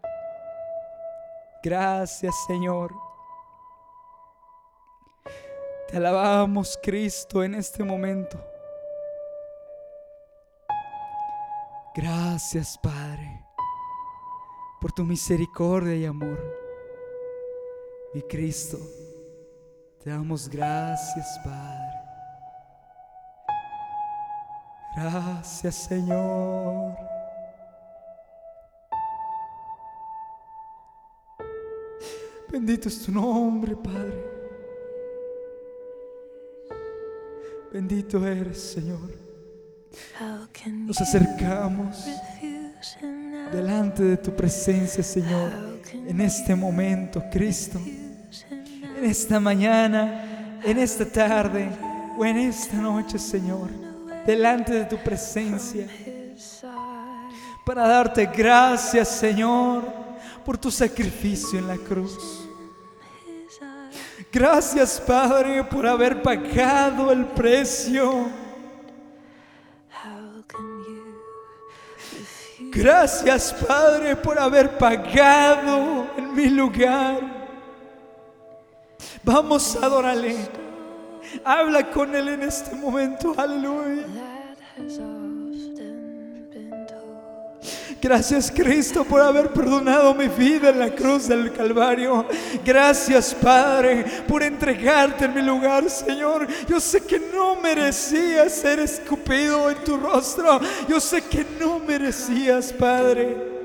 Gracias 1.62 2.34
Señor. 2.46 3.08
Te 5.88 5.96
alabamos 5.96 6.78
Cristo 6.82 7.42
en 7.42 7.54
este 7.54 7.82
momento. 7.82 8.38
Gracias, 11.94 12.78
Padre, 12.78 13.27
por 14.80 14.92
tu 14.92 15.04
misericordia 15.04 15.94
y 15.94 16.04
amor. 16.04 16.38
Mi 18.14 18.22
Cristo, 18.22 18.78
te 20.02 20.10
damos 20.10 20.48
gracias, 20.48 21.40
Padre. 21.44 21.98
Gracias, 24.96 25.74
Señor. 25.74 26.96
Bendito 32.50 32.88
es 32.88 33.02
tu 33.02 33.12
nombre, 33.12 33.76
Padre. 33.76 34.24
Bendito 37.72 38.26
eres, 38.26 38.60
Señor. 38.72 39.28
Nos 40.86 41.00
acercamos 41.00 42.06
delante 43.52 44.02
de 44.02 44.16
tu 44.16 44.34
presencia, 44.34 45.02
Señor, 45.02 45.50
en 45.92 46.20
este 46.20 46.54
momento, 46.54 47.22
Cristo, 47.30 47.78
en 47.80 49.04
esta 49.04 49.40
mañana, 49.40 50.60
en 50.64 50.78
esta 50.78 51.04
tarde 51.04 51.68
o 52.16 52.24
en 52.24 52.36
esta 52.38 52.76
noche, 52.76 53.18
Señor, 53.18 53.68
delante 54.26 54.72
de 54.72 54.84
tu 54.84 54.96
presencia, 54.98 55.86
para 57.64 57.86
darte 57.86 58.26
gracias, 58.26 59.08
Señor, 59.08 59.84
por 60.44 60.58
tu 60.58 60.70
sacrificio 60.70 61.58
en 61.58 61.68
la 61.68 61.76
cruz. 61.76 62.48
Gracias, 64.32 65.00
Padre, 65.06 65.64
por 65.64 65.86
haber 65.86 66.22
pagado 66.22 67.10
el 67.12 67.24
precio 67.26 68.28
Gracias, 72.78 73.52
Padre, 73.66 74.14
por 74.14 74.38
haber 74.38 74.78
pagado 74.78 76.06
en 76.16 76.32
mi 76.32 76.46
lugar. 76.46 77.20
Vamos 79.24 79.76
a 79.82 79.86
adorarle. 79.86 80.36
Habla 81.44 81.90
con 81.90 82.14
Él 82.14 82.28
en 82.28 82.42
este 82.44 82.76
momento. 82.76 83.34
Aleluya. 83.36 84.04
Gracias 88.00 88.50
Cristo 88.50 89.04
por 89.04 89.20
haber 89.20 89.52
perdonado 89.52 90.14
mi 90.14 90.28
vida 90.28 90.70
en 90.70 90.78
la 90.78 90.94
cruz 90.94 91.26
del 91.26 91.52
Calvario. 91.52 92.26
Gracias 92.64 93.34
Padre 93.34 94.04
por 94.28 94.42
entregarte 94.42 95.24
en 95.24 95.34
mi 95.34 95.42
lugar, 95.42 95.90
Señor. 95.90 96.46
Yo 96.68 96.78
sé 96.78 97.00
que 97.00 97.18
no 97.18 97.56
merecías 97.56 98.52
ser 98.52 98.78
escupido 98.78 99.68
en 99.70 99.78
tu 99.78 99.96
rostro. 99.96 100.60
Yo 100.88 101.00
sé 101.00 101.22
que 101.22 101.44
no 101.58 101.80
merecías, 101.80 102.72
Padre 102.72 103.58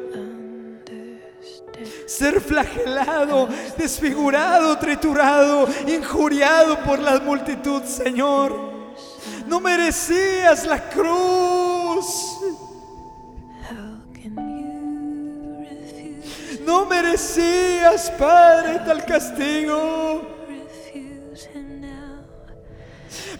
ser 2.06 2.40
flagelado, 2.42 3.48
desfigurado, 3.78 4.78
triturado, 4.78 5.68
injuriado 5.88 6.80
por 6.84 7.00
la 7.00 7.20
multitud, 7.20 7.84
Señor. 7.84 8.74
No 9.48 9.60
merecías 9.60 10.66
la 10.66 10.90
cruz. 10.90 12.38
No 16.66 16.86
merecías, 16.86 18.12
Padre, 18.12 18.80
tal 18.86 19.06
castigo. 19.06 20.22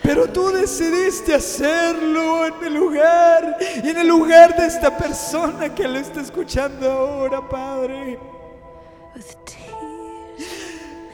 Pero 0.02 0.28
tú 0.28 0.50
decidiste 0.50 1.34
hacerlo 1.34 2.46
en 2.46 2.60
mi 2.60 2.70
lugar 2.70 3.58
y 3.82 3.90
en 3.90 3.98
el 3.98 4.08
lugar 4.08 4.56
de 4.56 4.68
esta 4.68 4.96
persona 4.98 5.74
que 5.74 5.88
lo 5.88 5.98
está 5.98 6.20
escuchando 6.20 6.92
ahora, 6.92 7.48
Padre. 7.48 8.20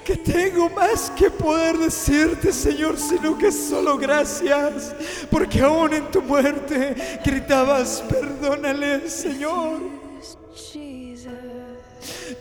Que 0.03 0.15
tengo 0.15 0.71
más 0.71 1.11
que 1.11 1.29
poder 1.29 1.77
decirte, 1.77 2.51
Señor, 2.51 2.97
sino 2.97 3.37
que 3.37 3.51
solo 3.51 3.95
gracias, 3.95 4.95
porque 5.29 5.61
aún 5.61 5.93
en 5.93 6.09
tu 6.09 6.23
muerte 6.23 6.95
gritabas, 7.23 8.03
perdónale, 8.09 9.07
Señor. 9.07 9.81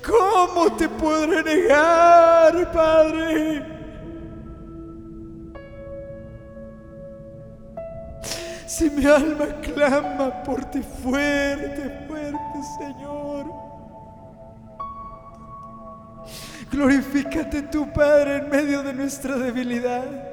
¿Cómo 0.05 0.73
te 0.77 0.89
podré 0.89 1.43
negar, 1.43 2.73
Padre? 2.73 3.65
Si 8.67 8.91
mi 8.91 9.05
alma 9.07 9.47
clama 9.61 10.43
por 10.43 10.65
ti 10.67 10.83
fuerte, 10.83 12.07
fuerte, 12.07 12.59
Señor. 12.79 13.47
Glorifícate 16.71 17.63
tu 17.63 17.93
Padre 17.93 18.37
en 18.37 18.51
medio 18.51 18.83
de 18.83 18.93
nuestra 18.93 19.37
debilidad 19.37 20.28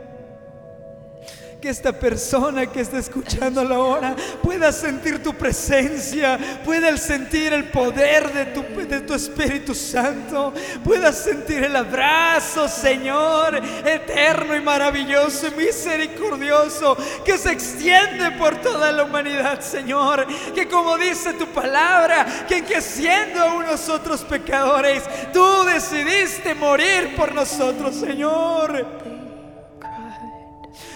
que 1.66 1.72
esta 1.72 1.94
persona 1.94 2.68
que 2.68 2.82
está 2.82 3.00
escuchando 3.00 3.64
la 3.64 3.80
hora 3.80 4.16
pueda 4.44 4.72
sentir 4.72 5.24
tu 5.24 5.34
presencia, 5.34 6.38
pueda 6.64 6.96
sentir 6.96 7.54
el 7.54 7.72
poder 7.72 8.32
de 8.32 8.46
tu, 8.46 8.62
de 8.88 9.02
tu 9.02 9.16
Espíritu 9.16 9.74
Santo, 9.74 10.54
pueda 10.84 11.12
sentir 11.12 11.64
el 11.64 11.76
abrazo, 11.76 12.68
Señor, 12.68 13.60
eterno 13.84 14.56
y 14.56 14.62
maravilloso 14.62 15.48
y 15.48 15.56
misericordioso 15.66 16.96
que 17.26 17.36
se 17.36 17.54
extiende 17.54 18.30
por 18.38 18.58
toda 18.58 18.92
la 18.92 19.04
humanidad, 19.04 19.60
Señor. 19.60 20.28
Que 20.54 20.68
como 20.68 21.00
dice 21.00 21.34
tu 21.34 21.48
palabra, 21.48 22.46
que, 22.48 22.64
que 22.64 22.80
siendo 22.80 23.42
aún 23.42 23.66
nosotros 23.66 24.22
pecadores, 24.22 25.02
tú 25.34 25.64
decidiste 25.64 26.54
morir 26.54 27.16
por 27.16 27.34
nosotros, 27.34 27.96
Señor 27.96 29.15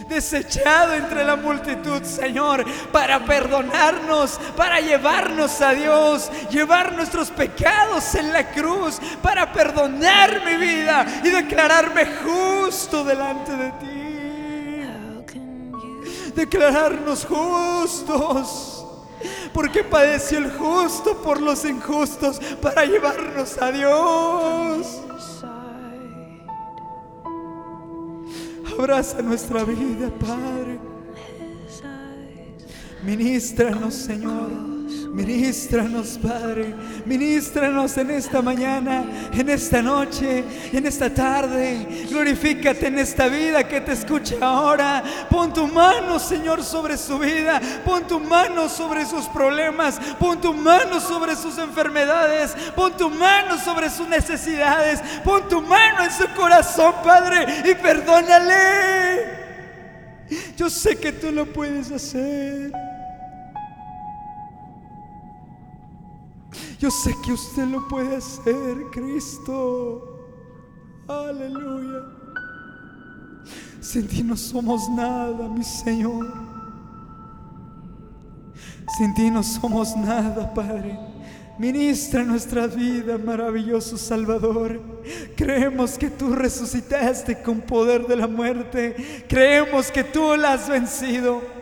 desechado 0.09 0.93
entre 0.93 1.23
la 1.23 1.35
multitud, 1.35 2.03
Señor, 2.03 2.65
para 2.91 3.23
perdonarnos, 3.23 4.39
para 4.57 4.81
llevarnos 4.81 5.61
a 5.61 5.71
Dios, 5.71 6.31
llevar 6.49 6.93
nuestros 6.93 7.29
pecados 7.29 8.15
en 8.15 8.33
la 8.33 8.51
cruz, 8.51 8.99
para 9.21 9.53
perdonar 9.53 10.43
mi 10.43 10.55
vida 10.57 11.05
y 11.23 11.29
declararme 11.29 12.07
justo 12.23 13.03
delante 13.03 13.55
de 13.55 13.71
ti. 13.71 13.99
Declararnos 16.35 17.25
justos. 17.25 18.75
Porque 19.53 19.83
padeció 19.83 20.37
el 20.37 20.51
justo 20.51 21.21
por 21.21 21.41
los 21.41 21.65
injustos 21.65 22.39
para 22.61 22.85
llevarnos 22.85 23.61
a 23.61 23.71
Dios. 23.71 25.01
Abraza 28.77 29.21
nuestra 29.21 29.63
vida, 29.63 30.09
Padre. 30.19 30.79
Ministranos, 33.03 33.93
Señor. 33.93 34.78
Ministranos, 35.13 36.19
Padre. 36.21 36.75
Ministranos 37.05 37.97
en 37.97 38.11
esta 38.11 38.41
mañana, 38.41 39.03
en 39.33 39.49
esta 39.49 39.81
noche, 39.81 40.43
en 40.71 40.85
esta 40.85 41.13
tarde. 41.13 42.05
Glorifícate 42.09 42.87
en 42.87 42.99
esta 42.99 43.27
vida 43.27 43.67
que 43.67 43.81
te 43.81 43.93
escucha 43.93 44.35
ahora. 44.41 45.03
Pon 45.29 45.51
tu 45.51 45.67
mano, 45.67 46.19
Señor, 46.19 46.63
sobre 46.63 46.95
su 46.97 47.17
vida. 47.17 47.59
Pon 47.83 48.07
tu 48.07 48.19
mano 48.19 48.69
sobre 48.69 49.05
sus 49.05 49.25
problemas. 49.25 49.99
Pon 50.19 50.39
tu 50.39 50.53
mano 50.53 50.99
sobre 50.99 51.35
sus 51.35 51.57
enfermedades. 51.57 52.55
Pon 52.75 52.95
tu 52.95 53.09
mano 53.09 53.57
sobre 53.57 53.89
sus 53.89 54.07
necesidades. 54.07 55.01
Pon 55.23 55.47
tu 55.49 55.61
mano 55.61 56.03
en 56.03 56.11
su 56.11 56.27
corazón, 56.35 56.93
Padre, 57.03 57.63
y 57.65 57.75
perdónale. 57.75 59.39
Yo 60.55 60.69
sé 60.69 60.95
que 60.95 61.11
tú 61.11 61.31
lo 61.31 61.45
puedes 61.47 61.91
hacer. 61.91 62.88
Yo 66.79 66.89
sé 66.89 67.13
que 67.25 67.33
usted 67.33 67.67
lo 67.67 67.85
puede 67.89 68.15
hacer, 68.15 68.85
Cristo. 68.89 70.17
Aleluya. 71.09 72.05
Sin 73.81 74.07
ti 74.07 74.23
no 74.23 74.37
somos 74.37 74.89
nada, 74.89 75.49
mi 75.49 75.63
Señor. 75.63 76.25
Sin 78.97 79.13
ti 79.13 79.29
no 79.29 79.43
somos 79.43 79.95
nada, 79.97 80.53
Padre. 80.53 80.97
Ministra 81.57 82.23
nuestra 82.23 82.67
vida, 82.67 83.17
maravilloso 83.17 83.97
Salvador. 83.97 84.81
Creemos 85.35 85.97
que 85.97 86.09
tú 86.09 86.33
resucitaste 86.33 87.41
con 87.41 87.59
poder 87.59 88.07
de 88.07 88.15
la 88.15 88.27
muerte. 88.27 89.25
Creemos 89.27 89.91
que 89.91 90.05
tú 90.05 90.37
la 90.37 90.53
has 90.53 90.69
vencido 90.69 91.58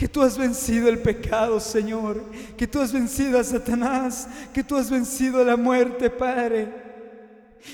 que 0.00 0.08
tú 0.08 0.22
has 0.22 0.38
vencido 0.38 0.88
el 0.88 0.98
pecado, 0.98 1.60
Señor, 1.60 2.24
que 2.56 2.66
tú 2.66 2.80
has 2.80 2.90
vencido 2.90 3.38
a 3.38 3.44
Satanás, 3.44 4.26
que 4.54 4.64
tú 4.64 4.74
has 4.76 4.88
vencido 4.88 5.44
la 5.44 5.58
muerte, 5.58 6.08
Padre. 6.08 6.72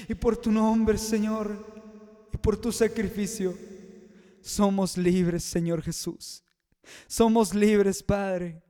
Y 0.09 0.14
por 0.16 0.37
tu 0.37 0.51
nombre, 0.51 0.99
Señor, 0.99 2.27
y 2.35 2.37
por 2.37 2.57
tu 2.57 2.72
sacrificio, 2.72 3.57
somos 4.41 4.97
libres, 4.99 5.45
Señor 5.45 5.83
Jesús. 5.83 6.43
Somos 7.07 7.55
libres, 7.55 8.03
Padre, 8.03 8.61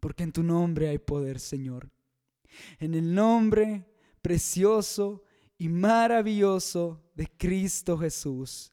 porque 0.00 0.24
en 0.24 0.32
tu 0.32 0.42
nombre 0.42 0.88
hay 0.88 0.98
poder, 0.98 1.38
Señor. 1.38 1.88
En 2.80 2.94
el 2.94 3.14
nombre 3.14 3.86
precioso 4.20 5.22
y 5.56 5.68
maravilloso 5.68 7.00
de 7.14 7.28
Cristo 7.38 7.96
Jesús. 7.96 8.72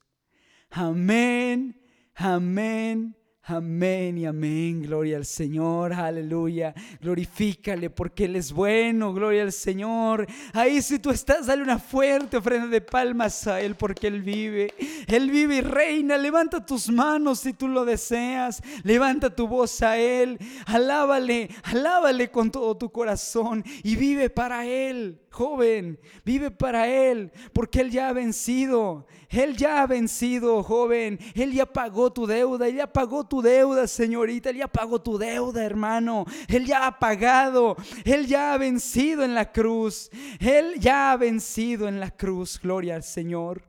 Amén, 0.72 1.80
amén 2.16 3.21
Amén 3.44 4.20
y 4.20 4.28
amén. 4.28 4.84
Gloria 4.84 5.18
al 5.18 5.26
Señor. 5.26 5.94
Aleluya. 5.94 6.76
Glorifícale 7.02 7.90
porque 7.90 8.26
Él 8.26 8.36
es 8.36 8.54
bueno. 8.54 9.14
Gloria 9.14 9.42
al 9.42 9.52
Señor. 9.52 10.28
Ahí 10.54 10.80
si 10.84 11.00
tú 11.00 11.10
estás, 11.10 11.48
dale 11.48 11.64
una 11.64 11.80
fuerte 11.80 12.38
ofrenda 12.38 12.68
de 12.68 12.82
palmas 12.82 13.48
a 13.48 13.60
Él 13.60 13.74
porque 13.76 14.08
Él 14.08 14.22
vive. 14.22 14.72
Él 15.08 15.32
vive 15.32 15.56
y 15.56 15.62
reina. 15.62 16.20
Levanta 16.20 16.64
tus 16.64 16.90
manos 16.90 17.40
si 17.40 17.54
tú 17.54 17.68
lo 17.68 17.84
deseas. 17.84 18.62
Levanta 18.84 19.36
tu 19.36 19.48
voz 19.48 19.82
a 19.82 19.98
Él. 19.98 20.38
Alábale. 20.68 21.50
Alábale 21.64 22.30
con 22.30 22.52
todo 22.52 22.78
tu 22.78 22.92
corazón 22.92 23.64
y 23.82 23.96
vive 23.96 24.30
para 24.30 24.68
Él. 24.68 25.20
Joven, 25.32 25.98
vive 26.26 26.52
para 26.52 26.90
Él, 26.90 27.32
porque 27.54 27.80
Él 27.80 27.90
ya 27.90 28.10
ha 28.10 28.14
vencido. 28.14 29.08
Él 29.30 29.56
ya 29.56 29.82
ha 29.82 29.88
vencido, 29.88 30.62
joven. 30.62 31.18
Él 31.34 31.54
ya 31.54 31.66
pagó 31.66 32.12
tu 32.12 32.28
deuda. 32.28 32.68
Él 32.68 32.76
ya 32.76 32.92
pagó 32.92 33.26
tu 33.26 33.42
deuda, 33.42 33.88
señorita. 33.88 34.50
Él 34.50 34.58
ya 34.58 34.68
pagó 34.68 35.02
tu 35.02 35.18
deuda, 35.18 35.64
hermano. 35.64 36.26
Él 36.50 36.66
ya 36.66 36.86
ha 36.86 37.00
pagado. 37.00 37.78
Él 38.04 38.28
ya 38.28 38.54
ha 38.54 38.58
vencido 38.58 39.24
en 39.24 39.34
la 39.34 39.54
cruz. 39.54 40.12
Él 40.42 40.76
ya 40.80 41.14
ha 41.14 41.18
vencido 41.18 41.88
en 41.88 42.02
la 42.02 42.12
cruz. 42.12 42.60
Gloria 42.62 42.96
al 42.96 43.04
Señor. 43.04 43.64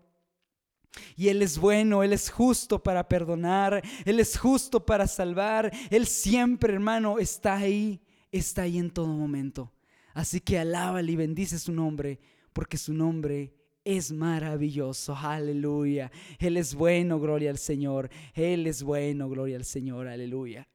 Y 1.16 1.28
Él 1.28 1.42
es 1.42 1.58
bueno, 1.58 2.02
Él 2.02 2.12
es 2.12 2.28
justo 2.28 2.82
para 2.82 3.08
perdonar, 3.08 3.82
Él 4.04 4.20
es 4.20 4.38
justo 4.38 4.84
para 4.84 5.06
salvar. 5.06 5.72
Él 5.90 6.06
siempre, 6.06 6.74
hermano, 6.74 7.18
está 7.18 7.54
ahí, 7.54 8.02
está 8.30 8.62
ahí 8.62 8.78
en 8.78 8.90
todo 8.90 9.06
momento. 9.06 9.72
Así 10.14 10.40
que 10.40 10.58
alábale 10.58 11.12
y 11.12 11.16
bendice 11.16 11.58
su 11.58 11.72
nombre, 11.72 12.20
porque 12.52 12.76
su 12.76 12.92
nombre 12.92 13.54
es 13.84 14.12
maravilloso. 14.12 15.14
Aleluya. 15.16 16.10
Él 16.38 16.56
es 16.56 16.74
bueno, 16.74 17.18
gloria 17.18 17.50
al 17.50 17.58
Señor. 17.58 18.10
Él 18.34 18.66
es 18.66 18.82
bueno, 18.82 19.28
gloria 19.28 19.56
al 19.56 19.64
Señor. 19.64 20.08
Aleluya. 20.08 20.68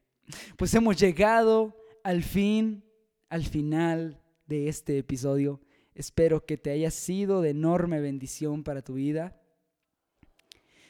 Pues 0.57 0.73
hemos 0.73 0.97
llegado 0.97 1.75
al 2.03 2.23
fin, 2.23 2.83
al 3.29 3.43
final 3.45 4.21
de 4.45 4.69
este 4.69 4.97
episodio. 4.97 5.61
Espero 5.93 6.45
que 6.45 6.57
te 6.57 6.71
haya 6.71 6.91
sido 6.91 7.41
de 7.41 7.51
enorme 7.51 7.99
bendición 7.99 8.63
para 8.63 8.81
tu 8.81 8.95
vida. 8.95 9.41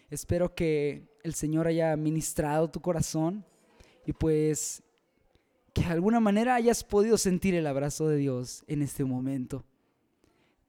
Espero 0.09 0.55
que 0.55 1.15
el 1.23 1.33
Señor 1.33 1.67
haya 1.67 1.95
ministrado 1.97 2.69
tu 2.69 2.81
corazón 2.81 3.45
y 4.05 4.13
pues 4.13 4.83
que 5.77 5.83
de 5.83 5.93
alguna 5.93 6.19
manera 6.19 6.55
hayas 6.55 6.83
podido 6.83 7.19
sentir 7.19 7.53
el 7.53 7.67
abrazo 7.67 8.07
de 8.07 8.17
Dios 8.17 8.63
en 8.67 8.81
este 8.81 9.03
momento. 9.03 9.63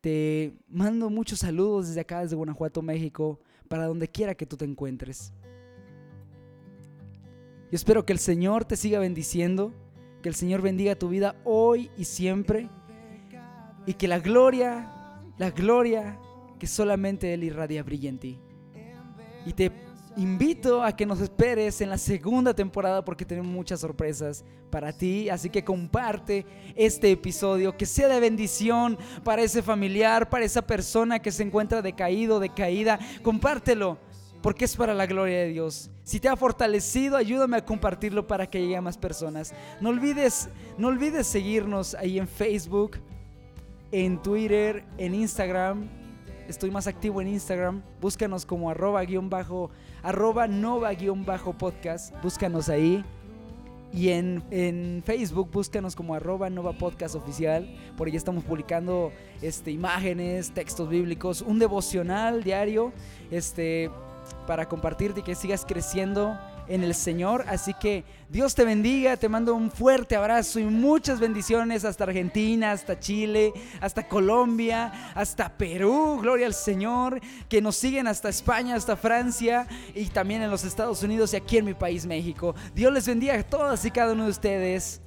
Te 0.03 0.53
mando 0.69 1.09
muchos 1.09 1.39
saludos 1.39 1.89
desde 1.89 2.03
acá, 2.03 2.21
desde 2.21 2.37
Guanajuato, 2.37 2.83
México, 2.83 3.41
para 3.69 3.87
donde 3.87 4.09
quiera 4.09 4.35
que 4.35 4.45
tú 4.45 4.59
te 4.59 4.67
encuentres. 4.67 5.33
Yo 7.71 7.77
espero 7.77 8.05
que 8.05 8.13
el 8.13 8.19
Señor 8.19 8.67
te 8.67 8.77
siga 8.77 8.99
bendiciendo, 8.99 9.73
que 10.23 10.29
el 10.29 10.35
Señor 10.35 10.61
bendiga 10.61 10.95
tu 10.95 11.09
vida 11.09 11.37
hoy 11.45 11.91
y 11.97 12.05
siempre, 12.05 12.69
y 13.87 13.95
que 13.95 14.09
la 14.09 14.19
gloria, 14.19 15.23
la 15.39 15.51
gloria 15.53 16.19
que 16.59 16.67
solamente 16.67 17.33
Él 17.33 17.45
irradia 17.45 17.83
brille 17.83 18.11
en 18.11 18.19
ti. 18.19 18.39
Y 19.47 19.55
te 19.55 19.73
invito 20.19 20.83
a 20.83 20.95
que 20.95 21.07
nos 21.07 21.21
esperes 21.21 21.81
en 21.81 21.89
la 21.89 21.97
segunda 21.97 22.53
temporada 22.53 23.05
porque 23.05 23.25
tenemos 23.25 23.51
muchas 23.51 23.81
sorpresas 23.81 24.45
para 24.71 24.93
ti. 24.93 25.31
Así 25.31 25.49
que 25.49 25.65
comparte 25.65 26.45
este 26.75 27.11
episodio, 27.11 27.77
que 27.77 27.87
sea 27.87 28.09
de 28.09 28.21
bendición 28.21 28.99
para 29.25 29.43
ese 29.43 29.63
familiar, 29.63 30.29
para 30.29 30.45
esa 30.45 30.63
persona 30.63 31.21
que 31.21 31.33
se 31.33 31.45
encuentra 31.45 31.81
decaído, 31.81 32.41
decaída. 32.41 32.99
Compártelo 33.23 33.99
porque 34.43 34.65
es 34.65 34.77
para 34.77 34.93
la 34.93 35.07
gloria 35.07 35.39
de 35.39 35.49
Dios. 35.49 35.91
Si 36.03 36.21
te 36.21 36.29
ha 36.29 36.37
fortalecido, 36.37 37.17
ayúdame 37.17 37.57
a 37.57 37.65
compartirlo 37.65 38.27
para 38.27 38.49
que 38.49 38.61
llegue 38.61 38.77
a 38.77 38.83
más 38.83 38.99
personas. 38.99 39.55
No 39.81 39.91
olvides, 39.91 40.49
no 40.77 40.89
olvides 40.89 41.27
seguirnos 41.27 41.95
ahí 41.95 42.19
en 42.19 42.29
Facebook 42.29 42.99
en 43.93 44.21
Twitter, 44.21 44.85
en 44.99 45.15
Instagram. 45.15 45.89
Estoy 46.49 46.71
más 46.71 46.87
activo 46.87 47.21
en 47.21 47.29
Instagram. 47.29 47.83
Búscanos 48.01 48.47
como 48.47 48.71
arroba 48.71 49.03
guion 49.05 49.29
bajo, 49.29 49.71
arroba 50.03 50.47
nova 50.47 50.93
guion 50.93 51.25
bajo 51.25 51.53
podcast. 51.53 52.15
Búscanos 52.23 52.69
ahí. 52.69 53.05
Y 53.93 54.11
en, 54.11 54.43
en, 54.51 55.03
Facebook 55.05 55.51
búscanos 55.51 55.97
como 55.97 56.15
arroba 56.15 56.51
Nova 56.51 56.75
Podcast 56.75 57.15
Oficial. 57.15 57.75
Por 57.97 58.07
ahí 58.07 58.17
estamos 58.17 58.45
publicando 58.45 59.13
este, 59.41 59.71
imágenes, 59.71 60.51
textos 60.51 60.91
bíblicos, 60.91 61.41
un 61.41 61.59
devocional 61.59 62.45
diario 62.45 62.93
este, 63.31 63.91
para 64.47 64.69
compartirte 64.69 65.21
y 65.21 65.23
que 65.23 65.35
sigas 65.35 65.65
creciendo 65.65 66.39
en 66.69 66.85
el 66.85 66.95
Señor. 66.95 67.45
Así 67.49 67.75
que 67.75 68.05
Dios 68.29 68.55
te 68.55 68.65
bendiga, 68.65 69.17
te 69.17 69.29
mando 69.29 69.55
un 69.55 69.71
fuerte 69.71 70.17
abrazo 70.17 70.61
y 70.61 70.65
muchas 70.65 71.21
bendiciones 71.21 71.85
hasta 71.85 72.05
Argentina, 72.05 72.73
hasta 72.73 72.99
Chile, 72.99 73.53
hasta 73.81 74.07
Colombia, 74.07 75.13
hasta 75.15 75.49
Perú, 75.57 76.19
gloria 76.21 76.47
al 76.47 76.55
Señor, 76.55 77.21
que 77.49 77.63
nos 77.63 77.77
siguen 77.77 78.07
hasta 78.07 78.29
España, 78.29 78.75
hasta 78.75 78.97
Francia 78.97 79.67
y 79.95 80.07
también 80.07 80.43
en 80.43 80.51
los 80.51 80.65
Estados 80.65 81.03
Unidos 81.03 81.33
y 81.33 81.37
aquí 81.37 81.59
en 81.59 81.65
mi 81.65 81.75
país 81.75 82.07
México. 82.07 82.55
Dios 82.75 82.93
les 82.93 83.07
bendiga 83.07 83.35
a 83.35 83.43
todas 83.43 83.85
y 83.85 83.91
cada 83.91 84.13
uno 84.13 84.25
de 84.25 84.31
ustedes. 84.31 85.01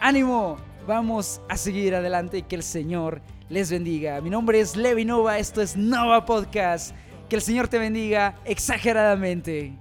Ánimo, 0.00 0.58
vamos 0.86 1.40
a 1.48 1.56
seguir 1.56 1.94
adelante 1.94 2.38
y 2.38 2.42
que 2.42 2.56
el 2.56 2.62
Señor 2.62 3.22
les 3.48 3.70
bendiga. 3.70 4.20
Mi 4.20 4.30
nombre 4.30 4.60
es 4.60 4.76
Levi 4.76 5.04
Nova, 5.04 5.38
esto 5.38 5.62
es 5.62 5.76
Nova 5.76 6.24
Podcast. 6.26 6.94
Que 7.28 7.36
el 7.36 7.42
Señor 7.42 7.68
te 7.68 7.78
bendiga 7.78 8.34
exageradamente. 8.44 9.72